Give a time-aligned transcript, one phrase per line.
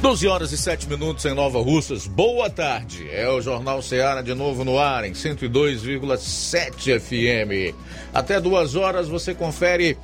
[0.00, 2.06] 12 horas e 7 minutos em Nova Russas.
[2.06, 3.06] Boa tarde.
[3.12, 7.76] É o Jornal Ceará de novo no ar em 102,7 FM.
[8.12, 9.98] Até duas horas você confere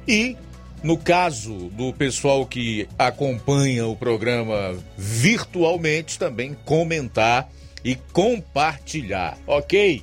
[0.08, 0.34] e
[0.83, 7.48] no caso do pessoal que acompanha o programa virtualmente, também comentar
[7.84, 10.03] e compartilhar, ok?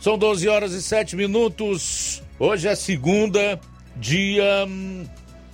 [0.00, 2.22] São 12 horas e 7 minutos.
[2.38, 3.58] Hoje é segunda,
[3.96, 4.66] dia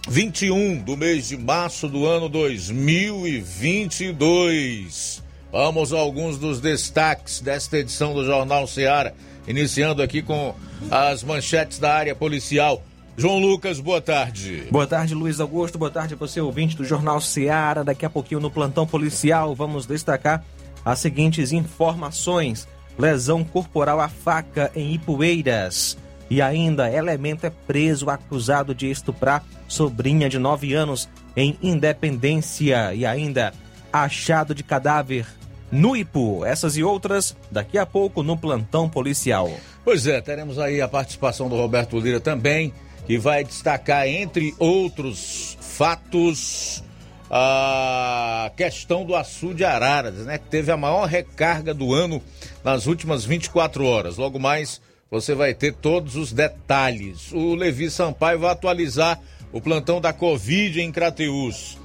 [0.08, 5.22] 21 hum, do mês de março do ano 2022.
[5.52, 9.14] Vamos a alguns dos destaques desta edição do Jornal Seara,
[9.46, 10.54] iniciando aqui com
[10.90, 12.82] as manchetes da área policial.
[13.18, 14.68] João Lucas, boa tarde.
[14.70, 15.76] Boa tarde, Luiz Augusto.
[15.76, 17.82] Boa tarde a você, ouvinte do Jornal Seara.
[17.82, 20.44] Daqui a pouquinho no plantão policial vamos destacar
[20.84, 25.98] as seguintes informações: lesão corporal à faca em Ipueiras.
[26.30, 32.94] E ainda, elemento é preso acusado de estuprar sobrinha de 9 anos em Independência.
[32.94, 33.52] E ainda,
[33.92, 35.26] achado de cadáver
[35.72, 36.44] no Ipu.
[36.44, 39.50] Essas e outras daqui a pouco no plantão policial.
[39.84, 42.72] Pois é, teremos aí a participação do Roberto Lira também
[43.08, 46.84] que vai destacar, entre outros fatos,
[47.30, 50.36] a questão do açude Araras, né?
[50.36, 52.22] Que teve a maior recarga do ano
[52.62, 54.18] nas últimas 24 horas.
[54.18, 57.32] Logo mais você vai ter todos os detalhes.
[57.32, 59.18] O Levi Sampaio vai atualizar
[59.52, 61.78] o plantão da Covid em Crateus.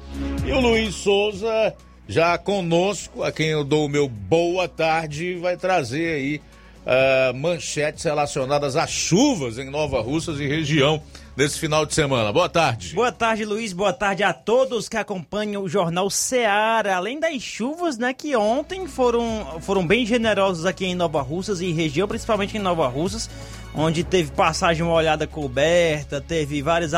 [0.46, 1.74] E o Luiz Souza,
[2.06, 6.42] já conosco, a quem eu dou o meu boa tarde, vai trazer aí
[6.86, 11.02] uh, manchetes relacionadas às chuvas em Nova Russas e região
[11.36, 12.32] nesse final de semana.
[12.32, 12.94] Boa tarde.
[12.94, 13.74] Boa tarde, Luiz.
[13.74, 16.96] Boa tarde a todos que acompanham o Jornal Seara.
[16.96, 21.72] Além das chuvas, né, que ontem foram, foram bem generosas aqui em Nova Russas e
[21.72, 23.30] região, principalmente em Nova Russas,
[23.74, 26.92] onde teve passagem molhada coberta, teve vários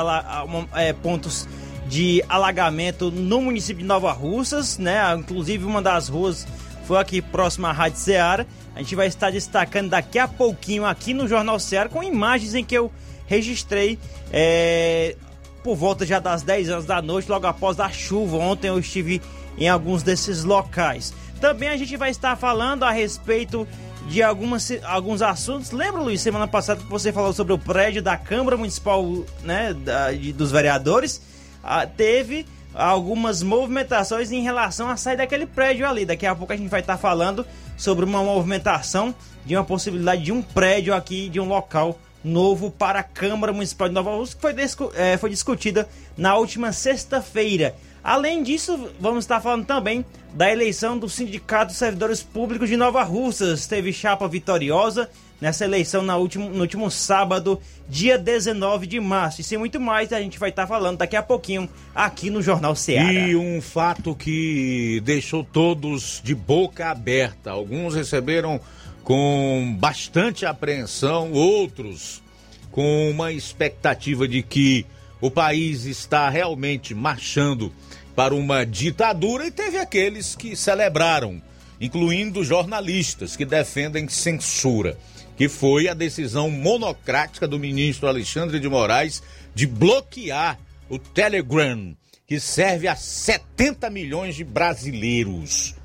[0.73, 1.47] é, pontos
[1.87, 5.15] de alagamento no município de Nova Russas, né?
[5.15, 6.47] Inclusive uma das ruas
[6.85, 8.45] foi aqui próxima à Rádio Ceará.
[8.75, 12.63] A gente vai estar destacando daqui a pouquinho aqui no Jornal Ceará com imagens em
[12.63, 12.91] que eu
[13.25, 13.97] registrei
[14.31, 15.15] é,
[15.63, 18.37] por volta já das 10 horas da noite, logo após a chuva.
[18.37, 19.21] Ontem eu estive
[19.57, 21.13] em alguns desses locais.
[21.41, 23.67] Também a gente vai estar falando a respeito
[24.07, 25.71] de algumas, alguns assuntos.
[25.71, 29.03] Lembra, Luiz, semana passada que você falou sobre o prédio da Câmara Municipal
[29.43, 31.21] né, da, de, dos Vereadores?
[31.63, 36.05] Ah, teve algumas movimentações em relação a sair daquele prédio ali.
[36.05, 37.45] Daqui a pouco a gente vai estar falando
[37.77, 39.15] sobre uma movimentação
[39.45, 43.87] de uma possibilidade de um prédio aqui, de um local novo para a Câmara Municipal
[43.87, 45.87] de Nova Rússia, que foi, é, foi discutida
[46.17, 47.75] na última sexta-feira.
[48.03, 53.01] Além disso, vamos estar falando também da eleição do Sindicato de Servidores Públicos de Nova
[53.03, 53.65] Russas.
[53.65, 55.09] Teve chapa vitoriosa
[55.39, 59.41] nessa eleição na último, no último sábado, dia 19 de março.
[59.41, 62.75] E sem muito mais, a gente vai estar falando daqui a pouquinho aqui no Jornal
[62.75, 63.11] Ceará.
[63.11, 67.51] E um fato que deixou todos de boca aberta.
[67.51, 68.59] Alguns receberam
[69.03, 72.23] com bastante apreensão, outros
[72.71, 74.85] com uma expectativa de que
[75.21, 77.71] o país está realmente marchando
[78.15, 81.41] para uma ditadura e teve aqueles que celebraram,
[81.79, 84.97] incluindo jornalistas que defendem censura,
[85.35, 89.21] que foi a decisão monocrática do ministro Alexandre de Moraes
[89.53, 90.59] de bloquear
[90.89, 91.95] o Telegram,
[92.27, 95.75] que serve a 70 milhões de brasileiros.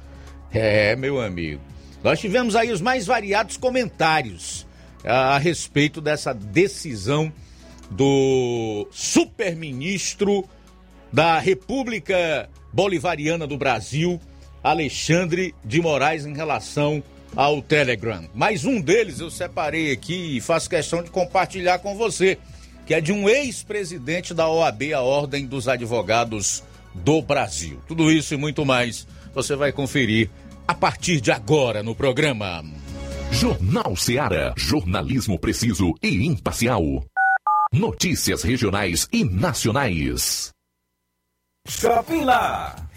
[0.52, 1.60] É, meu amigo.
[2.02, 4.66] Nós tivemos aí os mais variados comentários
[5.04, 7.32] a, a respeito dessa decisão
[7.90, 10.48] do superministro
[11.12, 14.20] da República Bolivariana do Brasil,
[14.62, 17.02] Alexandre de Moraes, em relação
[17.34, 18.28] ao Telegram.
[18.34, 22.38] Mais um deles eu separei aqui e faço questão de compartilhar com você
[22.90, 27.80] que é de um ex-presidente da OAB, a Ordem dos Advogados do Brasil.
[27.86, 30.28] Tudo isso e muito mais você vai conferir
[30.66, 32.64] a partir de agora no programa.
[33.30, 34.52] Jornal Seara.
[34.56, 36.82] Jornalismo preciso e imparcial.
[37.72, 40.50] Notícias regionais e nacionais.
[41.68, 42.74] Shopping Lá.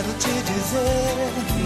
[0.00, 1.60] Quero te dizer, te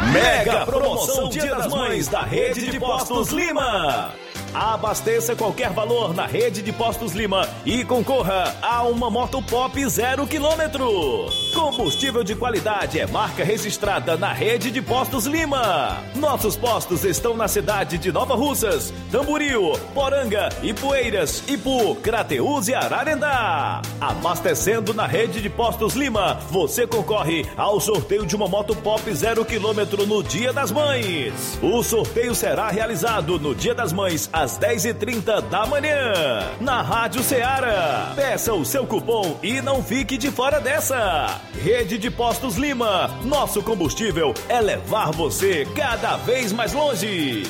[0.00, 0.10] amo.
[0.10, 4.14] Mega promoção Dia das Mães da Rede de Postos Lima.
[4.54, 10.26] Abasteça qualquer valor na rede de Postos Lima e concorra a uma moto pop zero
[10.26, 11.26] quilômetro.
[11.54, 15.98] Combustível de qualidade é marca registrada na rede de Postos Lima.
[16.14, 23.82] Nossos postos estão na cidade de Nova Russas, Tamboril, Poranga, Ipueiras, Ipu, Crateús e Ararendá.
[24.00, 29.44] Abastecendo na rede de Postos Lima, você concorre ao sorteio de uma moto pop zero
[29.44, 31.58] quilômetro no Dia das Mães.
[31.62, 36.12] O sorteio será realizado no Dia das Mães às 10h30 da manhã,
[36.60, 38.12] na Rádio Ceará.
[38.14, 41.37] Peça o seu cupom e não fique de fora dessa.
[41.62, 47.42] Rede de Postos Lima, nosso combustível é levar você cada vez mais longe.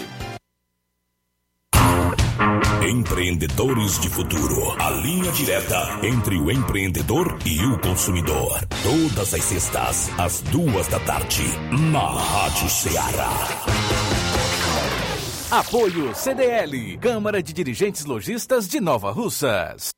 [2.89, 4.81] Empreendedores de Futuro.
[4.81, 8.61] A linha direta entre o empreendedor e o consumidor.
[8.83, 11.43] Todas as sextas, às duas da tarde,
[11.93, 13.31] na Rádio Ceará.
[15.51, 19.98] Apoio CDL, Câmara de Dirigentes Logistas de Nova Russas.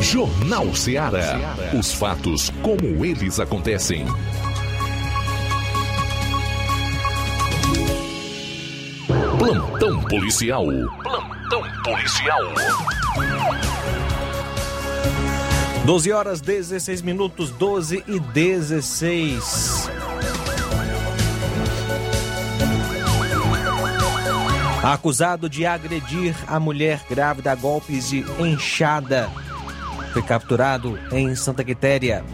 [0.00, 1.54] Jornal Ceará.
[1.78, 4.06] Os fatos como eles acontecem.
[9.38, 10.64] Plantão policial.
[11.02, 12.40] Plantão policial.
[15.84, 19.90] 12 horas 16 minutos, 12 e 16.
[24.82, 29.30] Acusado de agredir a mulher grávida a golpes de enxada.
[30.12, 32.24] Foi capturado em Santa Quitéria.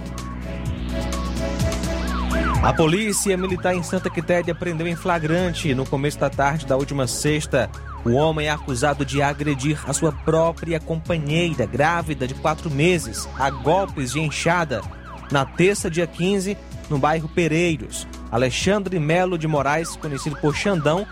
[2.63, 7.07] A polícia militar em Santa Quitéria prendeu em flagrante no começo da tarde da última
[7.07, 7.71] sexta.
[8.05, 13.51] O homem é acusado de agredir a sua própria companheira, grávida de quatro meses, a
[13.51, 14.83] golpes de enxada,
[15.31, 16.57] na terça, dia 15,
[16.89, 18.07] no bairro Pereiros.
[18.33, 21.07] Alexandre Melo de Moraes, conhecido por Xandão,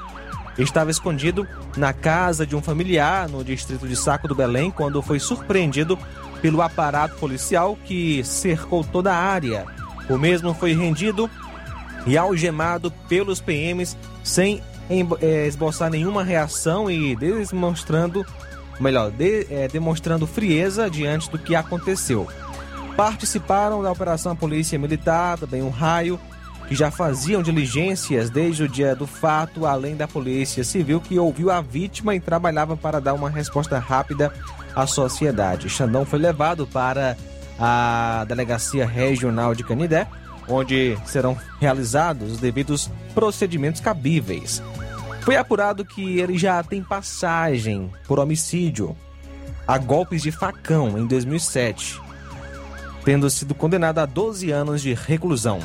[0.59, 5.19] estava escondido na casa de um familiar no distrito de Saco do Belém quando foi
[5.19, 5.99] surpreendido
[6.45, 9.65] pelo aparato policial que cercou toda a área.
[10.11, 11.31] O mesmo foi rendido
[12.07, 14.63] e algemado pelos PMs sem
[15.23, 18.27] eh, esboçar nenhuma reação e demonstrando,
[18.79, 22.29] melhor, de- eh, demonstrando frieza diante do que aconteceu.
[22.95, 26.21] Participaram da operação Polícia Militar, também um raio,
[26.69, 31.51] que já faziam diligências desde o dia do fato, além da Polícia Civil, que ouviu
[31.51, 34.31] a vítima e trabalhava para dar uma resposta rápida
[34.75, 35.69] à sociedade.
[35.69, 37.17] Xandão foi levado para
[37.59, 40.07] a Delegacia Regional de Canidé,
[40.49, 44.63] onde serão realizados os devidos procedimentos cabíveis.
[45.23, 48.95] Foi apurado que ele já tem passagem por homicídio
[49.67, 51.99] a golpes de facão em 2007,
[53.05, 55.61] tendo sido condenado a 12 anos de reclusão.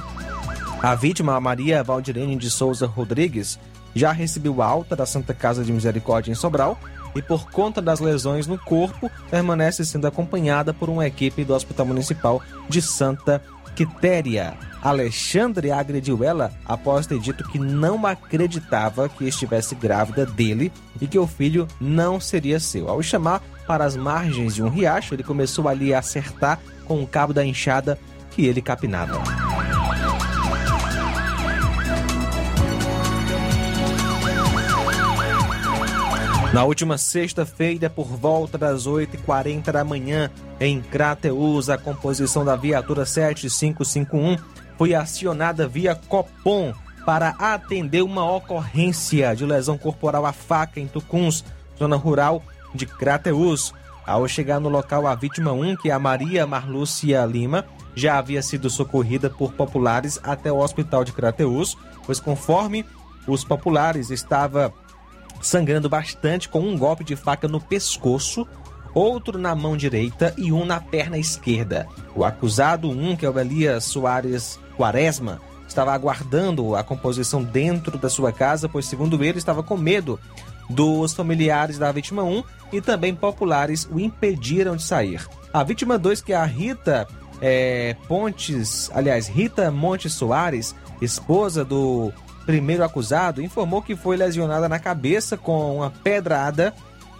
[0.81, 3.59] A vítima, a Maria Valdirene de Souza Rodrigues,
[3.93, 6.79] já recebeu alta da Santa Casa de Misericórdia em Sobral
[7.15, 11.85] e, por conta das lesões no corpo, permanece sendo acompanhada por uma equipe do Hospital
[11.85, 13.41] Municipal de Santa
[13.75, 14.53] Quitéria.
[14.81, 21.19] Alexandre agrediu ela após ter dito que não acreditava que estivesse grávida dele e que
[21.19, 22.89] o filho não seria seu.
[22.89, 27.07] Ao chamar para as margens de um riacho, ele começou ali a acertar com o
[27.07, 27.99] cabo da enxada
[28.31, 29.21] que ele capinava.
[36.51, 43.05] Na última sexta-feira, por volta das 8h40 da manhã, em Crateus, a composição da viatura
[43.05, 44.35] 7551
[44.75, 46.73] foi acionada via Copom
[47.05, 51.45] para atender uma ocorrência de lesão corporal à faca em Tucuns,
[51.77, 52.41] zona rural
[52.73, 53.71] de Crateus.
[54.03, 57.63] Ao chegar no local, a vítima 1, que é a Maria Marlúcia Lima,
[57.93, 61.77] já havia sido socorrida por populares até o hospital de Crateus,
[62.07, 62.83] pois conforme
[63.27, 64.73] os populares estava
[65.41, 68.47] sangrando bastante com um golpe de faca no pescoço,
[68.93, 71.87] outro na mão direita e um na perna esquerda.
[72.15, 78.09] O acusado, um que é o Elias Soares Quaresma, estava aguardando a composição dentro da
[78.09, 80.19] sua casa, pois segundo ele estava com medo
[80.69, 82.43] dos familiares da vítima 1
[82.73, 85.27] e também populares o impediram de sair.
[85.51, 87.07] A vítima 2, que é a Rita
[87.41, 92.11] é, Pontes, aliás, Rita Montes Soares, esposa do
[92.49, 96.73] primeiro acusado, informou que foi lesionada na cabeça com uma pedrada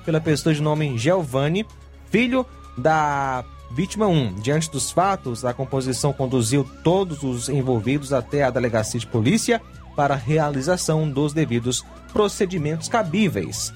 [0.04, 1.68] pela pessoa de nome Giovanni,
[2.10, 2.44] filho
[2.76, 4.38] da vítima 1.
[4.42, 9.62] Diante dos fatos, a composição conduziu todos os envolvidos até a delegacia de polícia
[9.96, 13.72] para a realização dos devidos procedimentos cabíveis.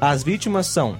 [0.00, 0.98] As vítimas são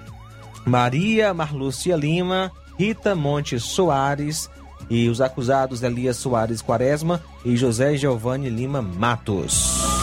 [0.66, 4.50] Maria Marlúcia Lima, Rita Monte Soares
[4.88, 9.96] e os acusados Elias Soares Quaresma e José Giovanni Lima Matos.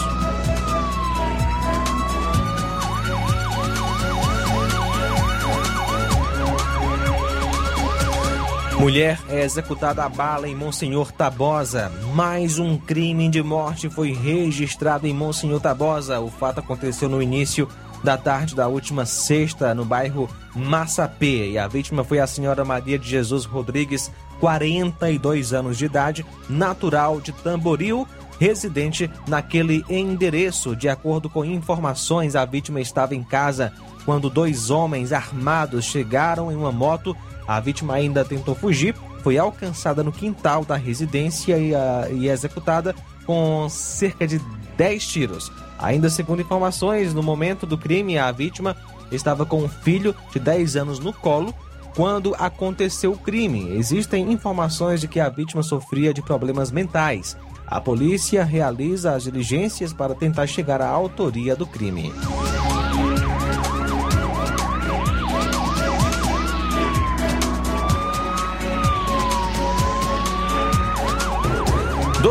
[8.78, 11.90] Mulher é executada a bala em Monsenhor Tabosa.
[12.12, 16.20] Mais um crime de morte foi registrado em Monsenhor Tabosa.
[16.20, 17.66] O fato aconteceu no início
[18.04, 21.52] da tarde da última sexta, no bairro Massapê.
[21.52, 24.12] E a vítima foi a senhora Maria de Jesus Rodrigues,
[24.44, 28.06] 42 anos de idade, natural de Tamboril,
[28.38, 30.76] residente naquele endereço.
[30.76, 33.72] De acordo com informações, a vítima estava em casa
[34.04, 37.16] quando dois homens armados chegaram em uma moto.
[37.48, 41.72] A vítima ainda tentou fugir, foi alcançada no quintal da residência e,
[42.12, 44.38] e executada com cerca de
[44.76, 45.50] 10 tiros.
[45.78, 48.76] Ainda segundo informações, no momento do crime, a vítima
[49.10, 51.54] estava com um filho de 10 anos no colo
[51.94, 53.76] quando aconteceu o crime.
[53.76, 57.36] Existem informações de que a vítima sofria de problemas mentais.
[57.66, 62.12] A polícia realiza as diligências para tentar chegar à autoria do crime.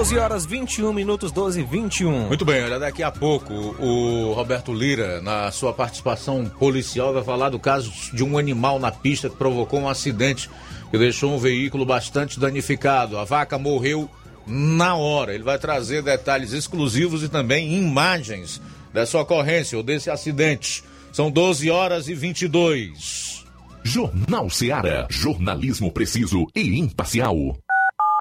[0.04, 2.28] 12 horas 21 minutos, 12 e 21.
[2.28, 7.48] Muito bem, olha, daqui a pouco o Roberto Lira, na sua participação policial, vai falar
[7.48, 10.50] do caso de um animal na pista que provocou um acidente
[10.92, 13.18] que deixou um veículo bastante danificado.
[13.18, 14.10] A vaca morreu
[14.46, 15.34] na hora.
[15.34, 18.62] Ele vai trazer detalhes exclusivos e também imagens
[18.94, 20.84] dessa ocorrência ou desse acidente.
[21.14, 23.46] São 12 horas e 22.
[23.86, 25.08] Jornal Seara.
[25.10, 27.58] Jornalismo preciso e imparcial.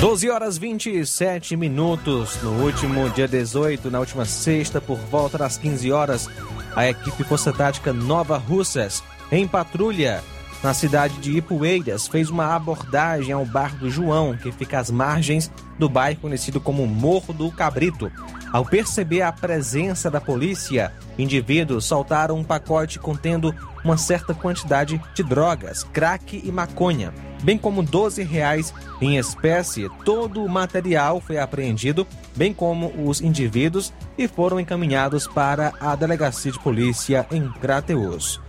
[0.00, 2.42] 12 horas 27 minutos.
[2.42, 6.26] No último dia 18, na última sexta, por volta das 15 horas,
[6.74, 10.22] a equipe Força Tática Nova Russas, em patrulha
[10.62, 15.50] na cidade de Ipueiras, fez uma abordagem ao bar do João, que fica às margens
[15.78, 18.12] do bairro conhecido como Morro do Cabrito.
[18.52, 25.22] Ao perceber a presença da polícia, indivíduos soltaram um pacote contendo uma certa quantidade de
[25.22, 29.88] drogas, crack e maconha, bem como 12 reais em espécie.
[30.04, 36.52] Todo o material foi apreendido, bem como os indivíduos, e foram encaminhados para a delegacia
[36.52, 38.40] de polícia em Crateus.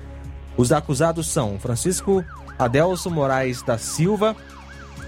[0.57, 2.23] Os acusados são Francisco
[2.57, 4.35] Adelso Moraes da Silva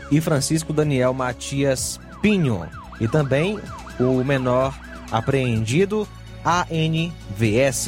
[0.10, 2.67] e Francisco Daniel Matias Pinho.
[2.99, 3.60] E também
[3.99, 4.73] o menor
[5.12, 6.08] apreendido,
[6.43, 7.88] ANVS.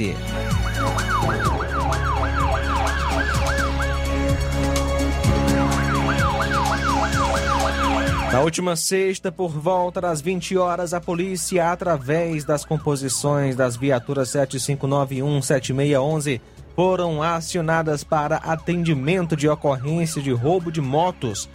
[8.31, 14.27] Na última sexta, por volta das 20 horas, a polícia, através das composições das viaturas
[14.29, 16.41] 7591 7611,
[16.75, 21.49] foram acionadas para atendimento de ocorrência de roubo de motos.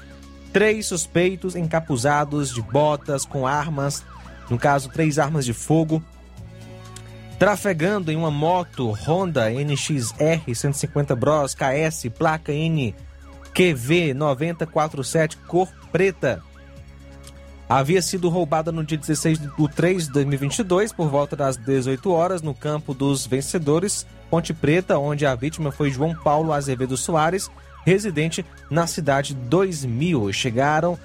[0.52, 4.02] Três suspeitos encapuzados de botas com armas,
[4.48, 6.02] no caso, três armas de fogo,
[7.38, 16.42] trafegando em uma moto Honda NXR 150 Bros KS, placa NQV 9047, cor preta.
[17.68, 22.42] Havia sido roubada no dia 16 de 3 de 2022, por volta das 18 horas,
[22.42, 27.50] no campo dos vencedores, Ponte Preta, onde a vítima foi João Paulo Azevedo Soares,
[27.84, 30.32] residente na cidade 2000.
[30.32, 30.96] Chegaram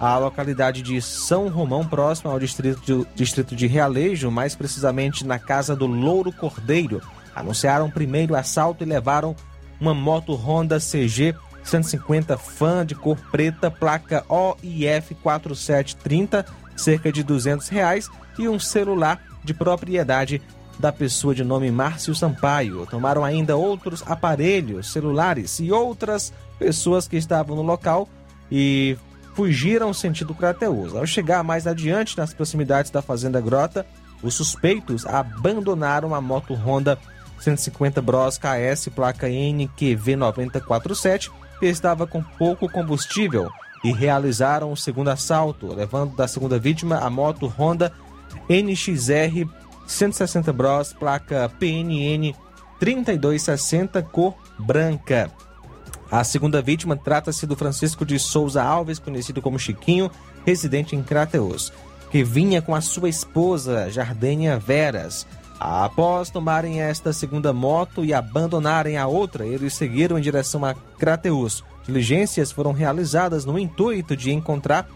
[0.00, 5.38] à localidade de São Romão, próximo ao distrito de, distrito de Realejo, mais precisamente na
[5.38, 7.00] casa do Louro Cordeiro.
[7.34, 9.36] Anunciaram primeiro assalto e levaram
[9.80, 16.44] uma moto Honda CG 150 Fan de cor preta, placa OIF 4730,
[16.76, 20.42] cerca de 200 reais e um celular de propriedade
[20.78, 22.86] da pessoa de nome Márcio Sampaio.
[22.86, 28.08] Tomaram ainda outros aparelhos celulares e outras pessoas que estavam no local
[28.50, 28.96] e
[29.34, 30.94] fugiram sentido Crateus.
[30.94, 33.86] Ao chegar mais adiante nas proximidades da Fazenda Grota,
[34.22, 36.98] os suspeitos abandonaram a moto Honda
[37.40, 43.50] 150 Bros KS placa NQV 9047 que estava com pouco combustível
[43.84, 47.92] e realizaram o segundo assalto, levando da segunda vítima a moto Honda
[48.48, 49.48] NXR
[49.86, 52.34] 160 Bros, placa PNN
[52.78, 55.30] 3260, cor branca.
[56.10, 60.10] A segunda vítima trata-se do Francisco de Souza Alves, conhecido como Chiquinho,
[60.44, 61.72] residente em Crateus,
[62.10, 65.26] que vinha com a sua esposa, Jardênia Veras.
[65.58, 71.64] Após tomarem esta segunda moto e abandonarem a outra, eles seguiram em direção a Crateus.
[71.86, 74.88] Diligências foram realizadas no intuito de encontrar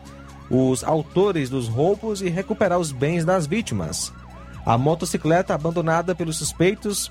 [0.51, 4.13] os autores dos roubos e recuperar os bens das vítimas.
[4.67, 7.11] A motocicleta abandonada pelos suspeitos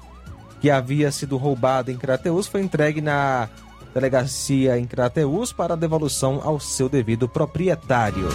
[0.60, 3.48] que havia sido roubada em Crateus foi entregue na
[3.94, 8.28] delegacia em Crateus para devolução ao seu devido proprietário.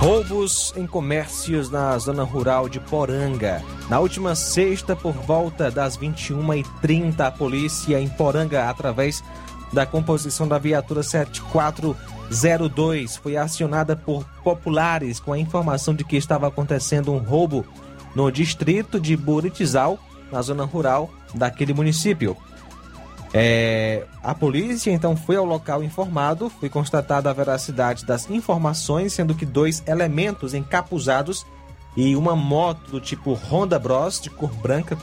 [0.00, 3.62] Roubos em comércios na zona rural de Poranga.
[3.90, 9.22] Na última sexta, por volta das 21h30, a polícia em Poranga, através
[9.70, 16.48] da composição da viatura 7402, foi acionada por populares com a informação de que estava
[16.48, 17.66] acontecendo um roubo
[18.14, 19.98] no distrito de Buritizal,
[20.32, 22.34] na zona rural daquele município.
[23.32, 29.34] É, a polícia então foi ao local informado, foi constatada a veracidade das informações, sendo
[29.34, 31.46] que dois elementos encapuzados
[31.96, 34.98] e uma moto do tipo Honda Bros de cor branca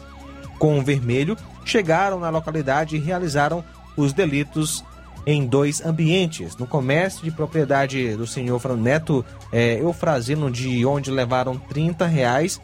[0.60, 3.64] com vermelho chegaram na localidade e realizaram
[3.96, 4.84] os delitos
[5.26, 11.58] em dois ambientes, no comércio de propriedade do senhor Neto é, Eufrazino, de onde levaram
[11.58, 12.62] 30 reais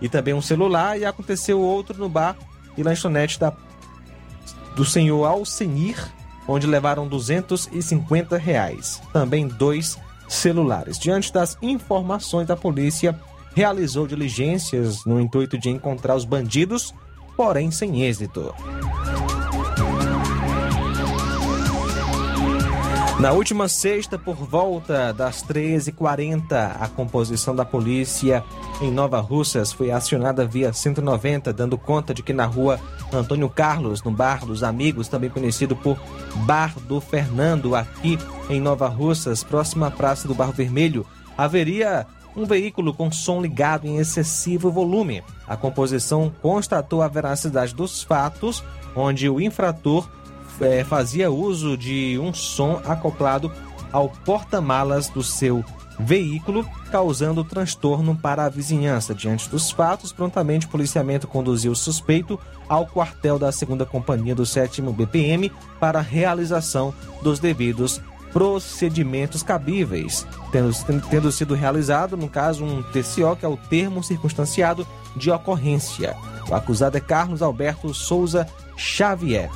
[0.00, 2.36] e também um celular, e aconteceu outro no bar
[2.76, 3.50] e lanchonete da
[4.74, 5.96] do senhor Alcenir,
[6.46, 9.00] onde levaram 250 reais.
[9.12, 10.98] Também dois celulares.
[10.98, 13.18] Diante das informações da polícia,
[13.54, 16.94] realizou diligências no intuito de encontrar os bandidos,
[17.36, 18.54] porém sem êxito.
[23.22, 28.42] Na última sexta, por volta das 13h40, a composição da polícia
[28.80, 32.80] em Nova Russas foi acionada via 190, dando conta de que na rua
[33.12, 35.96] Antônio Carlos, no Bar dos Amigos, também conhecido por
[36.38, 38.18] Bar do Fernando, aqui
[38.50, 41.06] em Nova Russas, próxima à Praça do Barro Vermelho,
[41.38, 42.04] haveria
[42.34, 45.22] um veículo com som ligado em excessivo volume.
[45.46, 48.64] A composição constatou a veracidade dos fatos,
[48.96, 50.08] onde o infrator
[50.62, 53.52] é, fazia uso de um som acoplado
[53.92, 55.64] ao porta-malas do seu
[55.98, 59.14] veículo, causando transtorno para a vizinhança.
[59.14, 64.46] Diante dos fatos, prontamente o policiamento conduziu o suspeito ao quartel da segunda companhia do
[64.46, 68.00] 7 BPM para a realização dos devidos
[68.32, 70.72] procedimentos cabíveis, tendo,
[71.10, 76.16] tendo sido realizado, no caso, um TCO, que é o termo circunstanciado de ocorrência.
[76.48, 79.50] O acusado é Carlos Alberto Souza Xavier.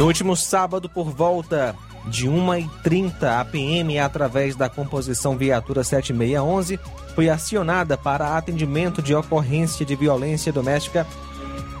[0.00, 6.80] No último sábado, por volta de 1h30, a PM, através da composição viatura 7611,
[7.14, 11.06] foi acionada para atendimento de ocorrência de violência doméstica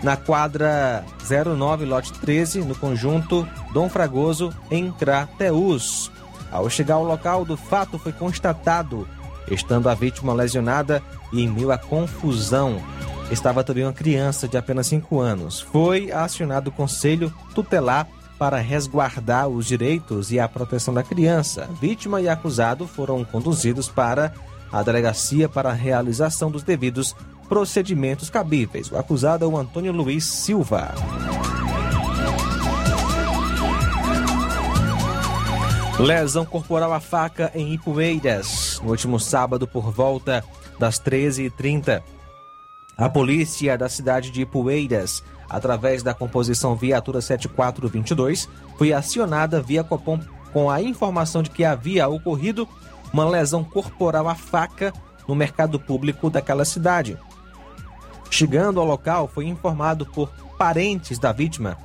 [0.02, 6.12] na quadra 09, lote 13, no conjunto Dom Fragoso, em Crateus.
[6.52, 9.08] Ao chegar ao local do fato, foi constatado,
[9.50, 11.02] estando a vítima lesionada
[11.32, 12.82] e em meio à confusão,
[13.30, 15.60] estava também uma criança de apenas 5 anos.
[15.60, 18.06] Foi acionado o conselho tutelar
[18.38, 21.68] para resguardar os direitos e a proteção da criança.
[21.80, 24.32] Vítima e acusado foram conduzidos para
[24.72, 27.14] a delegacia para a realização dos devidos
[27.48, 28.90] procedimentos cabíveis.
[28.90, 30.94] O acusado é o Antônio Luiz Silva.
[35.98, 38.80] Lesão corporal à faca em Ipueiras.
[38.82, 40.42] No último sábado, por volta
[40.78, 42.02] das 13h30,
[43.00, 50.20] a polícia da cidade de Ipueiras, através da composição Viatura 7422, foi acionada via Copom
[50.52, 52.68] com a informação de que havia ocorrido
[53.10, 54.92] uma lesão corporal à faca
[55.26, 57.16] no mercado público daquela cidade.
[58.30, 61.78] Chegando ao local, foi informado por parentes da vítima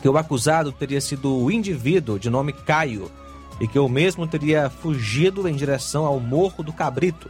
[0.00, 3.10] que o acusado teria sido o indivíduo de nome Caio
[3.60, 7.28] e que o mesmo teria fugido em direção ao Morro do Cabrito,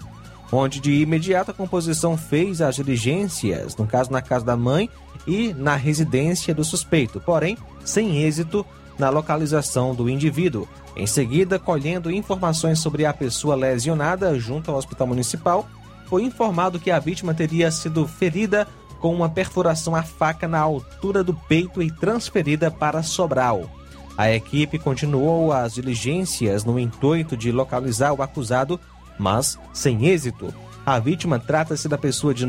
[0.54, 4.88] onde de imediato a composição fez as diligências, no caso na casa da mãe
[5.26, 8.64] e na residência do suspeito, porém sem êxito
[8.98, 10.68] na localização do indivíduo.
[10.96, 15.66] Em seguida, colhendo informações sobre a pessoa lesionada junto ao hospital municipal,
[16.06, 18.68] foi informado que a vítima teria sido ferida
[19.00, 23.68] com uma perfuração à faca na altura do peito e transferida para Sobral.
[24.16, 28.78] A equipe continuou as diligências no intuito de localizar o acusado,
[29.18, 30.52] mas sem êxito.
[30.84, 32.44] A vítima trata-se da pessoa de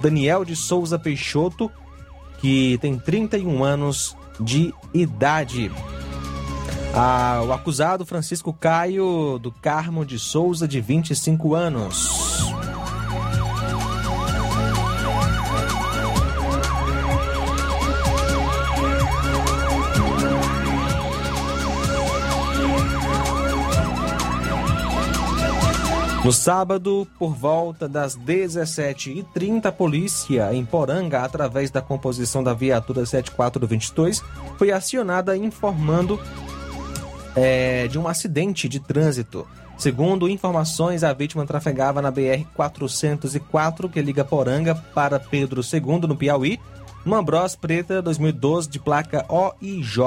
[0.00, 1.70] Daniel de Souza Peixoto,
[2.40, 5.70] que tem 31 anos de idade.
[6.94, 12.08] Ah, o acusado Francisco Caio do Carmo de Souza, de 25 anos.
[26.26, 33.06] No sábado, por volta das 17h30, a polícia em Poranga, através da composição da viatura
[33.06, 34.24] 7422,
[34.58, 36.20] foi acionada informando
[37.36, 39.46] é, de um acidente de trânsito.
[39.78, 46.58] Segundo informações, a vítima trafegava na BR-404, que liga Poranga para Pedro II, no Piauí,
[47.06, 49.98] uma Bros preta 2012 de placa OIJ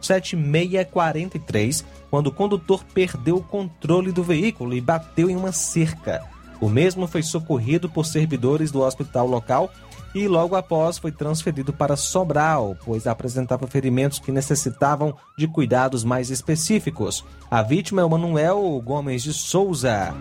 [0.00, 6.22] 7643, quando o condutor perdeu o controle do veículo e bateu em uma cerca.
[6.60, 9.70] O mesmo foi socorrido por servidores do hospital local
[10.14, 16.30] e logo após foi transferido para Sobral, pois apresentava ferimentos que necessitavam de cuidados mais
[16.30, 17.24] específicos.
[17.50, 20.14] A vítima é o Manuel Gomes de Souza.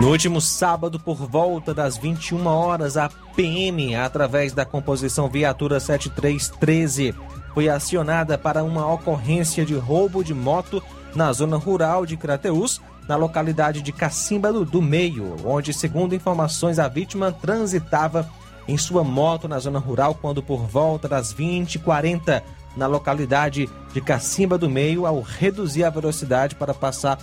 [0.00, 7.14] No último sábado, por volta das 21 horas, a PM, através da composição Viatura 7313,
[7.54, 10.82] foi acionada para uma ocorrência de roubo de moto
[11.14, 12.78] na zona rural de Crateús,
[13.08, 18.28] na localidade de Cacimba do, Meio, onde, segundo informações, a vítima transitava
[18.68, 22.42] em sua moto na zona rural quando, por volta das 20h40,
[22.76, 27.18] na localidade de Cacimba do Meio, ao reduzir a velocidade para passar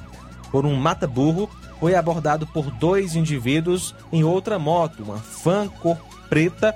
[0.52, 1.48] por um mata-burro,
[1.84, 5.98] foi abordado por dois indivíduos em outra moto, uma fan cor
[6.30, 6.74] preta.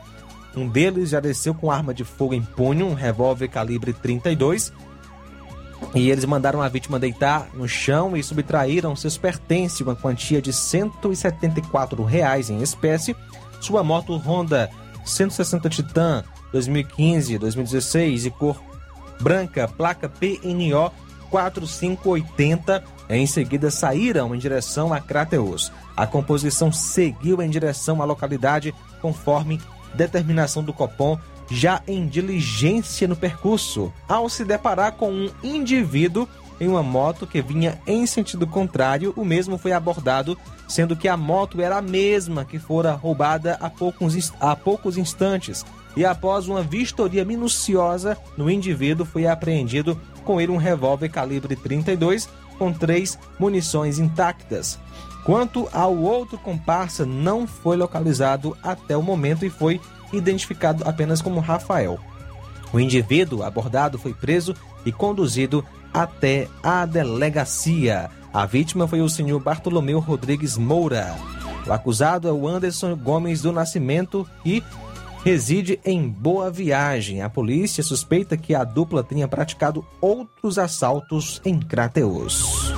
[0.53, 4.73] Um deles já desceu com arma de fogo em punho, um revólver calibre 32.
[5.95, 10.51] E eles mandaram a vítima deitar no chão e subtraíram seus pertences, uma quantia de
[10.51, 13.15] 174 reais em espécie.
[13.61, 14.69] Sua moto Honda
[15.05, 18.61] 160 Titan 2015-2016 e cor
[19.21, 20.91] branca, placa PNO
[21.29, 22.96] 4580.
[23.09, 25.71] Em seguida, saíram em direção a Crateus.
[25.95, 29.61] A composição seguiu em direção à localidade conforme
[29.93, 31.17] determinação do Copom,
[31.49, 36.27] já em diligência no percurso, ao se deparar com um indivíduo
[36.59, 41.15] em uma moto que vinha em sentido contrário, o mesmo foi abordado, sendo que a
[41.15, 45.65] moto era a mesma que fora roubada há poucos, há poucos instantes.
[45.95, 52.27] E após uma vistoria minuciosa no indivíduo, foi apreendido com ele um revólver calibre 32
[52.57, 54.79] com três munições intactas.
[55.23, 59.81] Quanto ao outro comparsa, não foi localizado até o momento e foi
[60.13, 61.99] identificado apenas como Rafael.
[62.71, 68.09] O indivíduo abordado foi preso e conduzido até a delegacia.
[68.33, 71.15] A vítima foi o senhor Bartolomeu Rodrigues Moura.
[71.65, 74.63] O acusado é o Anderson Gomes do Nascimento e
[75.27, 77.21] reside em Boa Viagem.
[77.21, 82.73] A polícia suspeita que a dupla tenha praticado outros assaltos em Crateus.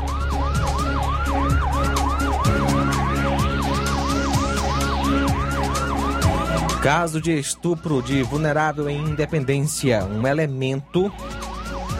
[6.82, 10.04] Caso de estupro de vulnerável em Independência.
[10.06, 11.14] Um elemento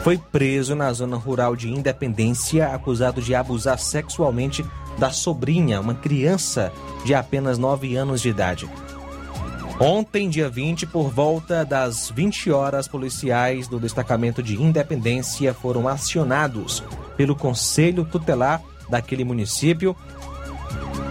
[0.02, 4.66] foi preso na zona rural de Independência, acusado de abusar sexualmente
[4.98, 6.72] da sobrinha, uma criança
[7.04, 8.68] de apenas 9 anos de idade.
[9.82, 16.84] Ontem, dia 20, por volta das 20 horas, policiais do destacamento de Independência foram acionados
[17.16, 19.96] pelo Conselho Tutelar daquele município,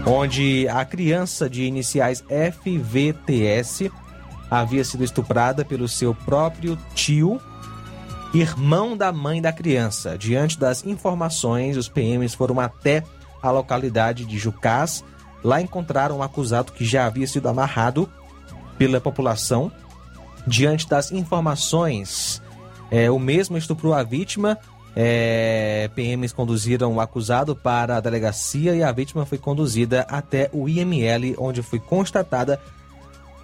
[0.05, 3.91] onde a criança de iniciais FVTS
[4.51, 7.41] havia sido estuprada pelo seu próprio tio,
[8.35, 10.15] irmão da mãe da criança.
[10.15, 13.03] Diante das informações, os PMs foram até
[13.41, 15.03] a localidade de Jucás.
[15.43, 18.07] Lá encontraram um acusado que já havia sido amarrado
[18.79, 19.69] pela população.
[20.47, 22.41] Diante das informações,
[22.89, 24.57] é, o mesmo estuprou a vítima.
[24.95, 30.67] É, PMs conduziram o acusado para a delegacia e a vítima foi conduzida até o
[30.67, 32.59] IML, onde foi constatada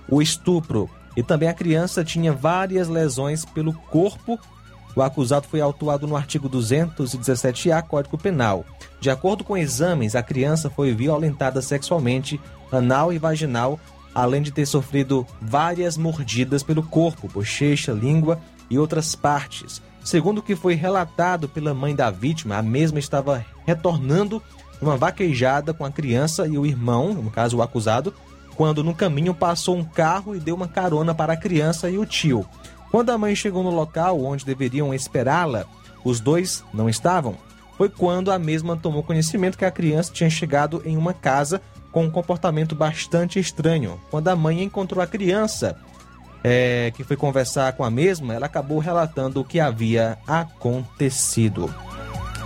[0.10, 0.90] o estupro.
[1.16, 4.40] E também a criança tinha várias lesões pelo corpo.
[4.96, 8.66] O acusado foi autuado no artigo 217-A Código Penal.
[9.00, 12.40] De acordo com exames, a criança foi violentada sexualmente,
[12.72, 13.80] anal e vaginal
[14.16, 19.82] além de ter sofrido várias mordidas pelo corpo, bochecha, língua e outras partes.
[20.04, 24.42] Segundo o que foi relatado pela mãe da vítima, a mesma estava retornando
[24.82, 28.14] uma vaquejada com a criança e o irmão, no caso o acusado,
[28.56, 32.06] quando no caminho passou um carro e deu uma carona para a criança e o
[32.06, 32.46] tio.
[32.92, 35.66] Quando a mãe chegou no local onde deveriam esperá-la,
[36.04, 37.36] os dois não estavam.
[37.78, 41.62] Foi quando a mesma tomou conhecimento que a criança tinha chegado em uma casa
[41.96, 43.98] com um comportamento bastante estranho.
[44.12, 45.78] Quando a mãe encontrou a criança,
[46.44, 51.74] é, que foi conversar com a mesma, ela acabou relatando o que havia acontecido.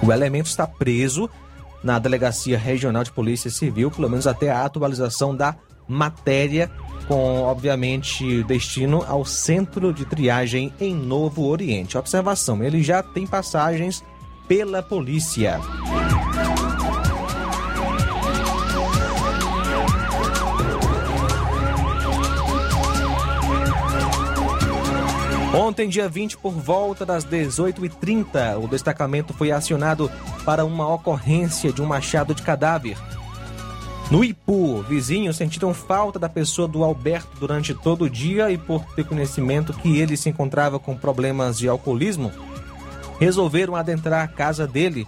[0.04, 1.28] O elemento está preso
[1.84, 5.56] na Delegacia Regional de Polícia Civil, pelo menos até a atualização da
[5.88, 6.70] matéria
[7.08, 11.97] com, obviamente, destino ao centro de triagem em Novo Oriente.
[11.97, 14.04] Observação: ele já tem passagens
[14.47, 15.60] pela polícia.
[25.60, 30.10] Ontem, dia 20, por volta das 18h30, o destacamento foi acionado
[30.45, 32.97] para uma ocorrência de um machado de cadáver.
[34.10, 38.86] No Ipu, vizinhos sentiram falta da pessoa do Alberto durante todo o dia e, por
[38.95, 42.32] ter conhecimento que ele se encontrava com problemas de alcoolismo,
[43.20, 45.05] resolveram adentrar a casa dele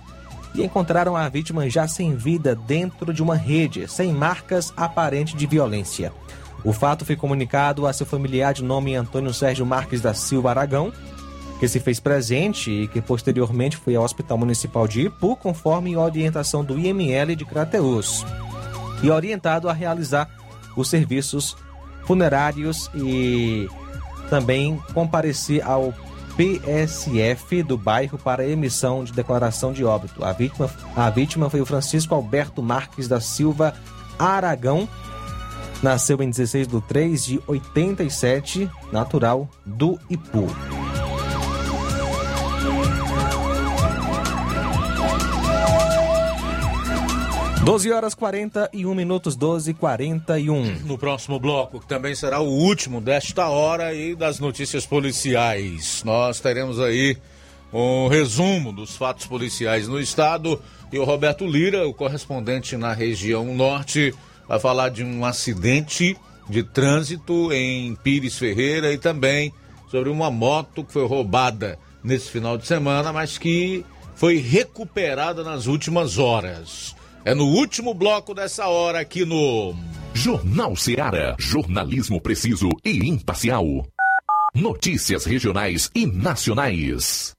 [0.54, 5.47] e encontraram a vítima já sem vida dentro de uma rede, sem marcas aparentes de
[5.47, 6.12] violência.
[6.64, 10.93] O fato foi comunicado a seu familiar de nome Antônio Sérgio Marques da Silva Aragão,
[11.59, 16.64] que se fez presente e que posteriormente foi ao Hospital Municipal de Ipu, conforme orientação
[16.64, 18.26] do IML de Crateus,
[19.03, 20.30] e orientado a realizar
[20.76, 21.55] os serviços
[22.05, 23.68] funerários e
[24.30, 25.93] também comparecer ao
[26.36, 30.24] PSF do bairro para emissão de declaração de óbito.
[30.24, 33.74] A vítima, a vítima foi o Francisco Alberto Marques da Silva
[34.18, 34.88] Aragão,
[35.82, 40.48] Nasceu em 16 de 3 de 87, natural do Ipu.
[47.64, 50.80] Doze horas 41 minutos, 12 e 41.
[50.86, 56.04] No próximo bloco, que também será o último desta hora e das notícias policiais.
[56.04, 57.18] Nós teremos aí
[57.72, 60.62] um resumo dos fatos policiais no estado
[60.92, 64.14] e o Roberto Lira, o correspondente na região norte,
[64.52, 66.18] vai falar de um acidente
[66.49, 69.54] de trânsito em Pires Ferreira e também
[69.89, 75.68] sobre uma moto que foi roubada nesse final de semana, mas que foi recuperada nas
[75.68, 76.93] últimas horas.
[77.24, 79.74] É no último bloco dessa hora aqui no
[80.14, 81.34] Jornal Seara.
[81.39, 83.66] Jornalismo preciso e imparcial.
[84.54, 87.34] Notícias regionais e nacionais.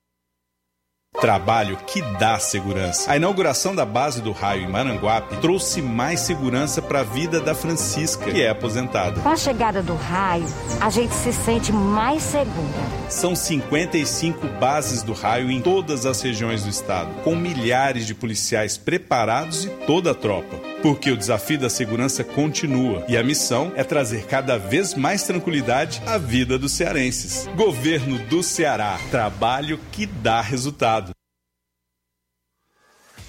[1.20, 3.12] Trabalho que dá segurança.
[3.12, 7.54] A inauguração da base do raio em Maranguape trouxe mais segurança para a vida da
[7.54, 9.20] Francisca, que é aposentada.
[9.20, 10.46] Com a chegada do raio,
[10.80, 13.10] a gente se sente mais segura.
[13.10, 18.76] São 55 bases do raio em todas as regiões do estado, com milhares de policiais
[18.78, 20.71] preparados e toda a tropa.
[20.82, 26.02] Porque o desafio da segurança continua e a missão é trazer cada vez mais tranquilidade
[26.04, 27.48] à vida dos cearenses.
[27.56, 28.98] Governo do Ceará.
[29.10, 31.12] Trabalho que dá resultado.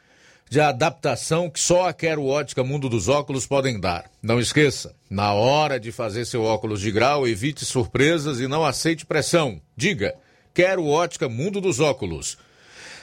[0.51, 4.11] de adaptação que só a Quero Ótica Mundo dos Óculos podem dar.
[4.21, 9.05] Não esqueça, na hora de fazer seu óculos de grau, evite surpresas e não aceite
[9.05, 9.61] pressão.
[9.77, 10.13] Diga,
[10.53, 12.37] Quero Ótica Mundo dos Óculos.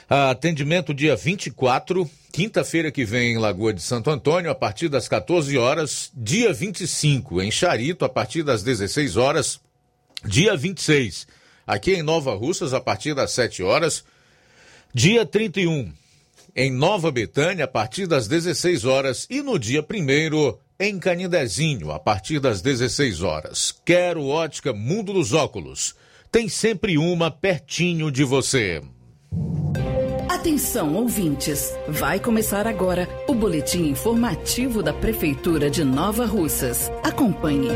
[0.07, 5.57] Atendimento dia 24, quinta-feira que vem em Lagoa de Santo Antônio, a partir das 14
[5.57, 6.11] horas.
[6.13, 9.59] Dia 25, em Charito, a partir das 16 horas.
[10.23, 11.25] Dia 26,
[11.65, 14.03] aqui em Nova Russas, a partir das 7 horas.
[14.93, 15.91] Dia 31,
[16.55, 19.27] em Nova Betânia, a partir das 16 horas.
[19.29, 23.75] E no dia 1 em Canindezinho, a partir das 16 horas.
[23.83, 25.95] Quero ótica Mundo dos Óculos.
[26.31, 28.81] Tem sempre uma pertinho de você.
[30.29, 31.73] Atenção, ouvintes!
[31.87, 36.89] Vai começar agora o boletim informativo da Prefeitura de Nova Russas.
[37.03, 37.69] Acompanhe.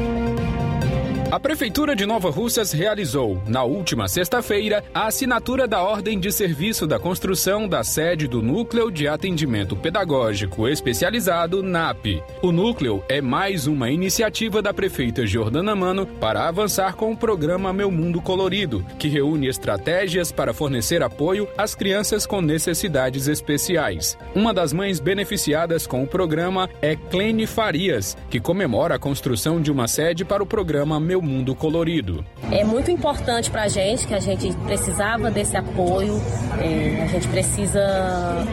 [1.34, 6.86] A Prefeitura de Nova Russas realizou, na última sexta-feira, a assinatura da Ordem de Serviço
[6.86, 12.22] da construção da sede do Núcleo de Atendimento Pedagógico Especializado, NAP.
[12.44, 17.74] O núcleo é mais uma iniciativa da prefeita Jordana Mano para avançar com o programa
[17.74, 24.16] Meu Mundo Colorido, que reúne estratégias para fornecer apoio às crianças com necessidades especiais.
[24.36, 29.72] Uma das mães beneficiadas com o programa é Clene Farias, que comemora a construção de
[29.72, 32.24] uma sede para o programa Meu Mundo Colorido.
[32.52, 36.22] É muito importante para a gente, que a gente precisava desse apoio,
[36.60, 38.46] é, a gente precisa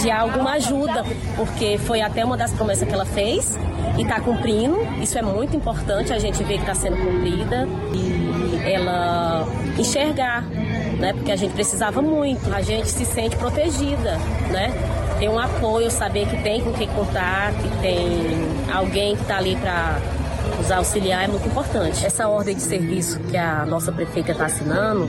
[0.00, 1.04] de alguma ajuda,
[1.36, 3.58] porque foi até uma das promessas que ela fez
[3.98, 4.78] e está cumprindo.
[5.00, 9.46] Isso é muito importante, a gente vê que está sendo cumprida e ela
[9.78, 10.42] enxergar,
[10.98, 11.12] né?
[11.12, 14.16] Porque a gente precisava muito, a gente se sente protegida,
[14.50, 14.72] né?
[15.18, 18.08] Tem um apoio, saber que tem com quem contar, que tem
[18.72, 19.98] alguém que está ali para
[20.60, 22.04] nos auxiliar é muito importante.
[22.04, 25.08] Essa ordem de serviço que a nossa prefeita está assinando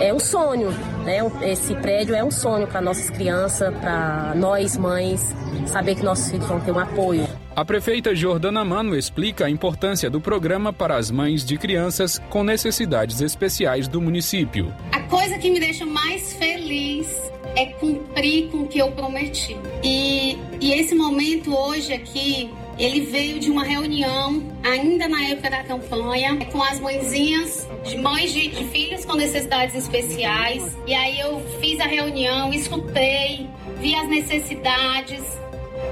[0.00, 0.70] é um sonho,
[1.04, 1.18] né?
[1.42, 5.34] Esse prédio é um sonho para nossas crianças, para nós mães,
[5.66, 7.28] saber que nossos filhos vão ter um apoio.
[7.54, 12.42] A prefeita Jordana Mano explica a importância do programa para as mães de crianças com
[12.42, 14.74] necessidades especiais do município.
[14.90, 17.06] A coisa que me deixa mais feliz
[17.54, 19.56] é cumprir com o que eu prometi.
[19.84, 25.62] E, e esse momento hoje aqui ele veio de uma reunião, ainda na época da
[25.62, 30.76] campanha, com as mãezinhas, de mães de, de filhos com necessidades especiais.
[30.86, 33.48] E aí eu fiz a reunião, escutei,
[33.78, 35.22] vi as necessidades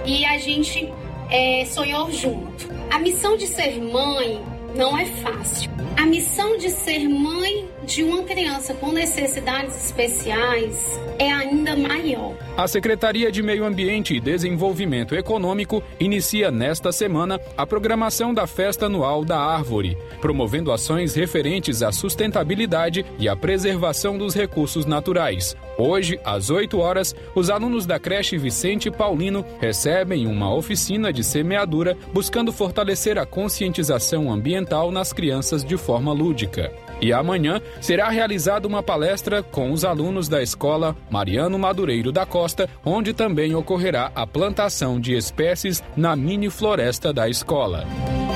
[0.05, 0.93] e a gente
[1.31, 2.69] é, sonhou junto.
[2.91, 4.41] A missão de ser mãe
[4.75, 5.71] não é fácil.
[5.97, 10.77] A missão de ser mãe de uma criança com necessidades especiais
[11.19, 12.37] é ainda maior.
[12.57, 18.87] A Secretaria de Meio Ambiente e Desenvolvimento Econômico inicia nesta semana a programação da Festa
[18.87, 25.57] Anual da Árvore, promovendo ações referentes à sustentabilidade e à preservação dos recursos naturais.
[25.77, 31.97] Hoje, às 8 horas, os alunos da creche Vicente Paulino recebem uma oficina de semeadura
[32.13, 36.71] buscando fortalecer a conscientização ambiental nas crianças de forma lúdica.
[37.01, 42.69] E amanhã será realizada uma palestra com os alunos da escola Mariano Madureiro da Costa,
[42.85, 47.87] onde também ocorrerá a plantação de espécies na mini floresta da escola.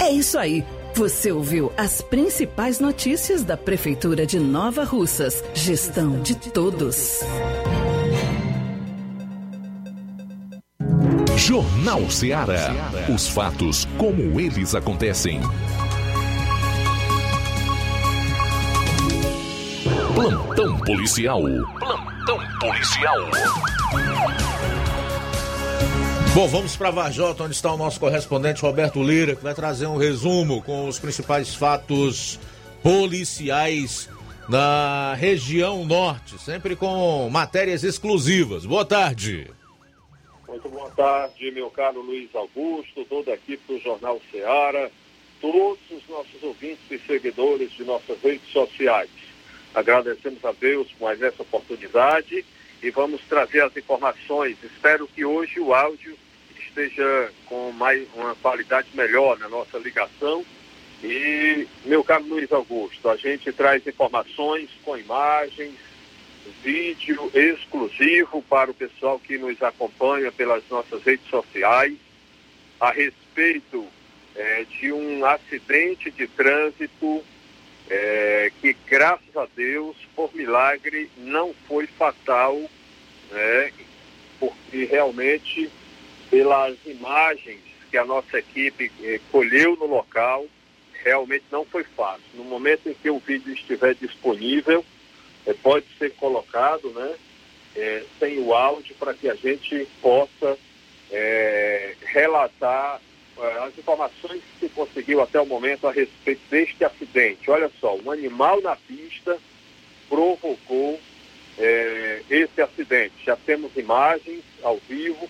[0.00, 0.64] É isso aí.
[0.94, 5.42] Você ouviu as principais notícias da Prefeitura de Nova Russas.
[5.52, 7.20] Gestão de todos.
[11.36, 12.72] Jornal Ceará.
[13.12, 15.40] Os fatos como eles acontecem.
[20.14, 21.42] Plantão policial.
[21.42, 23.18] Plantão policial.
[26.32, 29.96] Bom, vamos para Varjota, onde está o nosso correspondente Roberto Lira, que vai trazer um
[29.96, 32.38] resumo com os principais fatos
[32.80, 34.08] policiais
[34.48, 38.64] na região norte, sempre com matérias exclusivas.
[38.64, 39.50] Boa tarde.
[40.46, 44.88] Muito boa tarde, meu caro Luiz Augusto, toda a equipe do Jornal Ceará,
[45.40, 49.10] todos os nossos ouvintes e seguidores de nossas redes sociais.
[49.74, 52.44] Agradecemos a Deus por mais essa oportunidade
[52.82, 54.56] e vamos trazer as informações.
[54.62, 56.16] Espero que hoje o áudio
[56.58, 60.44] esteja com mais uma qualidade melhor na nossa ligação.
[61.02, 65.74] E, meu caro Luiz Augusto, a gente traz informações com imagens,
[66.62, 71.96] vídeo exclusivo para o pessoal que nos acompanha pelas nossas redes sociais
[72.80, 73.86] a respeito
[74.36, 77.24] é, de um acidente de trânsito
[77.90, 82.56] é, que graças a Deus, por milagre, não foi fatal,
[83.30, 83.72] né,
[84.40, 85.70] porque realmente,
[86.30, 87.60] pelas imagens
[87.90, 90.46] que a nossa equipe eh, colheu no local,
[91.04, 92.24] realmente não foi fácil.
[92.34, 94.84] No momento em que o vídeo estiver disponível,
[95.46, 97.14] eh, pode ser colocado, né,
[97.76, 100.58] eh, sem o áudio, para que a gente possa
[102.06, 103.00] relatar
[103.64, 107.50] as informações que se conseguiu até o momento a respeito deste acidente.
[107.50, 109.38] Olha só, um animal na pista
[110.08, 111.00] provocou
[111.58, 113.14] é, esse acidente.
[113.24, 115.28] Já temos imagens ao vivo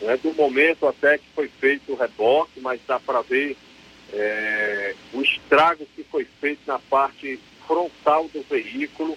[0.00, 3.56] né, do momento até que foi feito o reboque, mas dá para ver
[4.12, 9.16] é, o estrago que foi feito na parte frontal do veículo,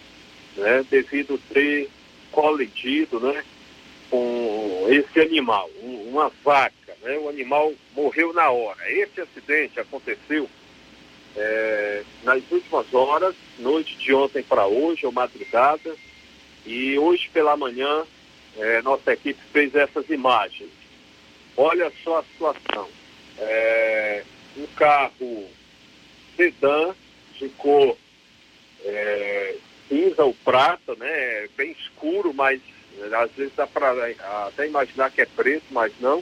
[0.55, 1.89] né, devido ter
[2.31, 3.43] colidido né,
[4.09, 6.76] com esse animal, um, uma vaca.
[7.07, 8.91] Né, o animal morreu na hora.
[8.91, 10.49] Esse acidente aconteceu
[11.37, 15.95] é, nas últimas horas, noite de ontem para hoje, ou madrugada,
[16.65, 18.03] e hoje pela manhã,
[18.57, 20.69] é, nossa equipe fez essas imagens.
[21.55, 22.89] Olha só a situação.
[23.39, 24.23] É,
[24.57, 25.49] um carro
[26.35, 26.93] sedã
[27.39, 27.95] de cor
[28.83, 29.55] é,
[29.87, 31.47] cinza ou prata, né?
[31.55, 32.59] Bem escuro, mas
[33.13, 33.93] às vezes dá para
[34.47, 36.21] até imaginar que é preto, mas não.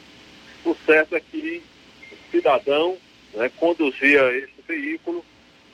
[0.66, 1.62] O certo é que
[2.12, 2.98] o cidadão
[3.34, 5.24] né, conduzia esse veículo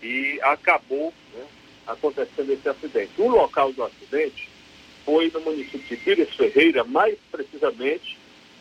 [0.04, 1.46] e acabou né,
[1.88, 3.14] acontecendo esse acidente.
[3.18, 4.50] O local do acidente
[5.06, 8.18] foi no município de Pires Ferreira, mais precisamente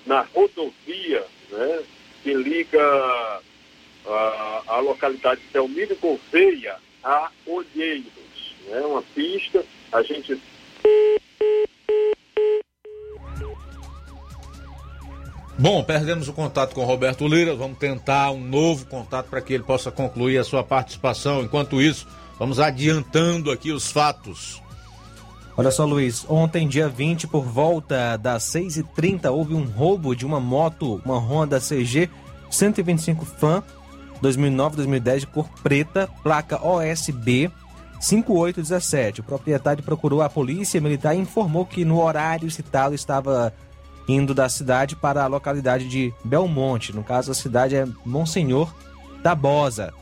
[0.06, 1.82] na rodovia né,
[2.22, 3.40] que liga
[4.06, 8.54] a, a localidade de Telmiro Gouveia a Olheiros.
[8.66, 10.40] Né, uma pista, a gente
[15.60, 19.52] Bom, perdemos o contato com o Roberto Lira, vamos tentar um novo contato para que
[19.52, 21.42] ele possa concluir a sua participação.
[21.42, 22.06] Enquanto isso,
[22.38, 24.62] vamos adiantando aqui os fatos.
[25.58, 30.40] Olha só, Luiz, ontem, dia 20, por volta das 6h30, houve um roubo de uma
[30.40, 32.08] moto, uma Honda CG
[32.50, 33.62] 125 Fan
[34.22, 37.50] 2009-2010 de cor preta, placa OSB
[38.00, 39.20] 5817.
[39.20, 43.52] O proprietário procurou a polícia militar e informou que no horário citado estava
[44.10, 46.94] indo da cidade para a localidade de Belmonte.
[46.94, 48.74] No caso, a cidade é Monsenhor
[49.22, 49.92] Tabosa.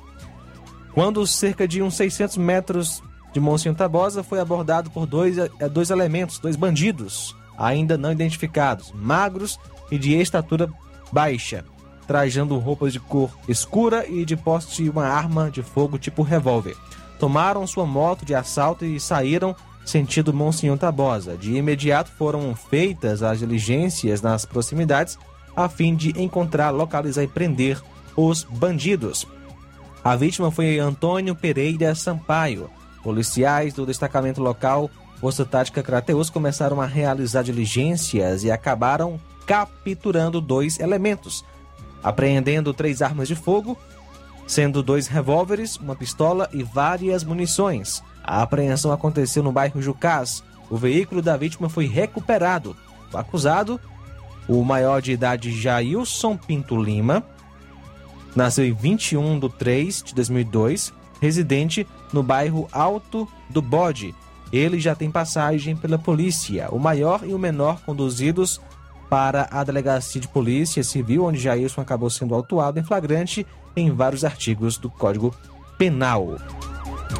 [0.93, 3.03] Quando cerca de uns 600 metros
[3.33, 8.93] de Monsenhor Tabosa, foi abordado por dois, eh, dois elementos, dois bandidos, ainda não identificados,
[8.95, 9.59] magros
[9.91, 10.69] e de estatura
[11.13, 11.65] baixa,
[12.07, 16.77] trajando roupas de cor escura e de posse uma arma de fogo tipo revólver.
[17.19, 19.55] Tomaram sua moto de assalto e saíram
[19.89, 21.37] sentido Monsenhor Tabosa.
[21.37, 25.19] De imediato foram feitas as diligências nas proximidades
[25.57, 27.81] a fim de encontrar, localizar e prender
[28.17, 29.27] os bandidos.
[30.05, 32.71] A vítima foi Antônio Pereira Sampaio.
[33.03, 40.79] Policiais do destacamento local Força Tática Crateus começaram a realizar diligências e acabaram capturando dois
[40.79, 41.45] elementos,
[42.03, 43.77] apreendendo três armas de fogo,
[44.47, 48.03] sendo dois revólveres, uma pistola e várias munições.
[48.29, 50.45] A apreensão aconteceu no bairro Jucás.
[50.69, 52.77] O veículo da vítima foi recuperado.
[53.11, 53.81] O acusado,
[54.47, 57.25] o maior de idade Jailson Pinto Lima,
[58.37, 64.15] nasceu em 21 de 3 de 2002, residente no bairro Alto do Bode.
[64.53, 66.69] Ele já tem passagem pela polícia.
[66.71, 68.61] O maior e o menor conduzidos
[69.09, 74.23] para a delegacia de polícia civil, onde Jailson acabou sendo autuado em flagrante em vários
[74.23, 75.35] artigos do Código
[75.79, 76.37] Penal.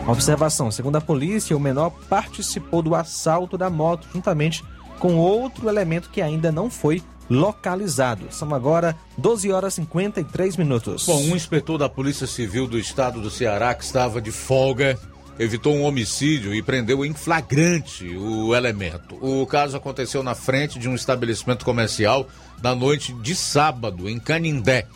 [0.07, 4.65] Observação: segundo a polícia, o menor participou do assalto da moto juntamente
[4.99, 8.27] com outro elemento que ainda não foi localizado.
[8.31, 11.07] São agora 12 horas e 53 minutos.
[11.07, 14.99] Bom, um inspetor da Polícia Civil do estado do Ceará que estava de folga
[15.39, 19.17] evitou um homicídio e prendeu em flagrante o elemento.
[19.21, 22.27] O caso aconteceu na frente de um estabelecimento comercial
[22.61, 24.87] na noite de sábado, em Canindé.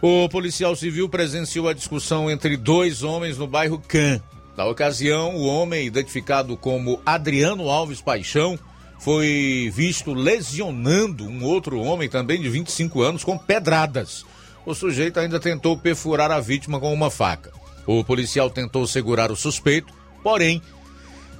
[0.00, 4.20] O policial civil presenciou a discussão entre dois homens no bairro Can.
[4.56, 8.58] Na ocasião, o homem, identificado como Adriano Alves Paixão,
[8.98, 14.24] foi visto lesionando um outro homem, também de 25 anos, com pedradas.
[14.64, 17.52] O sujeito ainda tentou perfurar a vítima com uma faca.
[17.86, 19.92] O policial tentou segurar o suspeito,
[20.22, 20.60] porém,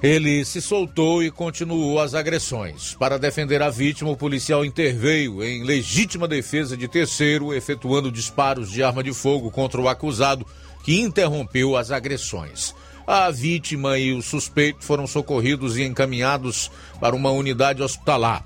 [0.01, 2.95] ele se soltou e continuou as agressões.
[2.95, 8.83] Para defender a vítima, o policial interveio em legítima defesa de terceiro, efetuando disparos de
[8.83, 10.45] arma de fogo contra o acusado,
[10.83, 12.75] que interrompeu as agressões.
[13.07, 16.69] A vítima e o suspeito foram socorridos e encaminhados
[16.99, 18.45] para uma unidade hospitalar.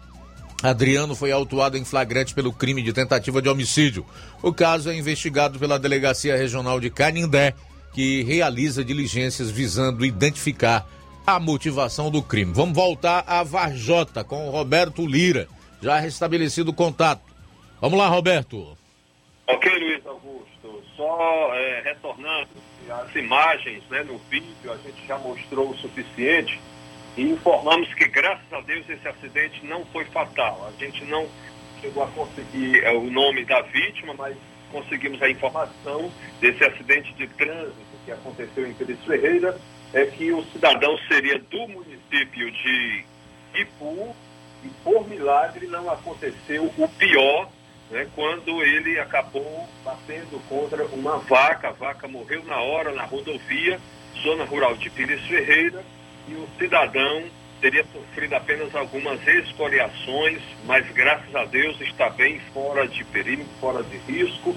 [0.63, 4.05] Adriano foi autuado em flagrante pelo crime de tentativa de homicídio.
[4.41, 7.55] O caso é investigado pela Delegacia Regional de Canindé,
[7.93, 10.87] que realiza diligências visando identificar
[11.25, 12.53] a motivação do crime.
[12.53, 15.47] Vamos voltar a Varjota com o Roberto Lira,
[15.81, 17.21] já restabelecido o contato.
[17.79, 18.77] Vamos lá, Roberto.
[19.47, 20.83] Ok, Luiz Augusto.
[20.95, 22.49] Só é, retornando
[22.89, 26.59] as imagens né, no vídeo, a gente já mostrou o suficiente
[27.17, 30.67] e informamos que, graças a Deus, esse acidente não foi fatal.
[30.67, 31.27] A gente não
[31.81, 34.35] chegou a conseguir é, o nome da vítima, mas
[34.71, 39.59] conseguimos a informação desse acidente de trânsito que aconteceu em Pires Ferreira
[39.93, 43.03] é que o cidadão seria do município de
[43.53, 44.15] Ipu
[44.63, 47.49] e por milagre não aconteceu o pior,
[47.89, 53.79] né, quando ele acabou batendo contra uma vaca, a vaca morreu na hora na rodovia,
[54.23, 55.83] zona rural de Pires Ferreira,
[56.27, 57.23] e o cidadão
[57.59, 63.83] teria sofrido apenas algumas escoriações, mas graças a Deus está bem fora de perigo, fora
[63.83, 64.55] de risco.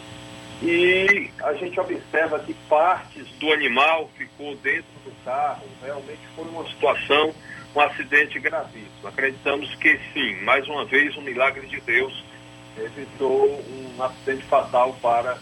[0.62, 5.66] E a gente observa que partes do animal ficou dentro do carro.
[5.82, 7.34] Realmente foi uma situação,
[7.74, 9.08] um acidente gravíssimo.
[9.08, 12.24] Acreditamos que sim, mais uma vez um milagre de Deus
[12.76, 15.38] evitou um acidente fatal para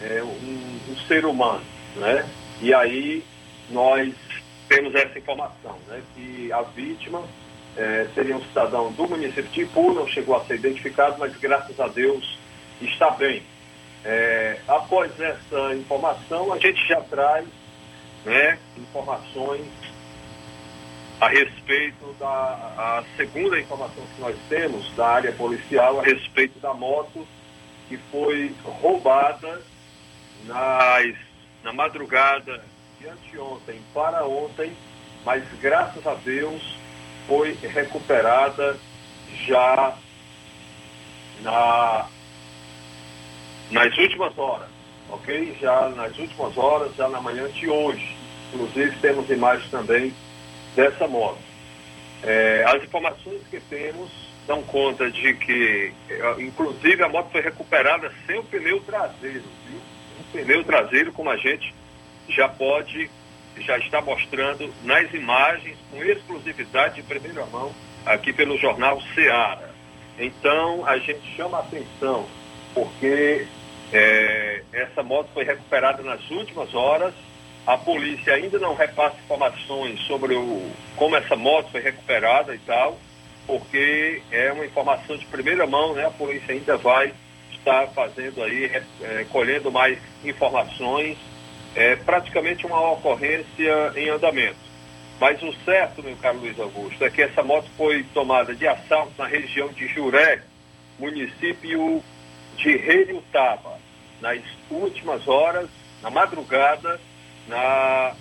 [0.00, 1.64] é, um, um ser humano,
[1.96, 2.28] né?
[2.62, 3.22] E aí
[3.70, 4.14] nós
[4.68, 7.22] temos essa informação, né, que a vítima
[7.76, 11.78] é, seria um cidadão do município de Ipu, não chegou a ser identificado, mas graças
[11.80, 12.38] a Deus
[12.80, 13.42] está bem.
[14.04, 17.46] É, após essa informação, a gente já traz
[18.24, 19.66] né, informações
[21.20, 27.26] a respeito da segunda informação que nós temos da área policial a respeito da moto
[27.88, 29.60] que foi roubada
[30.44, 31.14] nas,
[31.62, 32.64] na madrugada
[32.98, 34.74] de anteontem para ontem,
[35.24, 36.78] mas graças a Deus
[37.26, 38.78] foi recuperada
[39.46, 39.94] já
[41.42, 42.08] na,
[43.70, 44.68] nas últimas horas,
[45.10, 45.56] ok?
[45.60, 48.16] Já nas últimas horas, já na manhã de hoje.
[48.52, 50.14] Inclusive temos imagens também
[50.74, 51.38] dessa moto.
[52.22, 54.10] É, as informações que temos
[54.46, 59.80] dão conta de que, é, inclusive, a moto foi recuperada sem o pneu traseiro, viu?
[60.18, 61.74] Um pneu traseiro, como a gente
[62.28, 63.10] já pode,
[63.58, 67.72] já está mostrando nas imagens, com exclusividade de primeira mão,
[68.04, 69.70] aqui pelo jornal Seara.
[70.18, 72.26] Então, a gente chama a atenção,
[72.74, 73.46] porque
[73.92, 77.14] é, essa moto foi recuperada nas últimas horas.
[77.66, 82.98] A polícia ainda não repassa informações sobre o, como essa moto foi recuperada e tal,
[83.46, 86.06] porque é uma informação de primeira mão, né?
[86.06, 87.12] A polícia ainda vai
[87.52, 88.70] estar fazendo aí,
[89.02, 91.18] é, colhendo mais informações
[91.74, 94.58] é praticamente uma ocorrência em andamento.
[95.20, 99.12] Mas o certo, meu caro Luiz Augusto, é que essa moto foi tomada de assalto
[99.18, 100.42] na região de Juré,
[100.98, 102.02] município
[102.56, 103.78] de Reiutaba,
[104.20, 104.40] nas
[104.70, 105.68] últimas horas,
[106.02, 107.00] na madrugada,
[107.48, 108.14] na,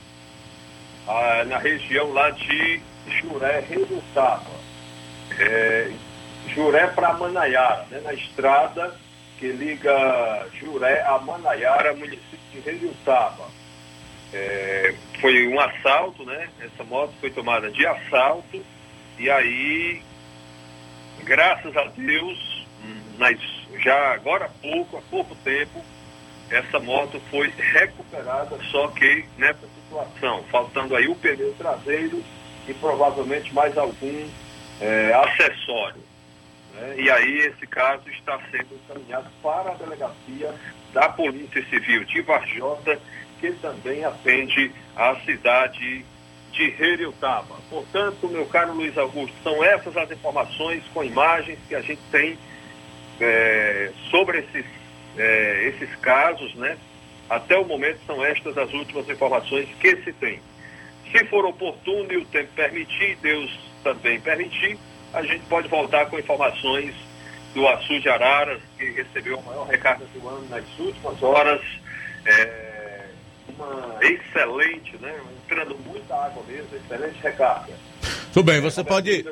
[1.07, 4.59] a, na região lá de Juré, Reiutaba.
[5.37, 5.91] É,
[6.47, 8.93] Juré para Manaiara, né, na estrada
[9.39, 13.47] que liga Juré a Manaiara, município de Reiutaba.
[14.33, 16.49] É, foi um assalto, né?
[16.59, 18.63] Essa moto foi tomada de assalto
[19.17, 20.01] e aí,
[21.23, 22.37] graças a Deus,
[23.19, 23.37] nas,
[23.83, 25.83] já agora há pouco, há pouco tempo,
[26.49, 32.23] essa moto foi recuperada, só que nessa situação, faltando aí o pneu traseiro
[32.67, 34.27] e provavelmente mais algum
[34.81, 36.01] é, acessório.
[36.73, 36.95] Né?
[36.97, 40.55] E aí esse caso está sendo encaminhado para a delegacia
[40.93, 42.99] da Polícia Civil de Varjota,
[43.39, 46.03] que também atende a cidade
[46.51, 47.55] de Heriutaba.
[47.69, 52.37] Portanto, meu caro Luiz Augusto, são essas as informações com imagens que a gente tem
[53.19, 54.65] é, sobre esses,
[55.17, 56.77] é, esses casos, né?
[57.29, 60.41] Até o momento são estas as últimas informações que se tem.
[61.11, 64.77] Se for oportuno e o tempo permitir, Deus também permitir,
[65.13, 66.93] a gente pode voltar com informações
[67.53, 71.61] do Açu de Araras, que recebeu a maior recarga do ano nas últimas horas.
[72.25, 73.05] É,
[73.49, 75.19] uma excelente, né?
[75.43, 77.73] Entrando muita água mesmo, excelente recarga.
[78.31, 79.25] Tudo bem, você pode.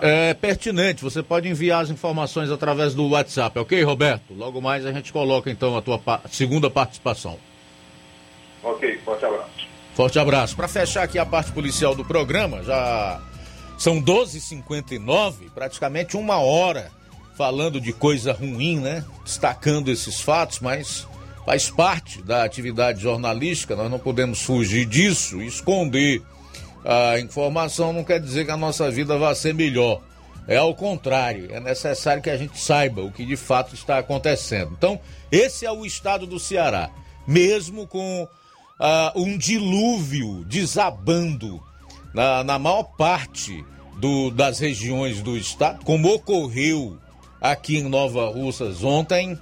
[0.00, 4.34] É pertinente, você pode enviar as informações através do WhatsApp, ok, Roberto?
[4.34, 6.00] Logo mais a gente coloca então a tua
[6.30, 7.38] segunda participação.
[8.62, 9.50] Ok, forte abraço.
[9.94, 10.56] Forte abraço.
[10.56, 13.20] Para fechar aqui a parte policial do programa, já
[13.78, 16.90] são 12h59, praticamente uma hora
[17.36, 19.04] falando de coisa ruim, né?
[19.24, 21.06] Destacando esses fatos, mas
[21.44, 26.22] faz parte da atividade jornalística, nós não podemos fugir disso, esconder
[26.86, 30.00] a informação não quer dizer que a nossa vida vai ser melhor.
[30.46, 34.72] É ao contrário, é necessário que a gente saiba o que de fato está acontecendo.
[34.78, 35.00] Então,
[35.32, 36.88] esse é o estado do Ceará,
[37.26, 41.60] mesmo com uh, um dilúvio desabando
[42.14, 43.64] na, na maior parte
[43.98, 46.96] do, das regiões do estado, como ocorreu
[47.40, 49.36] aqui em Nova Russas ontem,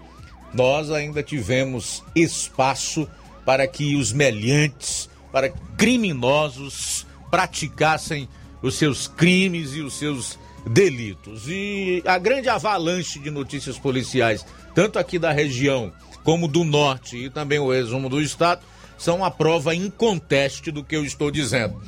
[0.54, 3.06] nós ainda tivemos espaço
[3.44, 8.28] para que os meliantes, para criminosos praticassem
[8.62, 11.48] os seus crimes e os seus delitos.
[11.48, 17.28] E a grande avalanche de notícias policiais, tanto aqui da região como do norte e
[17.28, 18.62] também o resumo do estado,
[18.96, 21.82] são a prova inconteste do que eu estou dizendo.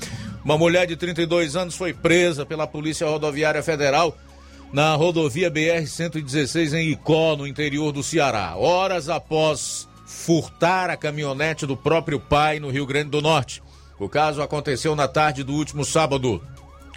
[0.44, 4.18] Uma mulher de 32 anos foi presa pela Polícia Rodoviária Federal
[4.72, 8.56] na rodovia BR-116 em Icó, no interior do Ceará.
[8.56, 13.62] Horas após furtar a caminhonete do próprio pai no Rio Grande do Norte.
[13.98, 16.42] O caso aconteceu na tarde do último sábado.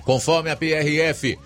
[0.03, 1.37] Conforme a PRF,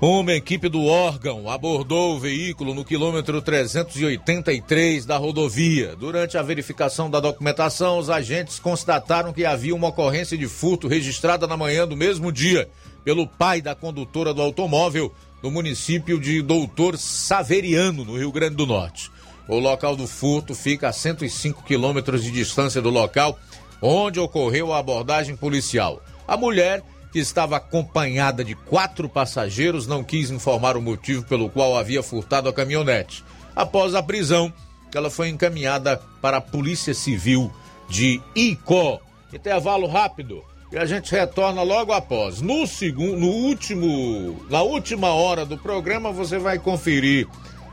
[0.00, 5.94] uma equipe do órgão abordou o veículo no quilômetro 383 da rodovia.
[5.96, 11.46] Durante a verificação da documentação, os agentes constataram que havia uma ocorrência de furto registrada
[11.46, 12.68] na manhã do mesmo dia
[13.04, 18.66] pelo pai da condutora do automóvel no município de Doutor Saveriano, no Rio Grande do
[18.66, 19.10] Norte.
[19.46, 23.38] O local do furto fica a 105 quilômetros de distância do local
[23.86, 26.02] onde ocorreu a abordagem policial.
[26.26, 26.82] A mulher,
[27.12, 32.48] que estava acompanhada de quatro passageiros, não quis informar o motivo pelo qual havia furtado
[32.48, 33.22] a caminhonete.
[33.54, 34.50] Após a prisão,
[34.94, 37.52] ela foi encaminhada para a Polícia Civil
[37.86, 39.00] de Icó.
[39.30, 42.40] Intervalo rápido e a gente retorna logo após.
[42.40, 47.28] No segundo, no último, na última hora do programa você vai conferir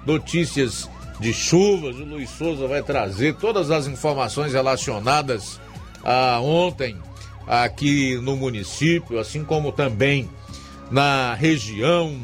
[0.06, 0.90] notícias
[1.22, 1.96] de chuvas.
[1.96, 5.58] O Luiz Souza vai trazer todas as informações relacionadas
[6.04, 6.98] a ontem
[7.48, 10.30] aqui no município, assim como também
[10.90, 12.20] na região.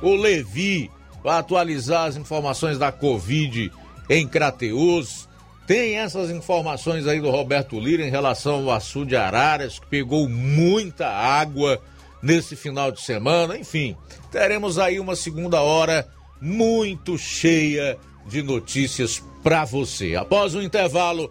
[0.00, 0.90] O Levi
[1.22, 3.72] vai atualizar as informações da Covid
[4.08, 5.28] em Crateus.
[5.66, 10.28] Tem essas informações aí do Roberto Lira em relação ao açude de Araras, que pegou
[10.28, 11.80] muita água
[12.22, 13.58] nesse final de semana.
[13.58, 13.96] Enfim,
[14.30, 16.08] teremos aí uma segunda hora
[16.40, 20.16] muito cheia de notícias para você.
[20.16, 21.30] Após o intervalo,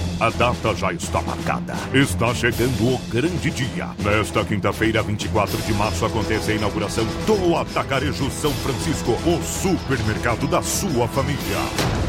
[0.21, 1.73] A data já está marcada.
[1.91, 3.89] Está chegando o grande dia.
[3.97, 10.61] Nesta quinta-feira, 24 de março, acontece a inauguração do Atacarejo São Francisco, o supermercado da
[10.61, 11.57] sua família.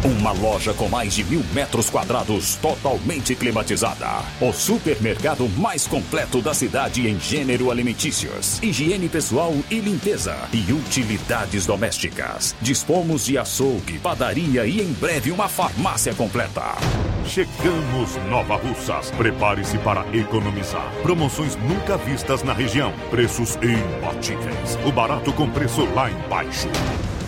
[0.04, 4.22] Uma loja com mais de mil metros quadrados, totalmente climatizada.
[4.42, 11.64] O supermercado mais completo da cidade em gênero alimentícios, higiene pessoal e limpeza e utilidades
[11.64, 12.54] domésticas.
[12.60, 16.76] Dispomos de açougue, padaria e em breve uma farmácia completa.
[17.24, 19.10] Chegamos Nova Russas.
[19.12, 20.92] Prepare-se para economizar.
[21.02, 22.92] Promoções nunca vistas na região.
[23.10, 24.78] Preços imbatíveis.
[24.86, 26.68] O barato com preço lá embaixo.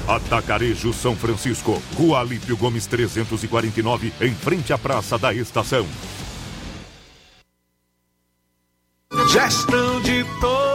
[0.06, 5.86] Atacarejo São Francisco, Rua Alípio Gomes 349, em frente à Praça da Estação.
[9.30, 10.73] Gestão de todos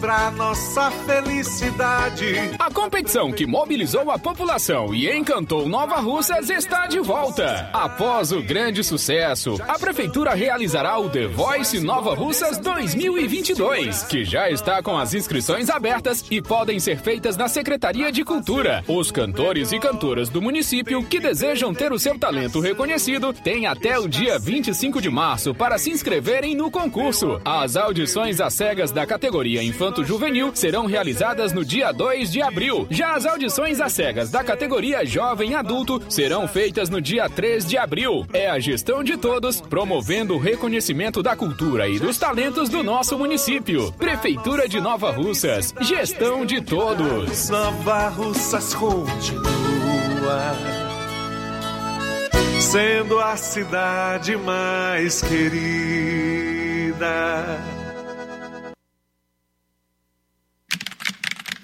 [0.00, 2.50] para nossa felicidade.
[2.58, 7.70] A competição que mobilizou a população e encantou Nova Russas está de volta.
[7.72, 14.50] Após o grande sucesso, a prefeitura realizará o The Voice Nova Russas 2022, que já
[14.50, 18.82] está com as inscrições abertas e podem ser feitas na Secretaria de Cultura.
[18.88, 23.96] Os cantores e cantoras do município que desejam ter o seu talento reconhecido têm até
[23.96, 27.40] o dia 25 de março para se inscreverem no concurso.
[27.44, 32.40] As audições às cegas da categoria categoria Infanto Juvenil serão realizadas no dia 2 de
[32.40, 32.86] abril.
[32.90, 37.76] Já as audições às cegas da categoria Jovem Adulto serão feitas no dia 3 de
[37.76, 38.26] abril.
[38.32, 43.18] É a gestão de todos, promovendo o reconhecimento da cultura e dos talentos do nosso
[43.18, 43.92] município.
[43.92, 45.74] Prefeitura de Nova Russas.
[45.80, 47.50] Gestão de todos.
[47.50, 50.56] Nova Russas continua
[52.60, 57.02] sendo a cidade mais querida.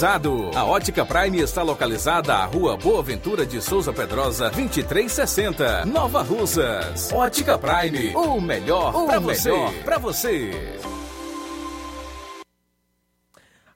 [0.00, 7.10] A Ótica Prime está localizada à Rua Boa Ventura de Souza Pedrosa, 2360, Nova Russas.
[7.12, 9.50] Ótica Prime, o melhor para você.
[9.84, 10.52] Pra você.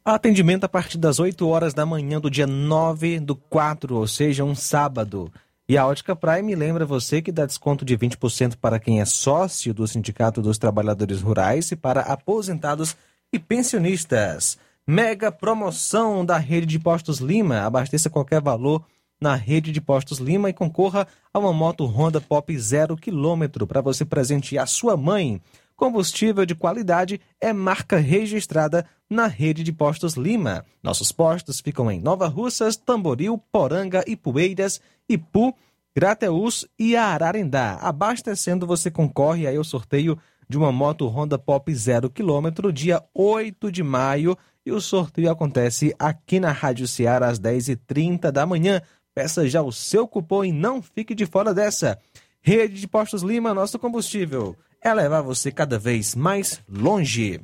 [0.05, 4.45] Atendimento a partir das 8 horas da manhã do dia 9 do 4, ou seja,
[4.45, 5.29] um sábado.
[5.69, 9.75] E a Ótica Prime lembra você que dá desconto de 20% para quem é sócio
[9.75, 12.97] do Sindicato dos Trabalhadores Rurais e para aposentados
[13.33, 14.57] e pensionistas.
[14.87, 17.61] Mega promoção da rede de postos Lima.
[17.61, 18.85] Abasteça qualquer valor
[19.21, 23.81] na rede de postos Lima e concorra a uma moto Honda Pop 0 km para
[23.81, 25.41] você presentear sua mãe.
[25.77, 30.65] Combustível de qualidade é marca registrada na rede de postos Lima.
[30.83, 35.55] Nossos postos ficam em Nova Russas, Tamboril, Poranga, Ipueiras, Ipu,
[35.95, 37.75] Grateus e Ararendá.
[37.81, 40.19] Abastecendo, você concorre aí ao sorteio
[40.49, 44.37] de uma moto Honda Pop 0 km, dia 8 de maio.
[44.65, 48.81] E o sorteio acontece aqui na Rádio Ceará às 10h30 da manhã.
[49.15, 51.99] Peça já o seu cupom e não fique de fora dessa.
[52.41, 54.57] Rede de Postos Lima, nosso combustível.
[54.81, 57.41] É levar você cada vez mais longe.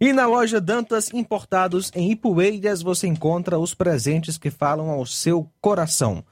[0.00, 5.50] E na loja Dantas Importados em Ipueiras você encontra os presentes que falam ao seu
[5.60, 6.24] coração.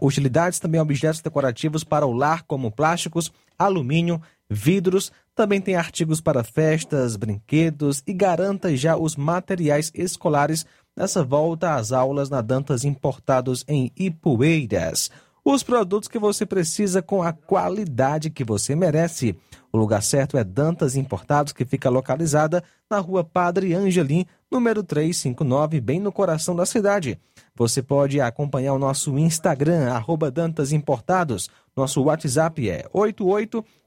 [0.00, 5.12] Utilidades também objetos decorativos para o lar, como plásticos, alumínio, vidros.
[5.34, 10.64] Também tem artigos para festas, brinquedos e garanta já os materiais escolares
[10.96, 15.10] nessa volta às aulas na Dantas Importados em Ipueiras.
[15.44, 19.36] Os produtos que você precisa com a qualidade que você merece.
[19.72, 25.80] O lugar certo é Dantas Importados, que fica localizada na rua Padre Angelim, número 359,
[25.80, 27.18] bem no coração da cidade.
[27.56, 31.50] Você pode acompanhar o nosso Instagram, arroba Dantas Importados.
[31.76, 32.86] Nosso WhatsApp é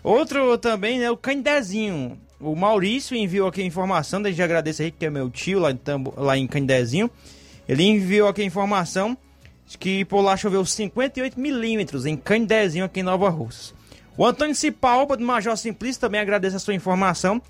[0.02, 2.18] Outro também, né, o Candezinho.
[2.40, 5.78] O Maurício enviou aqui a informação, desde agradeço aí que é meu tio lá em,
[6.16, 7.08] lá em Candezinho.
[7.68, 9.16] Ele enviou aqui a informação
[9.64, 13.76] de que por lá choveu 58 milímetros em Candezinho aqui em Nova Rússia.
[14.16, 17.40] O Antônio Cipalba, do Major Simplício, também agradece a sua informação.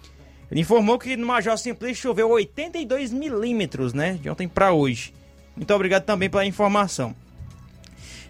[0.53, 4.19] Ele informou que no Major Simplício choveu 82 milímetros, né?
[4.21, 5.15] De ontem para hoje.
[5.57, 7.17] Muito obrigado também pela informação.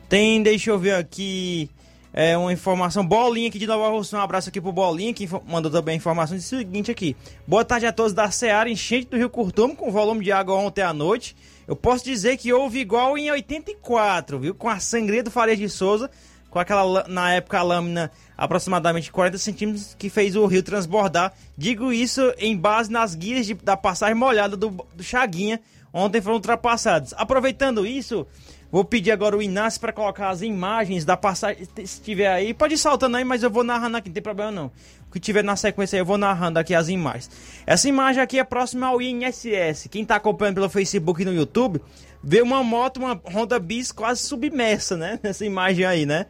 [0.08, 1.68] Tem, deixa eu ver aqui,
[2.12, 3.04] é, uma informação.
[3.04, 4.16] Bolinha aqui de Nova Rússia.
[4.16, 6.36] Um abraço aqui pro Bolinha, que mandou também a informação.
[6.36, 7.16] O seguinte aqui.
[7.44, 10.82] Boa tarde a todos da Seara, enchente do Rio Curtume, com volume de água ontem
[10.82, 11.34] à noite.
[11.66, 14.54] Eu posso dizer que houve igual em 84, viu?
[14.54, 16.08] Com a sangria do Farias de Souza
[16.52, 21.32] com aquela, na época, a lâmina aproximadamente 40 centímetros que fez o rio transbordar.
[21.56, 26.36] Digo isso em base nas guias de, da passagem molhada do, do Chaguinha, ontem foram
[26.36, 27.14] ultrapassados.
[27.16, 28.26] Aproveitando isso,
[28.70, 32.52] vou pedir agora o Inácio para colocar as imagens da passagem, se tiver aí.
[32.52, 34.70] Pode ir saltando aí, mas eu vou narrando aqui, não tem problema não.
[35.08, 37.30] O que tiver na sequência aí, eu vou narrando aqui as imagens.
[37.66, 39.88] Essa imagem aqui é próxima ao INSS.
[39.90, 41.80] Quem está acompanhando pelo Facebook e no YouTube,
[42.22, 45.18] vê uma moto, uma Honda Bis quase submersa, né?
[45.24, 46.26] Nessa imagem aí, né?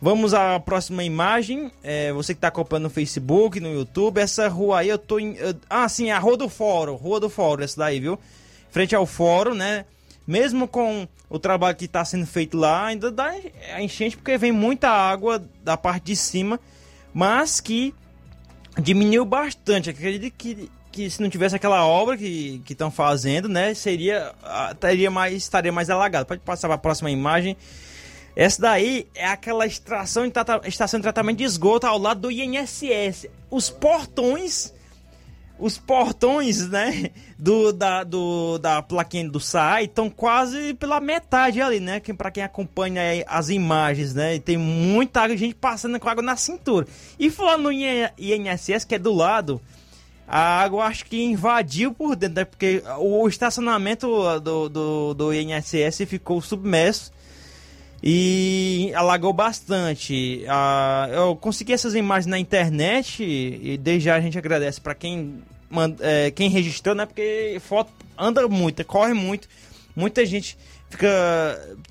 [0.00, 1.70] Vamos à próxima imagem.
[1.82, 4.18] É, você que está acompanhando no Facebook, no YouTube.
[4.18, 5.34] Essa rua aí eu tô em.
[5.36, 6.94] Eu, ah, sim, é a Rua do Fórum.
[6.96, 8.18] Rua do Fórum, essa daí, viu?
[8.70, 9.86] Frente ao Fórum, né?
[10.26, 13.34] Mesmo com o trabalho que está sendo feito lá, ainda dá
[13.74, 16.58] a enchente porque vem muita água da parte de cima,
[17.12, 17.94] mas que
[18.80, 19.90] diminuiu bastante.
[19.90, 23.74] Acredito que, que se não tivesse aquela obra que estão fazendo, né?
[23.74, 24.34] Seria.
[24.80, 26.26] Teria mais, estaria mais alagado.
[26.26, 27.56] Pode passar para a próxima imagem.
[28.36, 30.24] Essa daí é aquela extração
[30.64, 33.26] estação de tratamento de esgoto ao lado do INSS.
[33.48, 34.74] Os portões,
[35.56, 41.78] os portões, né, do, da, do, da plaquinha do SAI estão quase pela metade ali,
[41.78, 46.22] né, que, para quem acompanha as imagens, né, e tem muita gente passando com água
[46.22, 46.88] na cintura.
[47.18, 49.60] E falando no INSS, que é do lado,
[50.26, 54.08] a água acho que invadiu por dentro, né, porque o estacionamento
[54.40, 57.12] do, do, do INSS ficou submerso
[58.06, 60.44] e alagou bastante.
[60.46, 65.42] Ah, eu consegui essas imagens na internet e desde já a gente agradece para quem,
[66.00, 67.06] é, quem registrou, né?
[67.06, 69.48] Porque foto anda muito, corre muito.
[69.96, 70.58] Muita gente
[70.90, 71.08] fica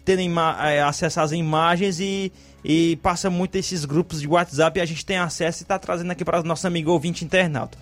[0.05, 0.21] tendo
[0.61, 2.31] é, acesso às imagens e,
[2.63, 6.11] e passa muito esses grupos de WhatsApp e a gente tem acesso e está trazendo
[6.11, 7.75] aqui para o nosso amigo ouvinte internauta.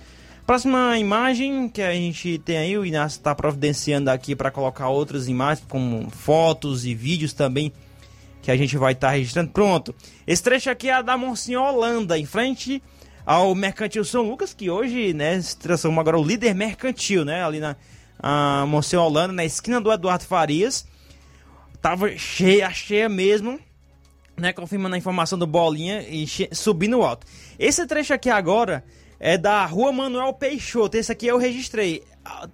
[0.47, 5.27] Próxima imagem que a gente tem aí, o Inácio está providenciando aqui para colocar outras
[5.27, 7.73] imagens, como fotos e vídeos também
[8.41, 9.51] que a gente vai estar tá registrando.
[9.51, 9.93] Pronto.
[10.25, 12.81] Esse trecho aqui é da Monsenhor Holanda, em frente
[13.25, 17.59] ao Mercantil São Lucas, que hoje, né, se transformou agora o líder mercantil, né, ali
[17.59, 17.75] na
[18.21, 20.85] a Monsenhor Holanda, na esquina do Eduardo Farias.
[21.81, 23.59] Tava cheia, cheia mesmo,
[24.37, 27.25] né, confirmando a informação do Bolinha e subindo alto.
[27.57, 28.83] Esse trecho aqui agora
[29.24, 30.97] é da Rua Manuel Peixoto.
[30.97, 32.03] Esse aqui eu registrei.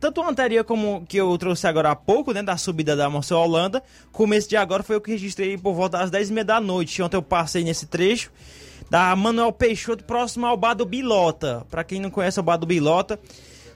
[0.01, 2.43] Tanto o anterior como que eu trouxe agora há pouco, né?
[2.43, 3.81] Da subida da Monsenhor Holanda.
[4.11, 7.01] Começo de agora foi o que registrei por volta das 10h30 da noite.
[7.01, 8.29] Ontem eu passei nesse trecho
[8.89, 11.65] da Manuel Peixoto, próximo ao Bar do Bilota.
[11.71, 13.17] Para quem não conhece o Bar do Bilota,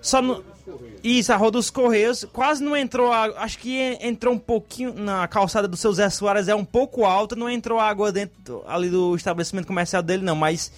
[0.02, 0.44] só no...
[1.02, 2.26] Isso, a Rua dos Correios.
[2.34, 3.40] Quase não entrou água.
[3.40, 7.38] Acho que entrou um pouquinho na calçada do seu Zé Soares, é um pouco alta.
[7.38, 10.36] Não entrou água dentro ali do estabelecimento comercial dele, não.
[10.36, 10.72] Mas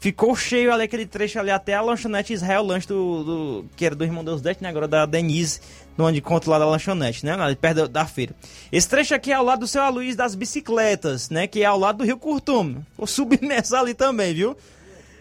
[0.00, 3.96] Ficou cheio ali aquele trecho ali até a lanchonete Israel, lanche do, do que era
[3.96, 4.68] do irmão dos Dete, né?
[4.68, 5.60] Agora da Denise,
[5.96, 7.32] no onde conta lá da lanchonete, né?
[7.32, 8.32] Ali perto da, feira.
[8.70, 11.48] Esse trecho aqui é ao lado do seu Aloysio das bicicletas, né?
[11.48, 12.78] Que é ao lado do Rio Curtume.
[12.96, 14.56] Vou submerso ali também, viu?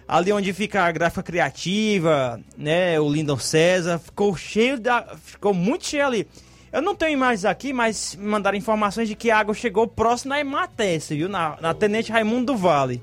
[0.07, 2.99] Ali onde fica a gráfica criativa, né?
[2.99, 3.97] O Lindon César.
[3.97, 5.15] Ficou cheio da.
[5.23, 6.27] Ficou muito cheio ali.
[6.71, 10.39] Eu não tenho imagens aqui, mas mandaram informações de que a água chegou próximo na
[10.39, 11.27] Ematece, viu?
[11.27, 13.01] Na, na Tenente Raimundo do Vale.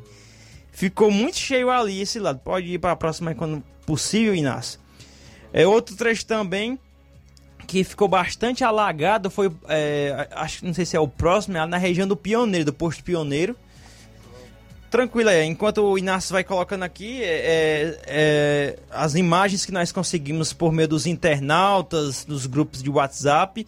[0.74, 2.40] Ficou muito cheio ali esse lado.
[2.40, 4.80] Pode ir para a próxima quando possível, Inácio.
[5.52, 6.76] É outro trecho também
[7.64, 11.78] que ficou bastante alagado foi, é, acho não sei se é o próximo, é na
[11.78, 13.56] região do Pioneiro, do posto Pioneiro.
[14.90, 15.44] tranquilo aí.
[15.44, 20.72] Enquanto o Inácio vai colocando aqui é, é, é, as imagens que nós conseguimos por
[20.72, 23.64] meio dos internautas, dos grupos de WhatsApp.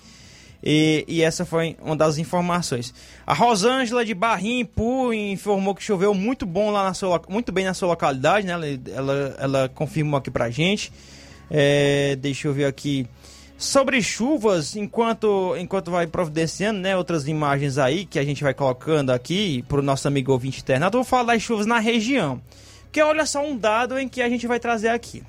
[0.62, 2.92] E, e essa foi uma das informações.
[3.26, 7.64] A Rosângela de Barrim Pu informou que choveu muito bom lá na sua, muito bem
[7.64, 8.52] na sua localidade, né?
[8.52, 10.92] Ela, ela, ela confirmou aqui pra gente.
[11.50, 13.06] É, deixa eu ver aqui.
[13.58, 19.10] Sobre chuvas, enquanto, enquanto vai providenciando, né, outras imagens aí que a gente vai colocando
[19.10, 22.40] aqui para o nosso amigo ouvinte internado, vou falar das chuvas na região.
[22.82, 25.22] Porque olha só um dado em que a gente vai trazer aqui.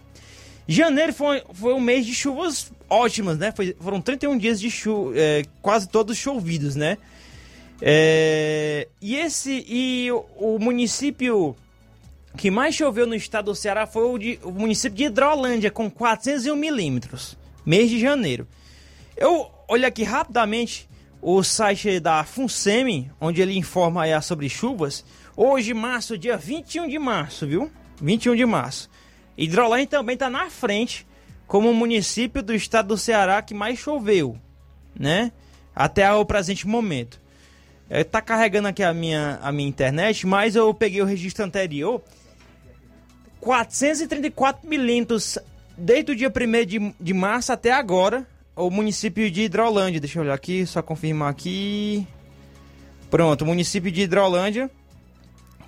[0.67, 3.51] Janeiro foi, foi um mês de chuvas ótimas, né?
[3.51, 6.97] Foi, foram 31 dias de chuva, é, quase todos chovidos, né?
[7.81, 11.55] É, e esse e o, o, município
[12.35, 15.89] que mais choveu no estado do Ceará foi o, de, o município de Hidrolândia, com
[15.89, 18.47] 401 milímetros mês de janeiro.
[19.15, 20.87] Eu olho aqui rapidamente
[21.21, 25.03] o site da FUNSEMI, onde ele informa aí sobre chuvas.
[25.35, 27.71] Hoje, março, dia 21 de março, viu?
[28.01, 28.89] 21 de março.
[29.37, 31.06] Hidrolândia também está na frente
[31.47, 34.37] como o município do estado do Ceará que mais choveu,
[34.97, 35.31] né?
[35.73, 37.19] Até o presente momento.
[37.89, 42.01] Está carregando aqui a minha, a minha internet, mas eu peguei o registro anterior.
[43.39, 45.39] 434 milímetros
[45.77, 50.23] desde o dia 1 de, de março até agora, o município de Hidrolândia, deixa eu
[50.23, 52.05] olhar aqui, só confirmar aqui.
[53.09, 54.69] Pronto, município de Hidrolândia,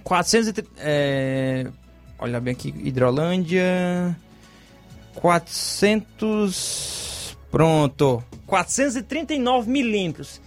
[0.04, 1.68] 400 é,
[2.18, 4.18] olha bem aqui, Hidrolândia,
[5.16, 10.40] 400, pronto, 439 milímetros.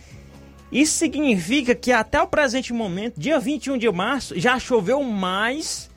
[0.70, 5.90] Isso significa que até o presente momento, dia 21 de março, já choveu mais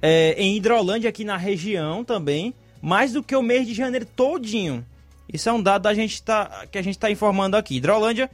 [0.00, 4.84] é, em Hidrolândia aqui na região também mais do que o mês de janeiro todinho.
[5.32, 7.76] Isso é um dado da gente tá, que a gente está informando aqui.
[7.76, 8.28] Hidrolândia,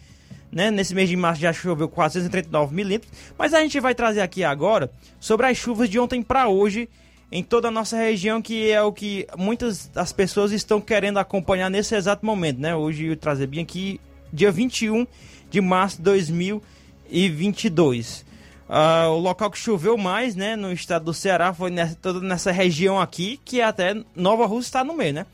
[0.51, 4.43] né, nesse mês de março já choveu 439 milímetros, mas a gente vai trazer aqui
[4.43, 6.89] agora sobre as chuvas de ontem para hoje
[7.31, 11.71] em toda a nossa região, que é o que muitas das pessoas estão querendo acompanhar
[11.71, 12.75] nesse exato momento, né?
[12.75, 14.01] Hoje eu trazer bem aqui,
[14.33, 15.07] dia 21
[15.51, 18.27] de março de 2022.
[18.69, 22.53] Uh, o local que choveu mais, né, no estado do Ceará foi nessa, toda nessa
[22.53, 25.27] região aqui, que até Nova Rússia está no meio, né?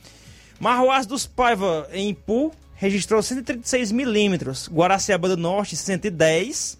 [0.60, 4.70] Marroás dos Paiva, em Ipu, registrou 136 milímetros.
[4.72, 6.78] Guaraciaba do Norte, 110.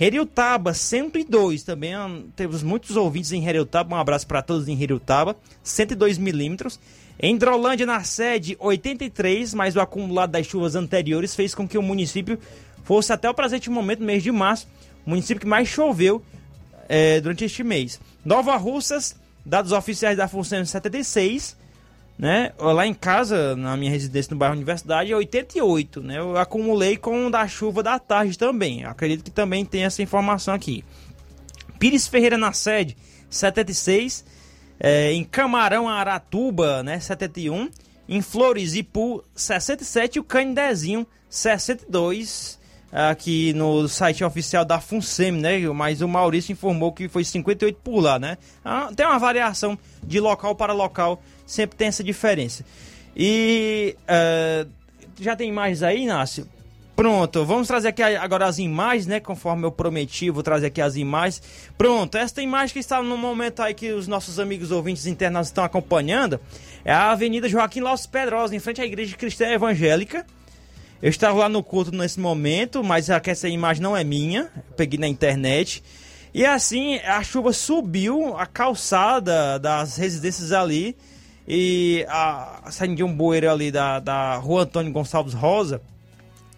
[0.00, 1.62] Heriutaba, 102.
[1.62, 1.92] Também
[2.34, 3.94] temos muitos ouvintes em Heriutaba.
[3.94, 5.36] Um abraço para todos em Heriutaba.
[5.62, 6.80] 102 milímetros.
[7.22, 11.82] Em Drolândia, na sede, 83, mas o acumulado das chuvas anteriores fez com que o
[11.82, 12.38] município
[12.82, 14.66] fosse até o presente momento, mês de março,
[15.04, 16.24] município que mais choveu
[16.88, 18.00] é, durante este mês.
[18.24, 19.14] Nova Russas,
[19.44, 21.58] dados oficiais da função 76,
[22.20, 22.52] né?
[22.58, 26.18] Lá em casa, na minha residência no bairro Universidade, é 88, né?
[26.18, 28.84] Eu acumulei com o da chuva da tarde também.
[28.84, 30.84] acredito que também tem essa informação aqui.
[31.78, 32.94] Pires Ferreira na sede,
[33.30, 34.22] 76.
[34.78, 37.00] É, em Camarão, Aratuba, né?
[37.00, 37.70] 71.
[38.06, 40.16] Em Flores, Ipu, 67.
[40.16, 42.60] E o Canidezinho, 62
[42.92, 45.58] aqui no site oficial da FUNSEM, né?
[45.68, 48.36] Mas o Maurício informou que foi 58 por lá, né?
[48.64, 52.64] Ah, tem uma variação de local para local, sempre tem essa diferença.
[53.16, 54.70] E uh,
[55.20, 56.46] já tem imagens aí, Inácio?
[56.94, 59.20] Pronto, vamos trazer aqui agora as imagens, né?
[59.20, 61.42] Conforme eu prometi, vou trazer aqui as imagens.
[61.76, 65.64] Pronto, esta imagem que está no momento aí que os nossos amigos ouvintes internos estão
[65.64, 66.38] acompanhando
[66.84, 70.26] é a Avenida Joaquim Los Pedrosa, em frente à Igreja Cristã Evangélica.
[71.02, 74.50] Eu estava lá no culto nesse momento, mas essa imagem não é minha.
[74.76, 75.82] peguei na internet.
[76.34, 80.94] E assim, a chuva subiu a calçada das residências ali.
[81.52, 85.82] E a, saindo de um bueiro ali da, da rua Antônio Gonçalves Rosa,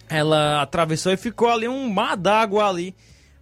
[0.07, 2.93] ela atravessou e ficou ali um mar d'água ali,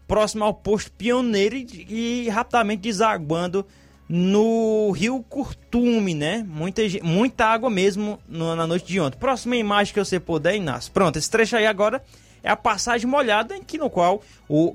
[0.07, 3.65] próximo ao posto pioneiro e, e rapidamente desaguando
[4.07, 6.41] no rio Curtume, né?
[6.47, 9.19] Muita, muita água mesmo no, na noite de ontem.
[9.19, 10.89] Próxima imagem que você puder, Inácio.
[10.93, 12.01] Pronto, esse trecho aí agora
[12.41, 14.73] é a passagem molhada em que no qual o,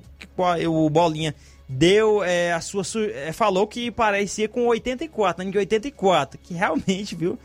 [0.68, 1.34] o Bolinha
[1.68, 2.82] deu é, a sua
[3.12, 7.38] é, falou que parecia com 84, ano de 84, que realmente, viu?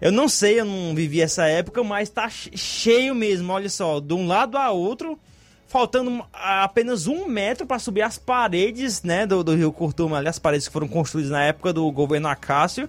[0.00, 4.12] Eu não sei, eu não vivi essa época, mas tá cheio mesmo, olha só, de
[4.12, 5.18] um lado a outro
[5.66, 10.38] faltando apenas um metro para subir as paredes né, do, do Rio Curtuma, ali, as
[10.38, 12.88] paredes que foram construídas na época do governo Acácio.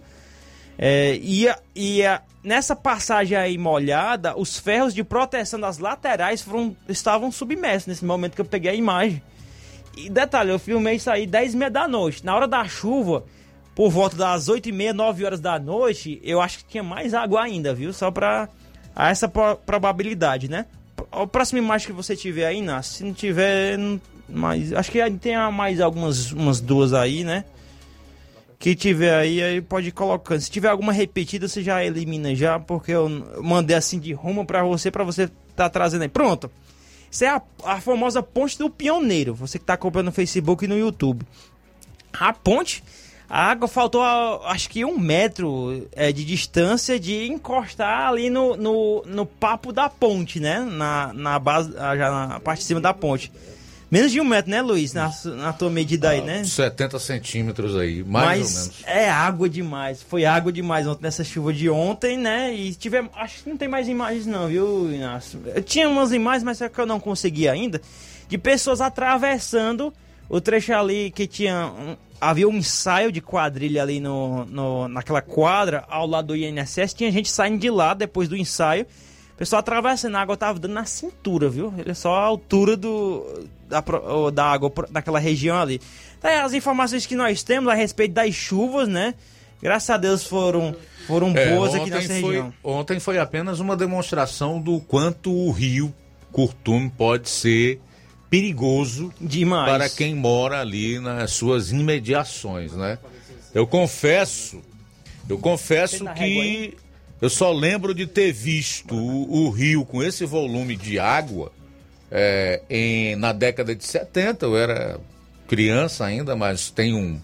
[0.77, 2.01] É, e e
[2.43, 8.35] nessa passagem aí molhada, os ferros de proteção das laterais foram, estavam submersos nesse momento
[8.35, 9.21] que eu peguei a imagem.
[9.97, 12.25] E detalhe, eu filmei isso aí 10 e meia da noite.
[12.25, 13.23] Na hora da chuva,
[13.75, 17.13] por volta das 8 e meia, 9 horas da noite, eu acho que tinha mais
[17.13, 17.91] água ainda, viu?
[17.91, 18.47] Só para
[18.95, 20.65] essa probabilidade, né?
[21.11, 23.77] a próxima imagem que você tiver aí, Inácio, se não tiver,
[24.27, 27.45] mas acho que tem mais algumas umas duas aí, né?
[28.59, 30.41] Que tiver aí, aí pode ir colocando.
[30.41, 33.07] Se tiver alguma repetida, você já elimina já, porque eu
[33.41, 36.09] mandei assim de rumo para você, para você tá trazendo aí.
[36.09, 36.49] Pronto.
[37.09, 39.33] Isso é a, a famosa ponte do pioneiro.
[39.33, 41.25] Você que tá acompanhando no Facebook e no YouTube.
[42.13, 42.83] A ponte,
[43.29, 44.01] a água faltou
[44.45, 49.89] acho que um metro é, de distância de encostar ali no, no, no papo da
[49.89, 50.59] ponte, né?
[50.59, 53.31] Na, na base, já na parte de cima da ponte.
[53.89, 54.93] Menos de um metro, né, Luiz?
[54.93, 56.43] Na, na tua medida aí, né?
[56.43, 58.83] 70 centímetros aí, mais Mas ou menos.
[58.85, 60.03] É água demais.
[60.03, 62.53] Foi água demais ontem nessa chuva de ontem, né?
[62.53, 63.09] E tive.
[63.15, 65.41] Acho que não tem mais imagens, não, viu, Inácio?
[65.55, 67.81] Eu tinha umas imagens, mas é que eu não consegui ainda.
[68.27, 69.93] De pessoas atravessando
[70.27, 71.67] o trecho ali que tinha.
[71.67, 76.93] Um, havia um ensaio de quadrilha ali no, no, naquela quadra ao lado do INSS.
[76.93, 78.85] Tinha gente saindo de lá depois do ensaio.
[79.37, 81.71] O pessoal atravessando a água tava dando na cintura, viu?
[81.77, 83.83] Ele é só a altura do, da,
[84.33, 85.79] da água daquela região ali.
[86.17, 89.13] Então, as informações que nós temos a respeito das chuvas, né?
[89.61, 92.51] Graças a Deus foram, foram É, boas aqui nessa foi, região.
[92.63, 95.93] Ontem foi apenas uma demonstração do quanto o rio
[96.31, 97.79] Curtume pode ser
[98.31, 99.71] perigoso Demais.
[99.71, 102.97] para quem mora ali nas suas imediações, né?
[103.53, 104.63] Eu confesso,
[105.29, 106.75] eu confesso que
[107.21, 111.51] eu só lembro de ter visto o, o rio com esse volume de água
[112.11, 114.45] é, em, na década de 70.
[114.45, 114.99] Eu era
[115.47, 117.21] criança ainda, mas tenho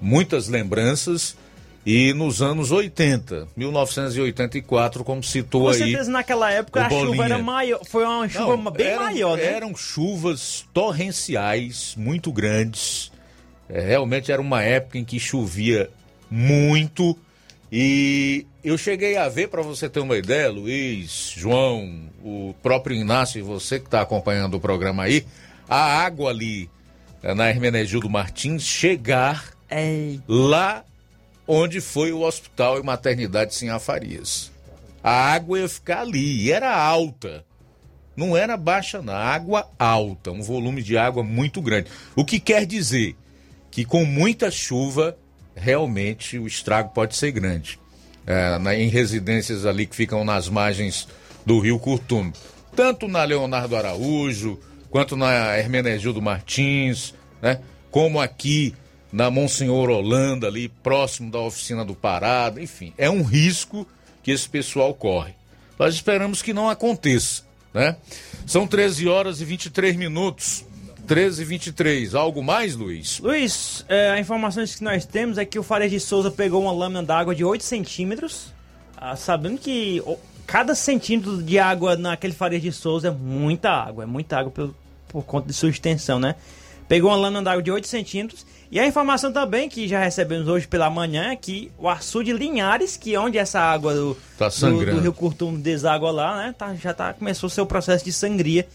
[0.00, 1.36] muitas lembranças.
[1.86, 5.74] E nos anos 80, 1984, como citou Com aí.
[5.78, 7.80] certeza naquela época a chuva era maior.
[7.84, 9.44] Foi uma chuva Não, bem eram- maior, né?
[9.54, 13.10] Eram chuvas torrenciais, muito grandes.
[13.70, 15.88] É, realmente era uma época em que chovia
[16.30, 17.16] muito.
[17.70, 23.38] E eu cheguei a ver, para você ter uma ideia, Luiz, João, o próprio Inácio
[23.38, 25.26] e você que está acompanhando o programa aí,
[25.68, 26.70] a água ali
[27.22, 29.52] eh, na Hermenegildo Martins chegar
[30.26, 30.84] lá
[31.46, 34.50] onde foi o hospital e maternidade Sinhá Farias.
[35.02, 37.44] A água ia ficar ali, e era alta.
[38.16, 39.14] Não era baixa, não.
[39.14, 41.90] Água alta, um volume de água muito grande.
[42.16, 43.16] O que quer dizer
[43.70, 45.16] que com muita chuva,
[45.60, 47.78] realmente o estrago pode ser grande.
[48.26, 51.08] É, na- em residências ali que ficam nas margens
[51.46, 52.32] do rio Curtume.
[52.76, 54.60] Tanto na Leonardo Araújo,
[54.90, 57.60] quanto na Hermenegildo Martins, né?
[57.90, 58.74] como aqui
[59.10, 63.86] na Monsenhor Holanda, ali próximo da oficina do Parada, enfim, é um risco
[64.22, 65.32] que esse pessoal corre.
[65.78, 67.96] Nós esperamos que não aconteça, né?
[68.46, 70.66] São 13 horas e 23 minutos.
[71.08, 72.14] 13 e 23.
[72.14, 73.18] Algo mais, Luiz?
[73.18, 76.70] Luiz, é, a informações que nós temos é que o Fares de Souza pegou uma
[76.70, 78.52] lâmina d'água de 8 centímetros,
[78.94, 80.02] ah, sabendo que
[80.46, 84.74] cada centímetro de água naquele Fares de Souza é muita água, é muita água por,
[85.08, 86.34] por conta de sua extensão, né?
[86.86, 88.46] Pegou uma lâmina d'água de 8 centímetros.
[88.70, 92.98] E a informação também que já recebemos hoje pela manhã é que o açude Linhares,
[92.98, 96.54] que é onde essa água do, Tá do, do Rio Curtume deságua lá, né?
[96.56, 98.68] Tá, já tá, começou o seu processo de sangria.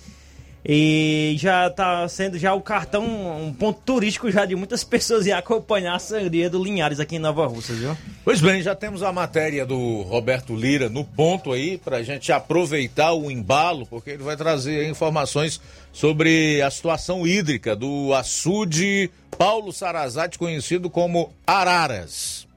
[0.66, 5.34] E já tá sendo já o cartão, um ponto turístico já de muitas pessoas ir
[5.34, 7.98] acompanhar a sangria do Linhares aqui em Nova Russa, viu?
[8.24, 12.32] Pois bem, já temos a matéria do Roberto Lira no ponto aí, para a gente
[12.32, 15.60] aproveitar o embalo, porque ele vai trazer informações
[15.92, 22.48] sobre a situação hídrica do açude Paulo Sarazate, conhecido como Araras.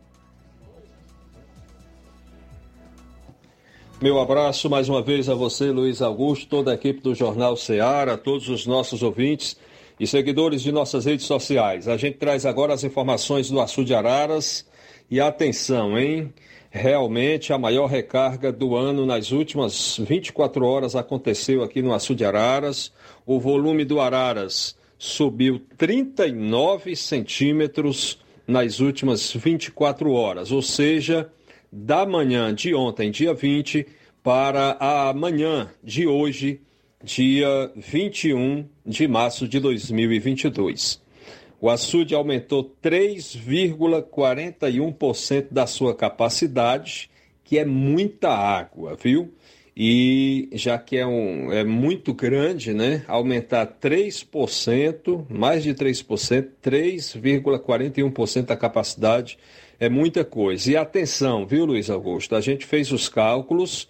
[3.98, 8.18] Meu abraço mais uma vez a você, Luiz Augusto, toda a equipe do Jornal Ceará,
[8.18, 9.56] todos os nossos ouvintes
[9.98, 11.88] e seguidores de nossas redes sociais.
[11.88, 14.66] A gente traz agora as informações do Açude Araras
[15.10, 16.30] e atenção, hein?
[16.70, 22.92] Realmente a maior recarga do ano nas últimas 24 horas aconteceu aqui no Açude Araras.
[23.24, 31.30] O volume do Araras subiu 39 centímetros nas últimas 24 horas, ou seja,
[31.70, 33.86] da manhã de ontem, dia 20,
[34.22, 36.60] para a manhã de hoje,
[37.02, 41.04] dia 21 de março de 2022.
[41.60, 47.10] O açude aumentou 3,41% da sua capacidade,
[47.42, 49.32] que é muita água, viu?
[49.76, 53.04] E já que é, um, é muito grande, né?
[53.06, 59.38] Aumentar 3%, mais de 3%, 3,41% da capacidade
[59.78, 60.70] é muita coisa.
[60.70, 62.34] E atenção, viu, Luiz Augusto?
[62.34, 63.88] A gente fez os cálculos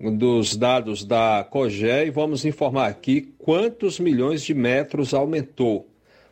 [0.00, 5.88] dos dados da COGÉ e vamos informar aqui quantos milhões de metros aumentou.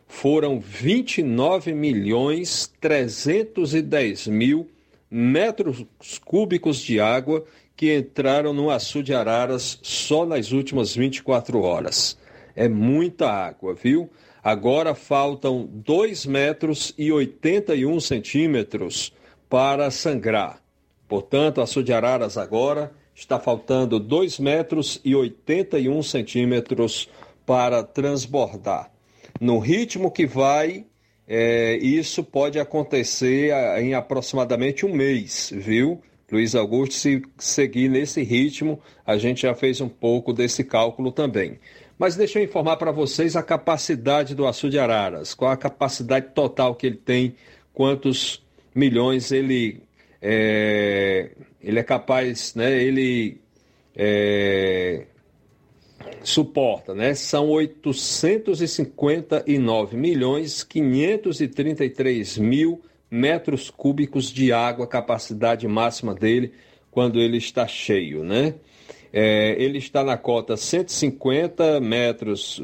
[0.07, 4.69] Foram 29 milhões 310 mil
[5.11, 5.85] metros
[6.23, 7.43] cúbicos de água
[7.75, 12.17] que entraram no açude Araras só nas últimas 24 horas.
[12.55, 14.09] É muita água, viu?
[14.47, 19.11] Agora faltam 2 metros e 81 centímetros
[19.49, 20.63] para sangrar.
[21.05, 27.09] Portanto, a de Araras agora está faltando 2 metros e 81 centímetros
[27.45, 28.89] para transbordar.
[29.37, 30.85] No ritmo que vai,
[31.27, 33.51] é, isso pode acontecer
[33.81, 36.01] em aproximadamente um mês, viu?
[36.31, 41.59] Luiz Augusto, se seguir nesse ritmo, a gente já fez um pouco desse cálculo também.
[41.97, 46.27] Mas deixa eu informar para vocês a capacidade do Açu de Araras, qual a capacidade
[46.33, 47.35] total que ele tem,
[47.73, 49.81] quantos milhões ele
[50.21, 53.41] é, ele é capaz, né, ele
[53.95, 55.05] é,
[56.23, 57.15] suporta, né?
[57.15, 66.51] São 859 milhões 533 mil metros cúbicos de água, capacidade máxima dele
[66.91, 68.53] quando ele está cheio, né?
[69.11, 72.61] É, ele está na cota 150 metros,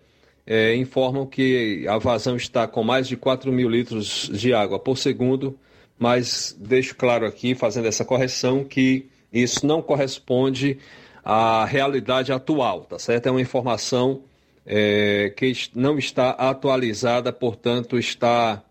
[0.45, 4.97] é, informam que a vazão está com mais de 4 mil litros de água por
[4.97, 5.59] segundo,
[5.97, 10.79] mas deixo claro aqui, fazendo essa correção, que isso não corresponde
[11.23, 13.27] à realidade atual, tá certo?
[13.27, 14.23] É uma informação
[14.71, 18.61] é, que não está atualizada, portanto, está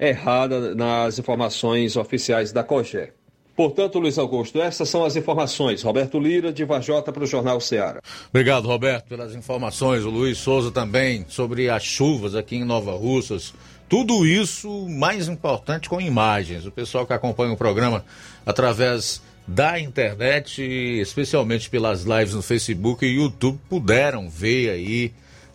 [0.00, 3.12] errada nas informações oficiais da COGÉ.
[3.54, 5.82] Portanto, Luiz Augusto, essas são as informações.
[5.82, 8.00] Roberto Lira, de Vajota, para o Jornal Ceará.
[8.30, 10.04] Obrigado, Roberto, pelas informações.
[10.06, 13.52] O Luiz Souza também sobre as chuvas aqui em Nova Russas.
[13.90, 16.64] Tudo isso, mais importante, com imagens.
[16.64, 18.02] O pessoal que acompanha o programa
[18.46, 25.12] através da internet, especialmente pelas lives no Facebook e YouTube, puderam ver aí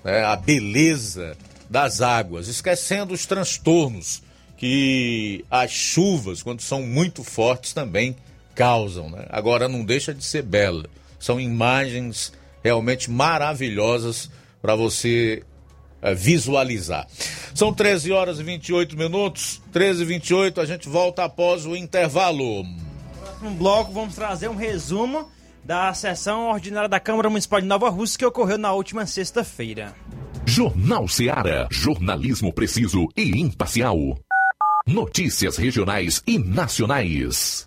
[0.07, 1.35] né, a beleza
[1.69, 4.23] das águas, esquecendo os transtornos
[4.55, 8.15] que as chuvas, quando são muito fortes, também
[8.55, 9.09] causam.
[9.09, 9.25] Né?
[9.29, 10.85] Agora não deixa de ser bela.
[11.19, 12.31] São imagens
[12.63, 14.29] realmente maravilhosas
[14.61, 15.43] para você
[16.01, 17.05] é, visualizar.
[17.53, 22.63] São 13 horas e 28 minutos, 13 e 28, a gente volta após o intervalo.
[22.63, 25.29] No próximo bloco vamos trazer um resumo
[25.67, 29.93] da sessão ordinária da Câmara Municipal de Nova Rússia que ocorreu na última sexta-feira.
[30.45, 33.97] Jornal Seara, jornalismo preciso e imparcial.
[34.87, 37.66] Notícias regionais e nacionais.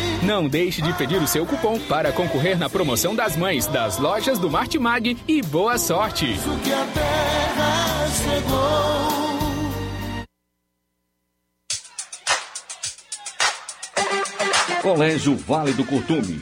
[0.23, 4.37] Não deixe de pedir o seu cupom para concorrer na promoção das mães das lojas
[4.37, 6.37] do Martimag e boa sorte!
[6.63, 9.01] que a terra chegou.
[14.81, 16.41] Colégio Vale do Curtume.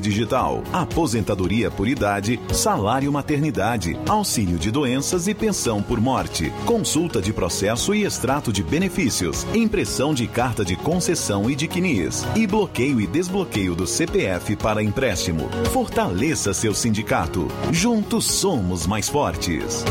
[0.00, 7.34] Digital, aposentadoria por idade, salário maternidade, auxílio de doenças e pensão por morte, consulta de
[7.34, 12.98] processo e extrato de benefícios, impressão de carta de concessão e de CNIS, e bloqueio
[12.98, 15.50] e desbloqueio do CPF para empréstimo.
[15.70, 17.46] Fortaleça seu sindicato.
[17.70, 19.84] Juntos somos mais fortes.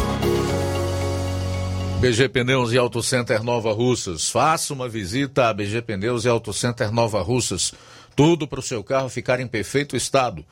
[2.01, 4.27] BG Pneus e Auto Center Nova Russas.
[4.27, 7.71] Faça uma visita a BG Pneus e Auto Center Nova Russas.
[8.15, 10.45] Tudo para o seu carro ficar em perfeito estado.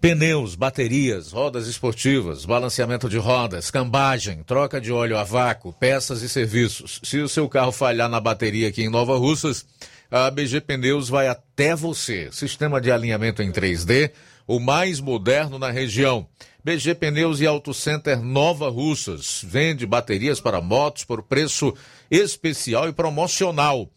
[0.00, 6.28] Pneus, baterias, rodas esportivas, balanceamento de rodas, cambagem, troca de óleo a vácuo, peças e
[6.28, 7.00] serviços.
[7.02, 9.64] Se o seu carro falhar na bateria aqui em Nova Russas,
[10.10, 12.28] a BG Pneus vai até você.
[12.32, 14.10] Sistema de alinhamento em 3D,
[14.46, 16.28] o mais moderno na região.
[16.62, 19.42] BG Pneus e Auto Center Nova Russas.
[19.42, 21.74] Vende baterias para motos por preço
[22.10, 23.88] especial e promocional.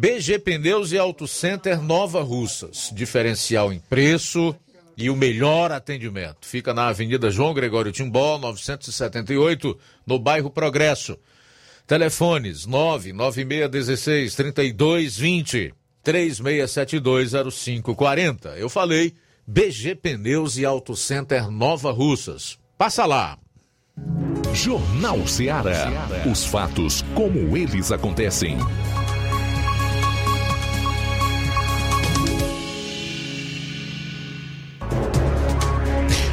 [0.00, 2.90] BG Pneus e Auto Center Nova Russas.
[2.90, 4.56] Diferencial em preço
[4.96, 6.46] e o melhor atendimento.
[6.46, 11.18] Fica na Avenida João Gregório Timbó, 978, no bairro Progresso.
[11.86, 18.56] Telefones 99616 3220 36720540.
[18.56, 19.12] Eu falei
[19.46, 22.58] BG Pneus e Auto Center Nova Russas.
[22.78, 23.36] Passa lá.
[24.54, 26.08] Jornal Ceará.
[26.26, 28.56] Os fatos como eles acontecem.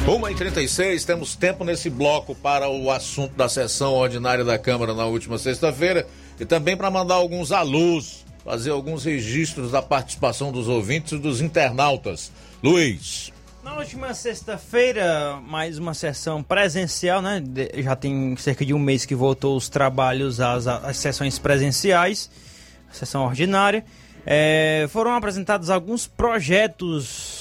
[0.08, 4.94] Uma e 36 temos tempo nesse bloco para o assunto da sessão ordinária da Câmara
[4.94, 6.06] na última sexta-feira
[6.40, 11.42] e também para mandar alguns alôs, fazer alguns registros da participação dos ouvintes e dos
[11.42, 12.32] internautas.
[12.62, 13.30] Luiz.
[13.62, 17.44] Na última sexta-feira, mais uma sessão presencial, né?
[17.76, 22.30] Já tem cerca de um mês que voltou os trabalhos às sessões presenciais,
[22.90, 23.84] sessão ordinária.
[24.24, 27.37] É, foram apresentados alguns projetos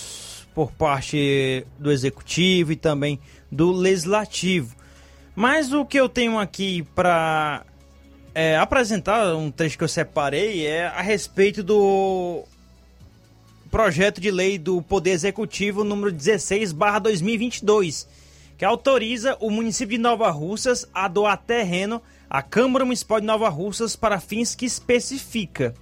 [0.58, 3.20] por parte do executivo e também
[3.52, 4.76] do legislativo.
[5.36, 7.64] Mas o que eu tenho aqui para
[8.34, 12.44] é, apresentar, um trecho que eu separei, é a respeito do
[13.70, 18.08] projeto de lei do Poder Executivo número 16/2022,
[18.58, 23.48] que autoriza o município de Nova Russas a doar terreno à Câmara Municipal de Nova
[23.48, 25.76] Russas para fins que especifica.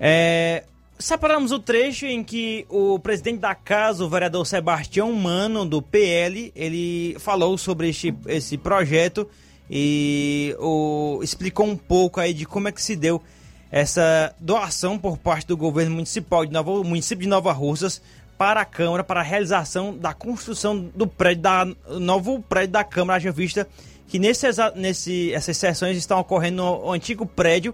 [0.00, 0.64] É,
[1.00, 6.52] separamos o trecho em que o presidente da casa, o vereador Sebastião Mano, do PL,
[6.54, 9.28] ele falou sobre este, esse projeto
[9.70, 13.22] e o, explicou um pouco aí de como é que se deu
[13.70, 18.02] essa doação por parte do governo municipal de Nova, município de Nova Russas
[18.36, 21.66] para a Câmara para a realização da construção do prédio da
[22.00, 23.68] novo prédio da Câmara, haja vista
[24.08, 27.72] que nesse, nesse, essas sessões estão ocorrendo no antigo prédio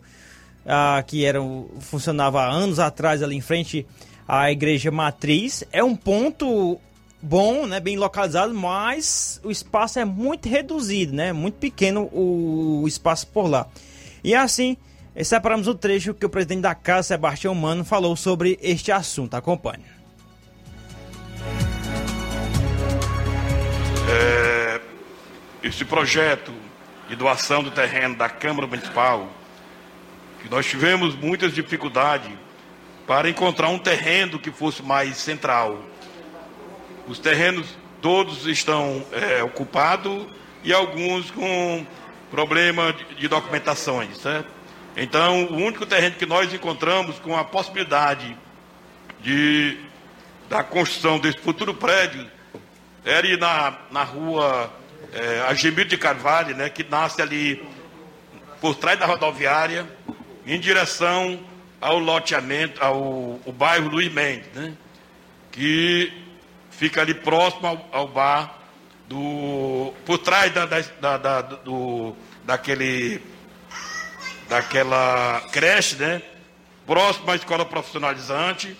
[0.66, 1.38] ah, que era,
[1.80, 3.86] funcionava há anos atrás ali em frente
[4.26, 5.64] à igreja matriz.
[5.72, 6.80] É um ponto
[7.22, 13.26] bom, né, bem localizado, mas o espaço é muito reduzido, né, muito pequeno o, espaço
[13.28, 13.66] por lá.
[14.22, 14.76] E assim,
[15.22, 19.34] separamos o trecho que o presidente da casa, Sebastião Mano, falou sobre este assunto.
[19.34, 19.84] Acompanhe.
[24.08, 24.80] É,
[25.62, 26.52] esse projeto
[27.08, 29.28] de doação do terreno da Câmara Municipal
[30.46, 32.30] que nós tivemos muitas dificuldades
[33.04, 35.82] para encontrar um terreno que fosse mais central.
[37.08, 37.66] Os terrenos
[38.00, 40.26] todos estão é, ocupados
[40.62, 41.84] e alguns com
[42.30, 44.48] problema de, de documentações, certo?
[44.96, 48.36] Então, o único terreno que nós encontramos com a possibilidade
[49.20, 49.78] de
[50.48, 52.24] da construção desse futuro prédio
[53.04, 54.72] era ali na, na rua
[55.12, 57.66] é, de Carvalho, né, que nasce ali
[58.60, 59.84] por trás da rodoviária,
[60.46, 61.40] em direção
[61.80, 64.72] ao loteamento, ao, ao bairro Luiz Mendes, né?
[65.50, 66.12] que
[66.70, 68.58] fica ali próximo ao, ao bar
[69.08, 69.92] do.
[70.04, 72.14] por trás da, da, da, do,
[72.44, 73.20] daquele.
[74.48, 76.22] daquela creche, né?
[76.86, 78.76] Próximo à escola profissionalizante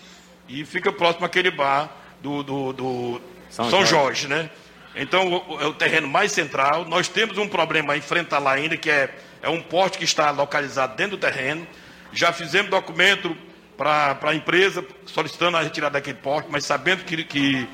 [0.48, 1.90] e fica próximo àquele bar
[2.22, 3.20] do, do, do
[3.50, 4.22] São, São Jorge.
[4.22, 4.50] Jorge, né?
[4.94, 6.84] Então é o terreno mais central.
[6.84, 10.30] Nós temos um problema a enfrentar lá ainda, que é é um porte que está
[10.30, 11.66] localizado dentro do terreno.
[12.12, 13.36] Já fizemos documento
[13.76, 17.68] para a empresa solicitando a retirada daquele porte, mas sabendo que, que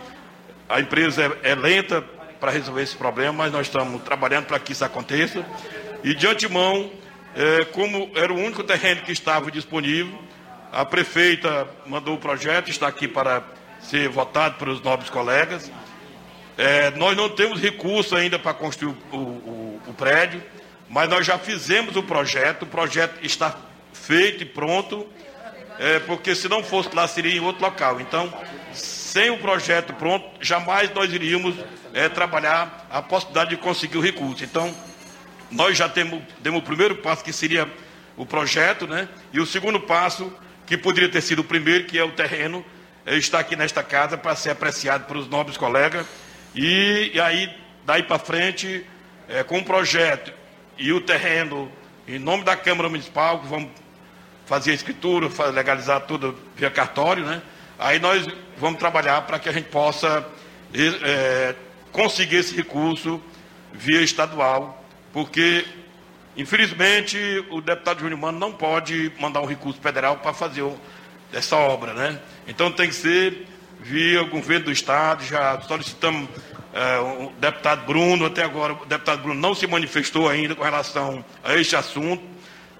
[0.68, 2.02] a empresa é, é lenta
[2.40, 5.44] para resolver esse problema, mas nós estamos trabalhando para que isso aconteça.
[6.02, 6.90] E de antemão,
[7.36, 10.18] é, como era o único terreno que estava disponível,
[10.72, 13.44] a prefeita mandou o projeto, está aqui para
[13.80, 15.70] ser votado pelos nobres colegas.
[16.58, 20.42] É, nós não temos recurso ainda para construir o, o, o prédio
[20.92, 23.56] mas nós já fizemos o projeto, o projeto está
[23.94, 25.06] feito e pronto,
[25.78, 27.98] é, porque se não fosse lá seria em outro local.
[27.98, 28.30] Então,
[28.74, 31.56] sem o projeto pronto, jamais nós iríamos
[31.94, 34.44] é, trabalhar a possibilidade de conseguir o recurso.
[34.44, 34.74] Então,
[35.50, 37.66] nós já temos, demos o primeiro passo, que seria
[38.14, 39.08] o projeto, né?
[39.32, 40.30] E o segundo passo,
[40.66, 42.62] que poderia ter sido o primeiro, que é o terreno,
[43.06, 46.06] é, está aqui nesta casa para ser apreciado pelos nobres colegas.
[46.54, 47.50] E, e aí,
[47.86, 48.84] daí para frente,
[49.26, 50.41] é, com o projeto
[50.82, 51.70] e o terreno,
[52.08, 53.70] em nome da Câmara Municipal, que vamos
[54.46, 57.40] fazer a escritura, legalizar tudo via cartório, né?
[57.78, 58.26] Aí nós
[58.58, 60.26] vamos trabalhar para que a gente possa
[60.74, 61.54] é,
[61.92, 63.22] conseguir esse recurso
[63.72, 65.64] via estadual, porque,
[66.36, 67.16] infelizmente,
[67.50, 70.68] o deputado Júnior Mano não pode mandar um recurso federal para fazer
[71.32, 72.18] essa obra, né?
[72.48, 73.46] Então tem que ser
[73.78, 76.28] via o governo do Estado, já solicitamos
[76.72, 81.24] é, o deputado Bruno, até agora o deputado Bruno não se manifestou ainda com relação
[81.44, 82.22] a este assunto.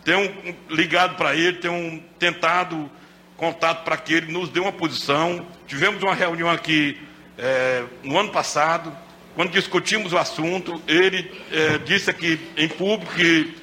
[0.05, 2.91] Tenho ligado para ele, tenho tentado
[3.37, 5.47] contato para que ele nos dê uma posição.
[5.67, 6.99] Tivemos uma reunião aqui
[7.37, 8.97] é, no ano passado,
[9.35, 13.63] quando discutimos o assunto, ele é, disse aqui em público que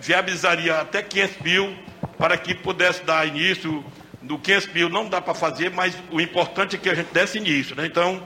[0.00, 1.76] viabilizaria até 500 mil
[2.18, 3.84] para que pudesse dar início
[4.20, 4.88] do 500 mil.
[4.88, 7.76] Não dá para fazer, mas o importante é que a gente desse início.
[7.76, 7.86] Né?
[7.86, 8.22] Então,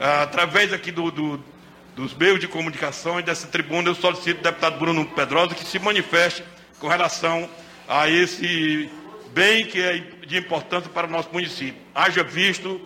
[0.00, 1.44] através aqui do, do,
[1.94, 5.78] dos meios de comunicação e dessa tribuna, eu solicito ao deputado Bruno Pedrosa que se
[5.78, 6.42] manifeste
[6.78, 7.48] com relação
[7.86, 8.90] a esse
[9.34, 11.80] bem que é de importância para o nosso município.
[11.94, 12.80] Haja visto,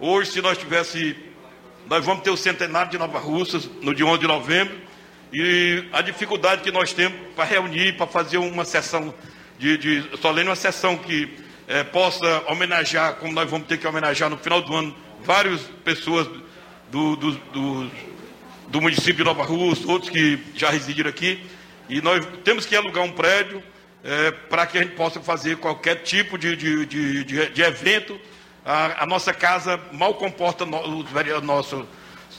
[0.00, 1.16] hoje, se nós tivesse,
[1.88, 4.76] nós vamos ter o centenário de Nova Russas no dia 11 de novembro,
[5.32, 9.14] e a dificuldade que nós temos para reunir, para fazer uma sessão
[9.58, 11.28] de, de solene, uma sessão que
[11.68, 16.28] é, possa homenagear, como nós vamos ter que homenagear no final do ano, várias pessoas
[16.90, 17.90] do, do, do,
[18.68, 21.44] do município de Nova Rússia, outros que já residiram aqui,
[21.88, 23.62] e nós temos que alugar um prédio
[24.02, 28.18] é, para que a gente possa fazer qualquer tipo de, de, de, de, de evento.
[28.64, 31.84] A, a, nossa casa mal comporta no, os nossos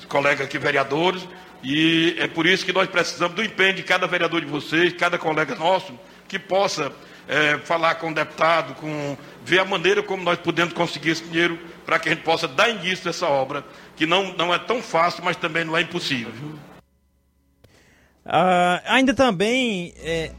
[0.07, 1.25] colegas aqui, vereadores,
[1.63, 5.17] e é por isso que nós precisamos do empenho de cada vereador de vocês, cada
[5.17, 5.97] colega nosso,
[6.27, 6.91] que possa
[7.27, 11.59] é, falar com o deputado, com, ver a maneira como nós podemos conseguir esse dinheiro
[11.85, 13.63] para que a gente possa dar início a essa obra,
[13.97, 16.31] que não, não é tão fácil, mas também não é impossível.
[18.25, 20.31] Uh, ainda também, é,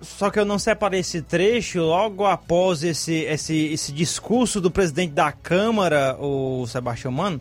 [0.00, 5.12] só que eu não separei esse trecho, logo após esse, esse, esse discurso do presidente
[5.12, 7.40] da Câmara, o Sebastião Mano,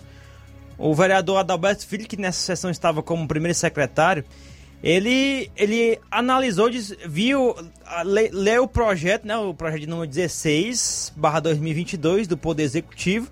[0.78, 4.26] o vereador Adalberto Filho, que nessa sessão estava como primeiro secretário,
[4.84, 6.68] ele, ele analisou,
[7.06, 7.56] viu,
[8.34, 13.32] leu o projeto, né, o projeto de número 16, barra 2022, do Poder Executivo.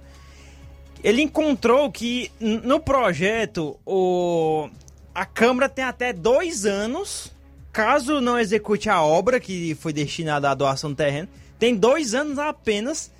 [1.03, 4.69] Ele encontrou que no projeto o,
[5.15, 7.31] a Câmara tem até dois anos
[7.71, 12.37] caso não execute a obra que foi destinada à doação do terreno, tem dois anos
[12.39, 13.11] apenas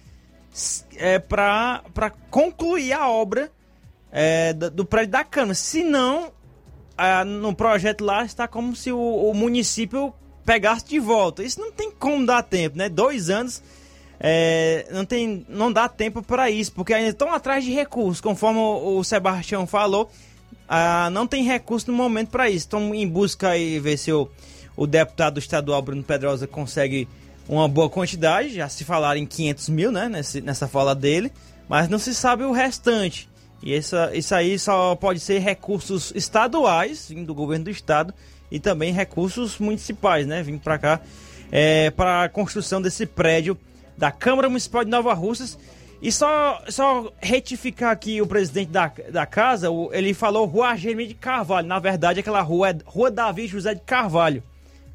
[0.96, 3.52] é, para concluir a obra
[4.12, 5.54] é, do, do, prédio da Câmara.
[5.54, 6.32] Se não,
[7.26, 10.14] no projeto lá está como se o, o, município
[10.46, 11.44] pegasse de volta.
[11.44, 12.90] Isso não tem como dar tempo, né?
[12.90, 13.62] Dois anos
[14.20, 18.60] é, não, tem, não dá tempo para isso, porque ainda estão atrás de recursos, conforme
[18.60, 20.12] o, Sebastião falou
[20.72, 22.58] ah, não tem recurso no momento para isso.
[22.58, 24.30] Estão em busca aí ver se o,
[24.78, 27.08] o deputado estadual Bruno Pedrosa consegue
[27.48, 28.54] uma boa quantidade.
[28.54, 30.08] Já se falaram em 500 mil, né?
[30.08, 31.32] Nesse, nessa fala dele.
[31.68, 33.28] Mas não se sabe o restante.
[33.64, 38.14] E isso aí só pode ser recursos estaduais, do governo do estado,
[38.50, 40.44] e também recursos municipais, né?
[40.44, 41.02] Vindo para cá,
[41.52, 43.58] é, para a construção desse prédio
[44.00, 45.58] da Câmara Municipal de Nova Russas
[46.02, 51.14] e só, só retificar aqui o presidente da, da casa, ele falou Rua Argemir de
[51.14, 51.68] Carvalho.
[51.68, 54.42] Na verdade, aquela rua é Rua Davi José de Carvalho,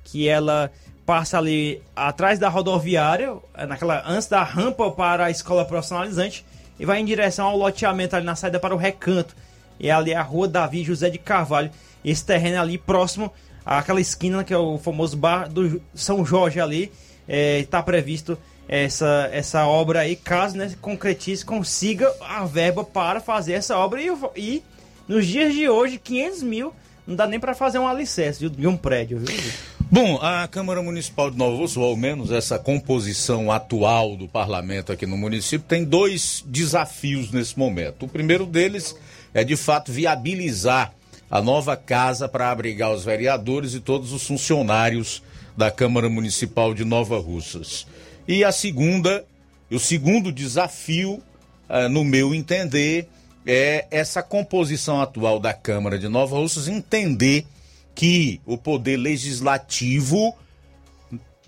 [0.03, 0.73] que ela
[1.05, 6.45] passa ali atrás da rodoviária, é naquela antes da rampa para a escola profissionalizante,
[6.81, 9.37] e vai em direção ao loteamento ali na saída para o recanto.
[9.79, 11.71] E ali é a Rua Davi José de Carvalho.
[12.03, 13.31] Esse terreno é ali próximo
[13.67, 16.91] àquela esquina que é o famoso bar do São Jorge ali,
[17.29, 23.53] está é, previsto essa, essa obra aí, caso né, concretize, consiga a verba para fazer
[23.53, 24.01] essa obra.
[24.01, 24.63] E, e
[25.07, 26.75] nos dias de hoje, 500 mil
[27.07, 29.53] não dá nem para fazer um alicerce de um prédio, viu?
[29.91, 34.91] Bom, a Câmara Municipal de Nova Rússia, ou ao menos essa composição atual do parlamento
[34.91, 38.07] aqui no município, tem dois desafios nesse momento.
[38.07, 38.97] O primeiro deles
[39.35, 40.95] é, de fato, viabilizar
[41.31, 45.23] a nova casa para abrigar os vereadores e todos os funcionários
[45.57, 47.87] da Câmara Municipal de Nova Russas.
[48.27, 49.25] E a segunda,
[49.71, 51.23] o segundo desafio,
[51.69, 53.09] uh, no meu entender,
[53.47, 57.47] é essa composição atual da Câmara de Nova Russas entender
[57.95, 60.35] que o poder legislativo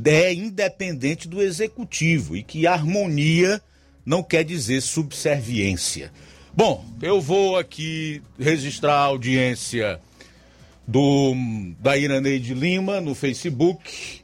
[0.04, 3.60] é independente do executivo e que harmonia
[4.04, 6.12] não quer dizer subserviência.
[6.54, 10.00] Bom, eu vou aqui registrar a audiência
[10.86, 11.34] do
[11.80, 14.22] da Iraneide Lima no Facebook,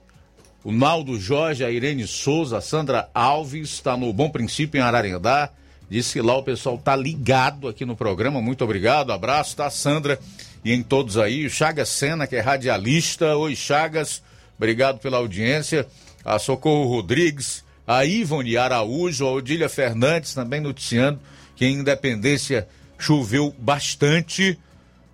[0.65, 5.51] o Naldo Jorge, a Irene Souza, a Sandra Alves, está no Bom Princípio em Ararendá.
[5.91, 8.41] Disse que lá o pessoal tá ligado aqui no programa.
[8.41, 10.19] Muito obrigado, abraço, tá, Sandra?
[10.65, 11.45] E em todos aí.
[11.45, 13.37] O Chagas Sena, que é radialista.
[13.37, 14.23] Oi, Chagas,
[14.57, 15.87] obrigado pela audiência.
[16.25, 21.21] A Socorro Rodrigues, a Ivone Araújo, a Odília Fernandes também noticiando
[21.57, 22.69] que em Independência
[22.99, 24.59] choveu bastante.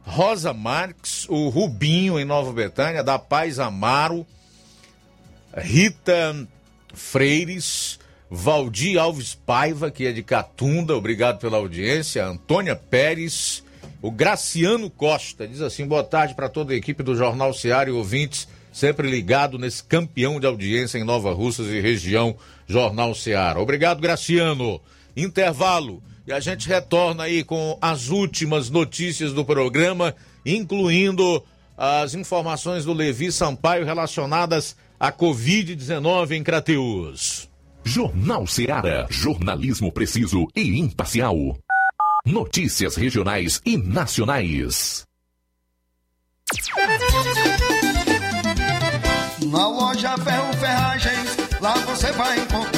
[0.03, 4.27] Rosa Marques, o Rubinho em Nova Betânia, da Paz Amaro.
[5.59, 6.47] Rita
[6.94, 7.98] Freires,
[8.30, 13.62] Valdir Alves Paiva, que é de Catunda, obrigado pela audiência, Antônia Pérez,
[14.01, 17.93] o Graciano Costa, diz assim, boa tarde para toda a equipe do Jornal Seara e
[17.93, 22.36] ouvintes, sempre ligado nesse campeão de audiência em Nova Russas e região,
[22.66, 23.60] Jornal Seara.
[23.60, 24.80] Obrigado, Graciano.
[25.16, 26.02] Intervalo.
[26.26, 30.14] E a gente retorna aí com as últimas notícias do programa,
[30.44, 31.43] incluindo
[31.76, 37.49] as informações do Levi Sampaio relacionadas a Covid-19 em Crateus.
[37.85, 39.07] Jornal Seara.
[39.09, 41.37] Jornalismo preciso e imparcial.
[42.27, 45.05] Notícias regionais e nacionais.
[49.51, 52.77] Na loja Ferro Ferragens, lá você vai encontrar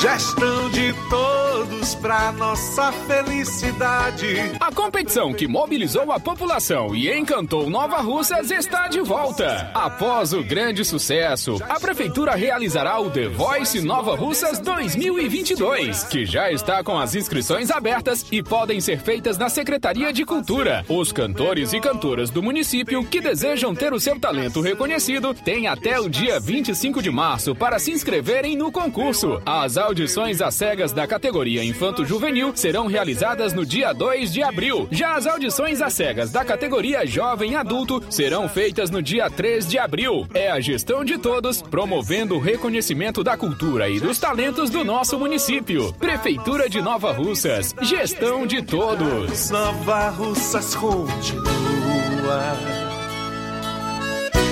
[0.00, 4.52] Gestão de todos pra nossa felicidade.
[4.60, 9.72] A competição que mobilizou a população e encantou Nova Russas está de volta.
[9.74, 16.52] Após o grande sucesso, a Prefeitura realizará o The Voice Nova Russas 2022, que já
[16.52, 20.84] está com as inscrições abertas e podem ser feitas na Secretaria de Cultura.
[20.88, 25.98] Os cantores e cantoras do município que desejam ter o seu talento reconhecido têm até
[25.98, 29.42] o dia 25 de março para se inscreverem no concurso.
[29.44, 34.86] As audições às cegas da categoria Infanto Juvenil serão realizadas no dia 2 de abril.
[34.90, 39.78] Já as audições às cegas da categoria Jovem Adulto serão feitas no dia 3 de
[39.78, 40.28] abril.
[40.34, 45.18] É a gestão de todos, promovendo o reconhecimento da cultura e dos talentos do nosso
[45.18, 45.90] município.
[45.94, 47.74] Prefeitura de Nova Russas.
[47.80, 49.48] Gestão de todos.
[49.48, 51.48] Nova Russas continua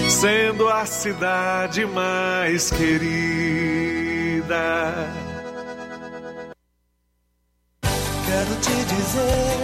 [0.09, 4.07] sendo a cidade mais querida.
[8.27, 9.57] Quero te dizer,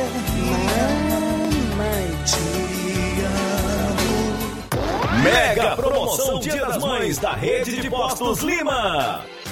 [1.10, 2.47] mamãe, te
[3.26, 5.22] amo.
[5.24, 9.24] Mega promoção Dia das Mães da Rede de Postos Lima.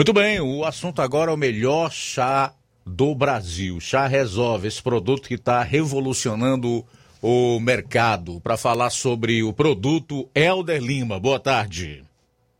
[0.00, 2.54] Muito bem, o assunto agora é o melhor chá
[2.86, 3.78] do Brasil.
[3.80, 6.82] Chá Resolve, esse produto que está revolucionando
[7.20, 8.40] o mercado.
[8.40, 11.20] Para falar sobre o produto, Helder Lima.
[11.20, 12.02] Boa tarde.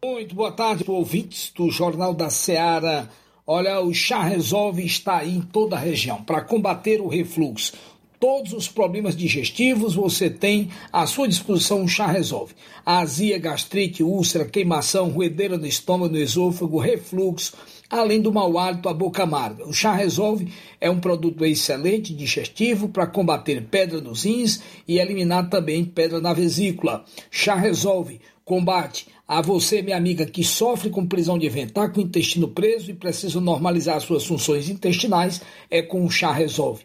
[0.04, 3.08] Muito boa tarde ouvintes do Jornal da Seara.
[3.46, 7.72] Olha, o chá Resolve está aí em toda a região para combater o refluxo.
[8.20, 12.54] Todos os problemas digestivos, você tem à sua disposição o chá resolve.
[12.84, 17.54] Azia, gastrite, úlcera, queimação, ruedeira no estômago, no esôfago, refluxo,
[17.88, 19.66] além do mau hálito, a boca amarga.
[19.66, 25.48] O chá resolve é um produto excelente digestivo para combater pedra nos rins e eliminar
[25.48, 27.04] também pedra na vesícula.
[27.30, 32.02] Chá resolve combate a você, minha amiga, que sofre com prisão de está com o
[32.02, 35.40] intestino preso e precisa normalizar suas funções intestinais,
[35.70, 36.84] é com o chá resolve.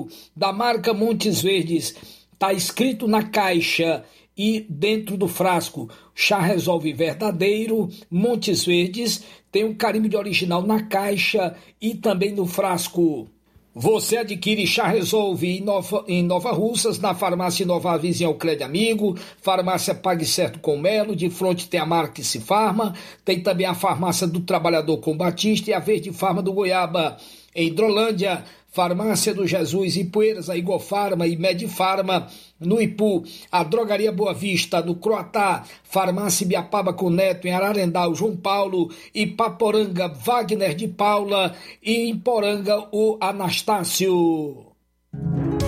[0.35, 1.95] da marca Montes Verdes.
[2.33, 4.03] Está escrito na caixa
[4.37, 5.89] e dentro do frasco.
[6.15, 9.23] Chá Resolve Verdadeiro, Montes Verdes.
[9.51, 13.27] Tem um carimbo de original na caixa e também no frasco.
[13.73, 19.17] Você adquire Chá Resolve em Nova, em Nova Russas, na farmácia Nova Vizinha Crédito Amigo,
[19.41, 23.73] farmácia Pague Certo com Melo, de frente tem a marca Se Farma, tem também a
[23.73, 27.15] farmácia do Trabalhador com Batista e a Verde Farma do Goiaba.
[27.55, 32.27] Em Hidrolândia, Farmácia do Jesus, Ipueiras, a Igofarma e Medifarma,
[32.57, 38.35] no Ipu, a Drogaria Boa Vista, no Croatá, Farmácia Biapaba com Neto, em Ararendal, João
[38.35, 41.53] Paulo, e Paporanga, Wagner de Paula,
[41.83, 44.67] e em Poranga, o Anastácio.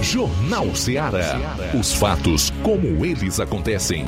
[0.02, 1.40] Jornal Ceará.
[1.78, 4.06] Os fatos como eles acontecem.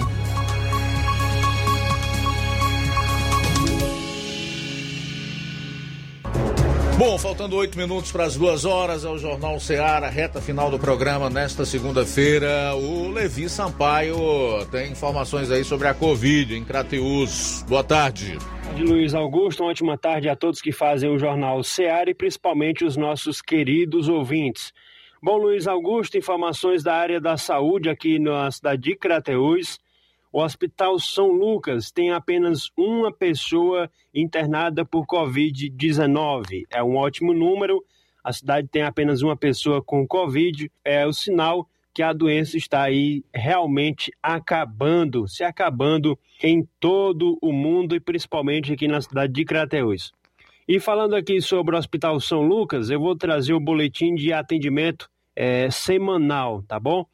[6.97, 10.79] Bom, faltando oito minutos para as duas horas, é o Jornal Ceará, reta final do
[10.79, 12.73] programa nesta segunda-feira.
[12.73, 14.15] O Levi Sampaio
[14.71, 17.65] tem informações aí sobre a Covid em Crateus.
[17.67, 18.37] Boa tarde.
[18.77, 22.85] De Luiz Augusto, uma ótima tarde a todos que fazem o Jornal Ceará e principalmente
[22.85, 24.71] os nossos queridos ouvintes.
[25.21, 29.81] Bom, Luiz Augusto, informações da área da saúde aqui na cidade de Crateus.
[30.35, 36.65] O Hospital São Lucas tem apenas uma pessoa internada por Covid-19.
[36.69, 37.81] É um ótimo número.
[38.21, 40.69] A cidade tem apenas uma pessoa com Covid.
[40.83, 47.53] É o sinal que a doença está aí realmente acabando, se acabando em todo o
[47.53, 50.11] mundo e principalmente aqui na cidade de Crateús.
[50.67, 55.09] E falando aqui sobre o Hospital São Lucas, eu vou trazer o boletim de atendimento
[55.33, 57.05] é, semanal, tá bom?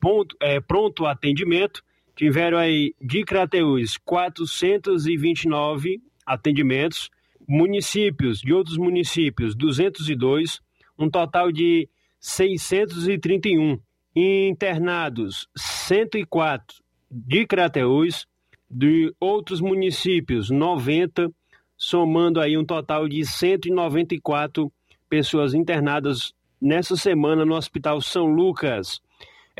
[0.00, 1.82] Ponto, é, pronto atendimento
[2.20, 7.08] tiveram aí de Crateús 429 atendimentos,
[7.48, 10.60] municípios de outros municípios 202,
[10.98, 11.88] um total de
[12.20, 13.80] 631
[14.14, 18.26] internados 104 de Crateús,
[18.70, 21.32] de outros municípios 90,
[21.74, 24.70] somando aí um total de 194
[25.08, 29.00] pessoas internadas nessa semana no Hospital São Lucas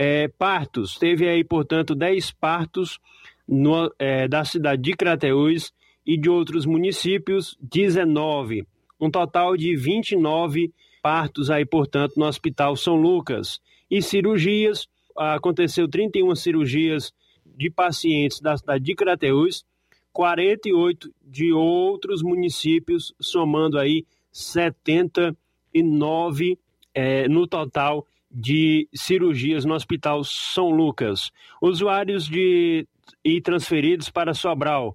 [0.02, 0.96] é, partos.
[0.96, 2.98] Teve aí, portanto, 10 partos
[3.46, 5.74] no, é, da cidade de Crateús
[6.06, 8.66] e de outros municípios, 19.
[8.98, 10.72] Um total de 29
[11.02, 13.60] partos aí, portanto, no Hospital São Lucas.
[13.90, 17.12] E cirurgias, aconteceu 31 cirurgias
[17.44, 19.66] de pacientes da cidade de Crateús,
[20.14, 26.58] 48 de outros municípios, somando aí 79
[26.94, 31.32] é, no total de cirurgias no Hospital São Lucas.
[31.60, 32.86] Usuários de
[33.24, 34.94] e transferidos para Sobral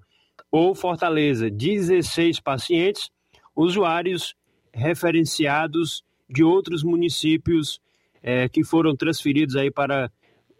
[0.49, 3.11] ou Fortaleza, 16 pacientes.
[3.55, 4.33] Usuários
[4.73, 7.81] referenciados de outros municípios
[8.21, 10.11] é, que foram transferidos aí para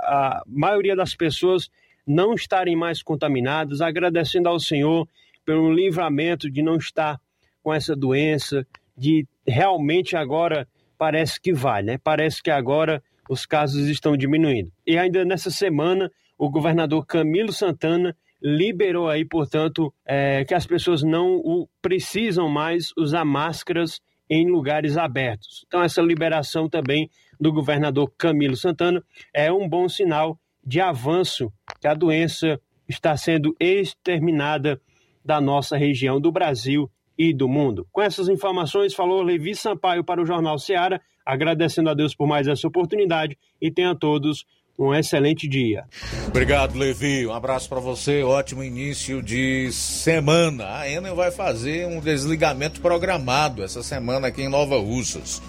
[0.00, 1.70] a maioria das pessoas
[2.06, 5.06] não estarem mais contaminadas, agradecendo ao Senhor
[5.44, 7.20] pelo livramento de não estar
[7.62, 8.66] com essa doença,
[8.96, 10.66] de realmente agora
[10.98, 11.98] parece que vai, né?
[12.02, 14.72] Parece que agora os casos estão diminuindo.
[14.86, 21.02] E ainda nessa semana, o governador Camilo Santana liberou aí, portanto, é, que as pessoas
[21.02, 25.64] não precisam mais usar máscaras em lugares abertos.
[25.66, 29.02] Então, essa liberação também do governador Camilo Santana
[29.34, 34.80] é um bom sinal de avanço que a doença está sendo exterminada
[35.24, 37.86] da nossa região do Brasil e do mundo.
[37.92, 42.48] Com essas informações, falou Levi Sampaio para o Jornal Ceará, agradecendo a Deus por mais
[42.48, 44.46] essa oportunidade e tenha a todos
[44.86, 45.84] um excelente dia.
[46.26, 47.26] Obrigado, Levi.
[47.26, 48.22] Um abraço para você.
[48.22, 50.78] Ótimo início de semana.
[50.78, 55.42] A Enel vai fazer um desligamento programado essa semana aqui em Nova Russas.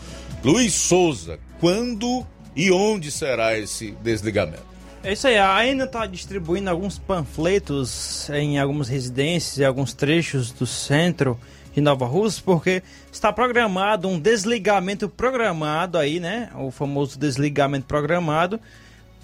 [0.44, 2.26] Luiz Souza, quando
[2.56, 4.72] e onde será esse desligamento?
[5.04, 10.52] É isso aí, a Enel está distribuindo alguns panfletos em algumas residências e alguns trechos
[10.52, 11.40] do centro
[11.74, 16.50] de Nova Rússia, porque está programado um desligamento programado aí, né?
[16.56, 18.60] O famoso desligamento programado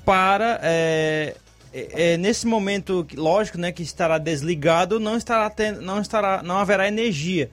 [0.07, 1.35] para é,
[1.73, 6.57] é, é, nesse momento, lógico, né, que estará desligado, não estará tendo, não estará, não
[6.57, 7.51] haverá energia.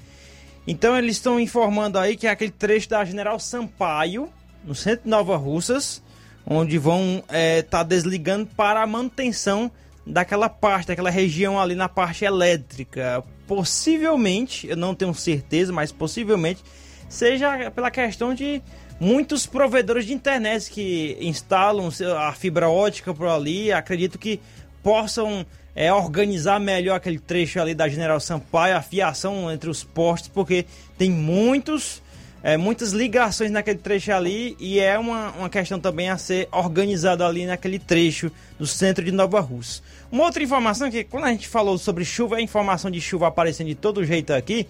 [0.65, 4.29] Então eles estão informando aí que é aquele trecho da General Sampaio,
[4.65, 6.01] no centro de Nova Russas,
[6.47, 9.69] onde vão estar é, tá desligando para a manutenção
[10.07, 13.25] daquela parte, daquela região ali na parte elétrica.
[13.49, 16.63] Possivelmente, eu não tenho certeza, mas possivelmente
[17.09, 18.63] seja pela questão de
[18.99, 24.41] muitos provedores de internet que instalam a fibra ótica por ali, acredito que
[24.83, 25.45] possam
[25.75, 30.67] é, organizar melhor aquele trecho ali da General Sampaio, a fiação entre os postes, porque
[30.97, 32.03] tem muitos,
[32.43, 37.27] é, muitas ligações naquele trecho ali e é uma, uma questão também a ser organizada
[37.27, 39.83] ali naquele trecho do centro de Nova Rússia.
[40.13, 43.67] Uma outra informação que quando a gente falou sobre chuva, a informação de chuva aparecendo
[43.67, 44.69] de todo jeito aqui,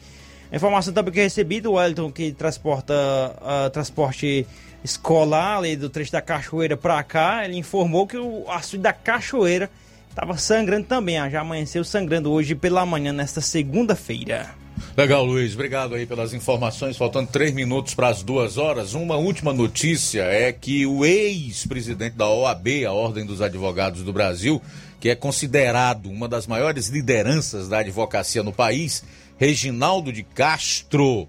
[0.57, 4.47] informação também que eu recebi do Wellington, que transporta uh, transporte
[4.85, 9.71] escolar ali do trecho da Cachoeira para cá, ele informou que o açude da Cachoeira
[10.11, 14.55] estava sangrando também, ah, já amanheceu sangrando hoje pela manhã, nesta segunda-feira.
[14.97, 15.55] Legal, Luiz.
[15.55, 16.97] Obrigado aí pelas informações.
[16.97, 18.95] Faltando três minutos para as duas horas.
[18.95, 24.61] Uma última notícia é que o ex-presidente da OAB, a Ordem dos Advogados do Brasil,
[25.01, 29.05] que é considerado uma das maiores lideranças da advocacia no país,
[29.39, 31.28] Reginaldo de Castro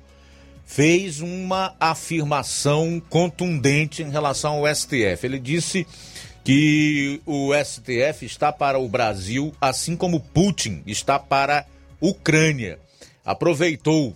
[0.66, 5.24] fez uma afirmação contundente em relação ao STF.
[5.24, 5.86] Ele disse
[6.44, 11.66] que o STF está para o Brasil, assim como Putin está para a
[12.00, 12.80] Ucrânia.
[13.24, 14.16] Aproveitou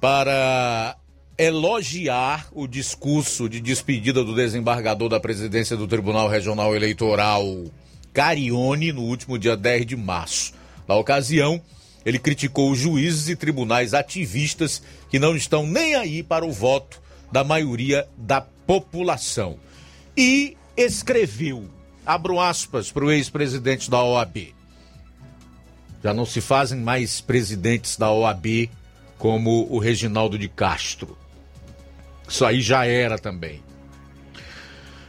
[0.00, 0.96] para
[1.36, 7.64] elogiar o discurso de despedida do desembargador da presidência do Tribunal Regional Eleitoral,
[8.12, 10.52] Carione, no último dia 10 de março.
[10.86, 11.60] Na ocasião,
[12.04, 17.00] ele criticou os juízes e tribunais ativistas que não estão nem aí para o voto
[17.32, 19.58] da maioria da população.
[20.16, 21.68] E escreveu,
[22.04, 24.54] abro aspas para o ex-presidente da OAB.
[26.02, 28.68] Já não se fazem mais presidentes da OAB
[29.16, 31.16] como o Reginaldo de Castro.
[32.28, 33.62] Isso aí já era também.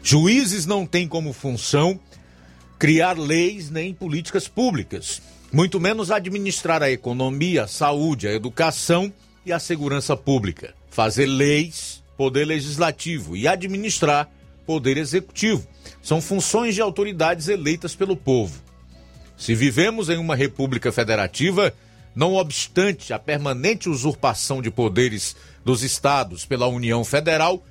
[0.02, 2.00] Juízes não têm como função
[2.80, 5.22] criar leis nem políticas públicas
[5.56, 9.10] muito menos administrar a economia, a saúde, a educação
[9.46, 14.30] e a segurança pública, fazer leis, poder legislativo e administrar
[14.66, 15.66] poder executivo.
[16.02, 18.62] São funções de autoridades eleitas pelo povo.
[19.38, 21.74] Se vivemos em uma república federativa,
[22.14, 27.64] não obstante a permanente usurpação de poderes dos estados pela União Federal,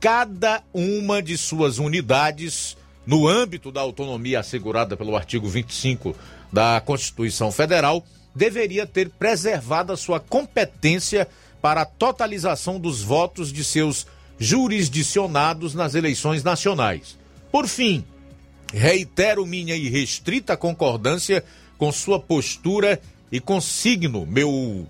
[0.00, 2.76] cada uma de suas unidades,
[3.10, 6.14] no âmbito da autonomia assegurada pelo artigo 25
[6.52, 11.26] da Constituição Federal, deveria ter preservado a sua competência
[11.60, 14.06] para a totalização dos votos de seus
[14.38, 17.18] jurisdicionados nas eleições nacionais.
[17.50, 18.04] Por fim,
[18.72, 21.42] reitero minha irrestrita concordância
[21.76, 23.00] com sua postura
[23.32, 24.86] e consigno meu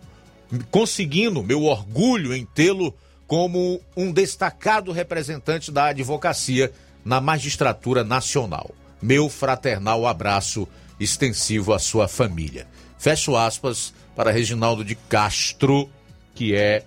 [0.71, 2.95] conseguindo meu orgulho em tê-lo
[3.27, 6.71] como um destacado representante da advocacia
[7.05, 8.71] na magistratura nacional.
[9.01, 10.69] Meu fraternal abraço
[10.99, 12.67] extensivo à sua família.
[12.99, 15.89] Fecho aspas para Reginaldo de Castro,
[16.35, 16.85] que é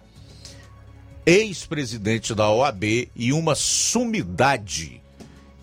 [1.25, 5.01] ex-presidente da OAB e uma sumidade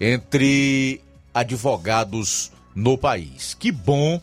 [0.01, 1.01] entre
[1.33, 3.55] advogados no país.
[3.55, 4.21] Que bom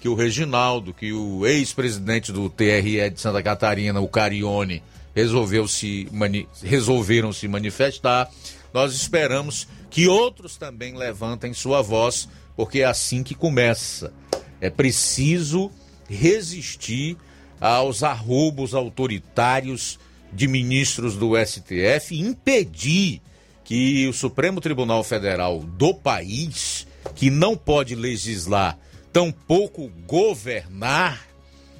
[0.00, 4.82] que o Reginaldo, que o ex-presidente do TRE de Santa Catarina, o Carione,
[5.14, 8.28] resolveu se mani resolveram se manifestar.
[8.72, 14.12] Nós esperamos que outros também levantem sua voz, porque é assim que começa.
[14.60, 15.70] É preciso
[16.08, 17.16] resistir
[17.60, 19.98] aos arroubos autoritários
[20.32, 23.20] de ministros do STF e impedir
[23.64, 28.78] que o Supremo Tribunal Federal do país, que não pode legislar,
[29.12, 31.26] tampouco governar,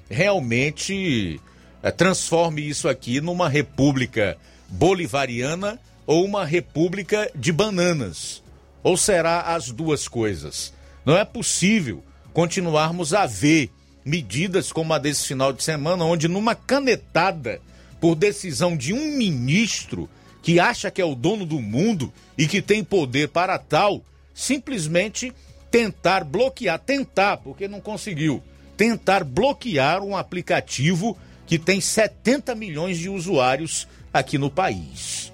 [0.08, 1.40] realmente
[1.82, 4.36] é, transforme isso aqui numa república
[4.68, 5.80] bolivariana
[6.10, 8.42] ou uma república de bananas.
[8.82, 10.72] Ou será as duas coisas?
[11.06, 13.70] Não é possível continuarmos a ver
[14.04, 17.60] medidas como a desse final de semana, onde numa canetada,
[18.00, 20.10] por decisão de um ministro
[20.42, 24.02] que acha que é o dono do mundo e que tem poder para tal,
[24.34, 25.32] simplesmente
[25.70, 28.42] tentar bloquear, tentar, porque não conseguiu,
[28.76, 31.16] tentar bloquear um aplicativo
[31.46, 35.29] que tem 70 milhões de usuários aqui no país.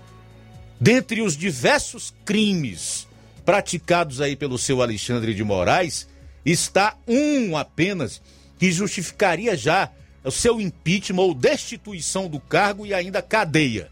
[0.80, 3.06] Dentre os diversos crimes
[3.44, 6.08] praticados aí pelo seu Alexandre de Moraes,
[6.44, 8.20] está um apenas
[8.58, 9.90] que justificaria já
[10.24, 13.90] o seu impeachment ou destituição do cargo e ainda cadeia,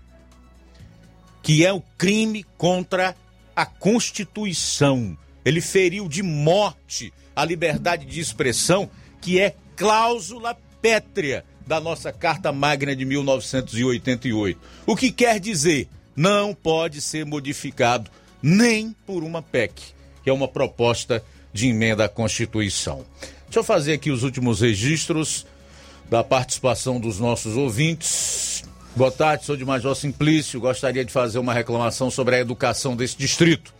[1.43, 3.15] que é o crime contra
[3.55, 5.17] a Constituição.
[5.45, 8.91] Ele feriu de morte a liberdade de expressão,
[9.21, 14.61] que é cláusula pétrea da nossa Carta Magna de 1988.
[14.87, 18.11] O que quer dizer, não pode ser modificado
[18.43, 19.73] nem por uma PEC,
[20.23, 23.05] que é uma proposta de emenda à Constituição.
[23.45, 25.47] Deixa eu fazer aqui os últimos registros
[26.11, 28.65] da participação dos nossos ouvintes.
[28.97, 30.61] Boa tarde, sou de Major Simplício.
[30.61, 33.73] Gostaria de fazer uma reclamação sobre a educação desse distrito.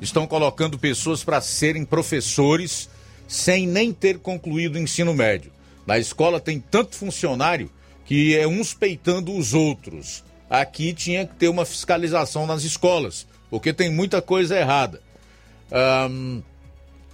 [0.00, 2.88] Estão colocando pessoas para serem professores
[3.26, 5.52] sem nem ter concluído o ensino médio.
[5.86, 7.70] Na escola tem tanto funcionário
[8.04, 10.24] que é uns peitando os outros.
[10.50, 15.00] Aqui tinha que ter uma fiscalização nas escolas, porque tem muita coisa errada.
[16.10, 16.42] Um,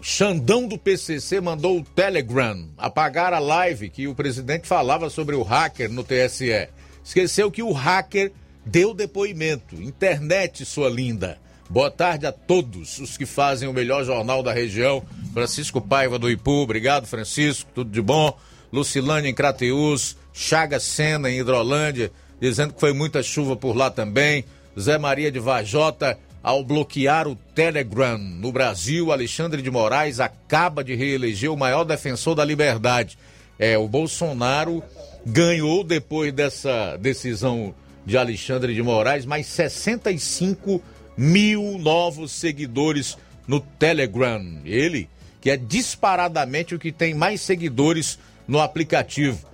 [0.01, 5.43] Xandão do PCC mandou o Telegram apagar a live que o presidente falava sobre o
[5.43, 6.69] hacker no TSE.
[7.05, 8.33] Esqueceu que o hacker
[8.65, 9.83] deu depoimento.
[9.83, 11.39] Internet, sua linda.
[11.69, 15.03] Boa tarde a todos os que fazem o melhor jornal da região.
[15.35, 18.37] Francisco Paiva do Ipu, obrigado Francisco, tudo de bom.
[18.73, 24.45] Lucilândia em Crateus, Chaga Sena em Hidrolândia, dizendo que foi muita chuva por lá também.
[24.79, 30.95] Zé Maria de Vajota, ao bloquear o Telegram no Brasil, Alexandre de Moraes acaba de
[30.95, 33.19] reeleger o maior defensor da liberdade.
[33.59, 34.83] É, o Bolsonaro
[35.25, 40.81] ganhou depois dessa decisão de Alexandre de Moraes mais 65
[41.17, 43.19] mil novos seguidores
[43.49, 44.61] no Telegram.
[44.65, 45.09] Ele,
[45.41, 49.45] que é disparadamente o que tem mais seguidores no aplicativo.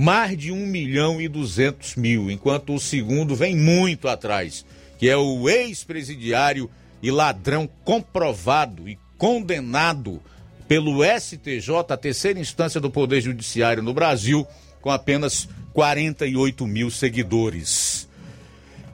[0.00, 4.64] Mais de 1 milhão e 200 mil, enquanto o segundo vem muito atrás,
[4.96, 6.70] que é o ex-presidiário
[7.02, 10.18] e ladrão comprovado e condenado
[10.66, 14.46] pelo STJ, a terceira instância do Poder Judiciário no Brasil,
[14.80, 18.08] com apenas 48 mil seguidores.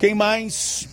[0.00, 0.88] Quem mais?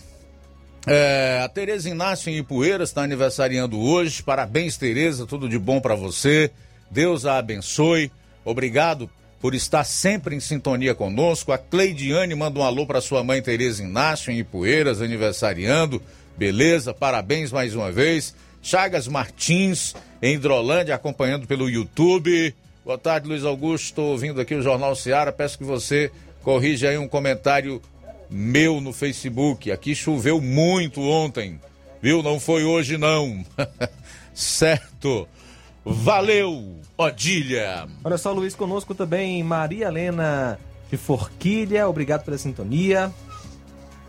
[0.86, 4.22] É, a Tereza Inácio em Ipueiras está aniversariando hoje.
[4.22, 6.52] Parabéns, Tereza, tudo de bom para você.
[6.88, 8.12] Deus a abençoe.
[8.44, 9.10] Obrigado
[9.44, 11.52] por estar sempre em sintonia conosco.
[11.52, 16.00] A Cleidiane manda um alô para sua mãe Tereza Inácio em Ipueiras, aniversariando.
[16.34, 18.34] Beleza, parabéns mais uma vez.
[18.62, 22.54] Chagas Martins, em Hidrolândia, acompanhando pelo YouTube.
[22.86, 23.84] Boa tarde, Luiz Augusto.
[23.84, 25.30] Estou ouvindo aqui o Jornal Seara.
[25.30, 26.10] Peço que você
[26.42, 27.82] corrija aí um comentário
[28.30, 29.70] meu no Facebook.
[29.70, 31.60] Aqui choveu muito ontem,
[32.00, 32.22] viu?
[32.22, 33.44] Não foi hoje, não.
[34.32, 35.28] certo.
[35.84, 37.86] Valeu, Odilha.
[38.02, 40.58] Olha só, Luiz, conosco também Maria Helena
[40.90, 41.88] de Forquilha.
[41.88, 43.12] Obrigado pela sintonia.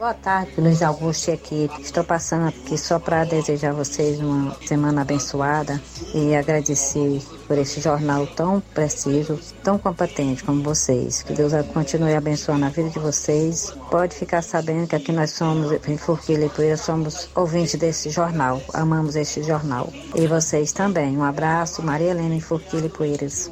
[0.06, 1.82] Boa tarde, Luiz Augusto equipe.
[1.82, 5.82] Estou passando aqui só para desejar a vocês uma semana abençoada
[6.14, 11.24] e agradecer por esse jornal tão preciso, tão competente como vocês.
[11.24, 13.74] Que Deus continue abençoando a vida de vocês.
[13.90, 18.62] Pode ficar sabendo que aqui nós somos, em Forquilha e Poeira, somos ouvintes desse jornal.
[18.76, 19.92] Amamos este jornal.
[20.14, 21.18] E vocês também.
[21.18, 23.52] Um abraço, Maria Helena em Forquilha e Poeiras.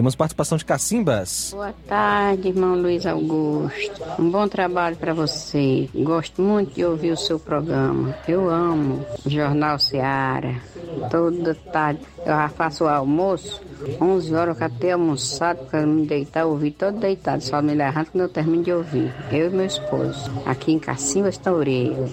[0.00, 1.50] Temos participação de Cacimbas.
[1.52, 4.02] Boa tarde, irmão Luiz Augusto.
[4.18, 5.90] Um bom trabalho para você.
[5.94, 8.16] Gosto muito de ouvir o seu programa.
[8.26, 10.54] Eu amo Jornal Seara.
[11.10, 13.60] Toda tarde eu já faço o almoço.
[14.00, 17.42] 11 horas eu até almoçado para me deitar, ouvir todo deitado.
[17.42, 19.14] Só me levando quando eu termino de ouvir.
[19.30, 20.30] Eu e meu esposo.
[20.46, 22.08] Aqui em Cacimbas, Taureira.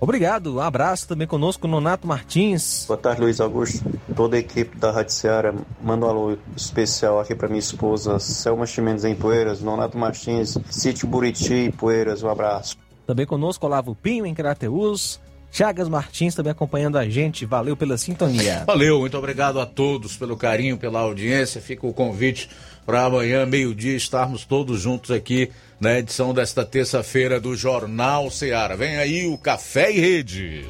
[0.00, 2.84] Obrigado, um abraço também conosco, Nonato Martins.
[2.86, 3.84] Boa tarde, Luiz Augusto.
[4.14, 5.52] Toda a equipe da Rádio Seara
[5.82, 11.08] manda um alô especial aqui para minha esposa, Selma Chimenez em Poeiras, Nonato Martins, Sítio
[11.08, 12.76] Buriti, Poeiras, um abraço.
[13.04, 15.20] Também conosco, Olavo Pinho, em Crateus.
[15.50, 17.44] Chagas Martins também acompanhando a gente.
[17.44, 18.62] Valeu pela sintonia.
[18.68, 21.60] Valeu, muito obrigado a todos pelo carinho, pela audiência.
[21.60, 22.48] Fica o convite
[22.86, 25.50] para amanhã, meio-dia, estarmos todos juntos aqui
[25.80, 28.74] na edição desta terça-feira do Jornal Ceará.
[28.74, 30.64] Vem aí o Café e Rede.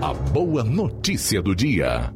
[0.00, 2.12] A boa notícia do dia.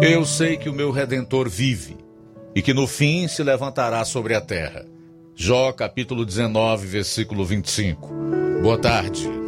[0.00, 1.96] Eu sei que o meu redentor vive
[2.54, 4.86] e que no fim se levantará sobre a terra.
[5.34, 8.08] Jó capítulo 19, versículo 25.
[8.62, 9.47] Boa tarde.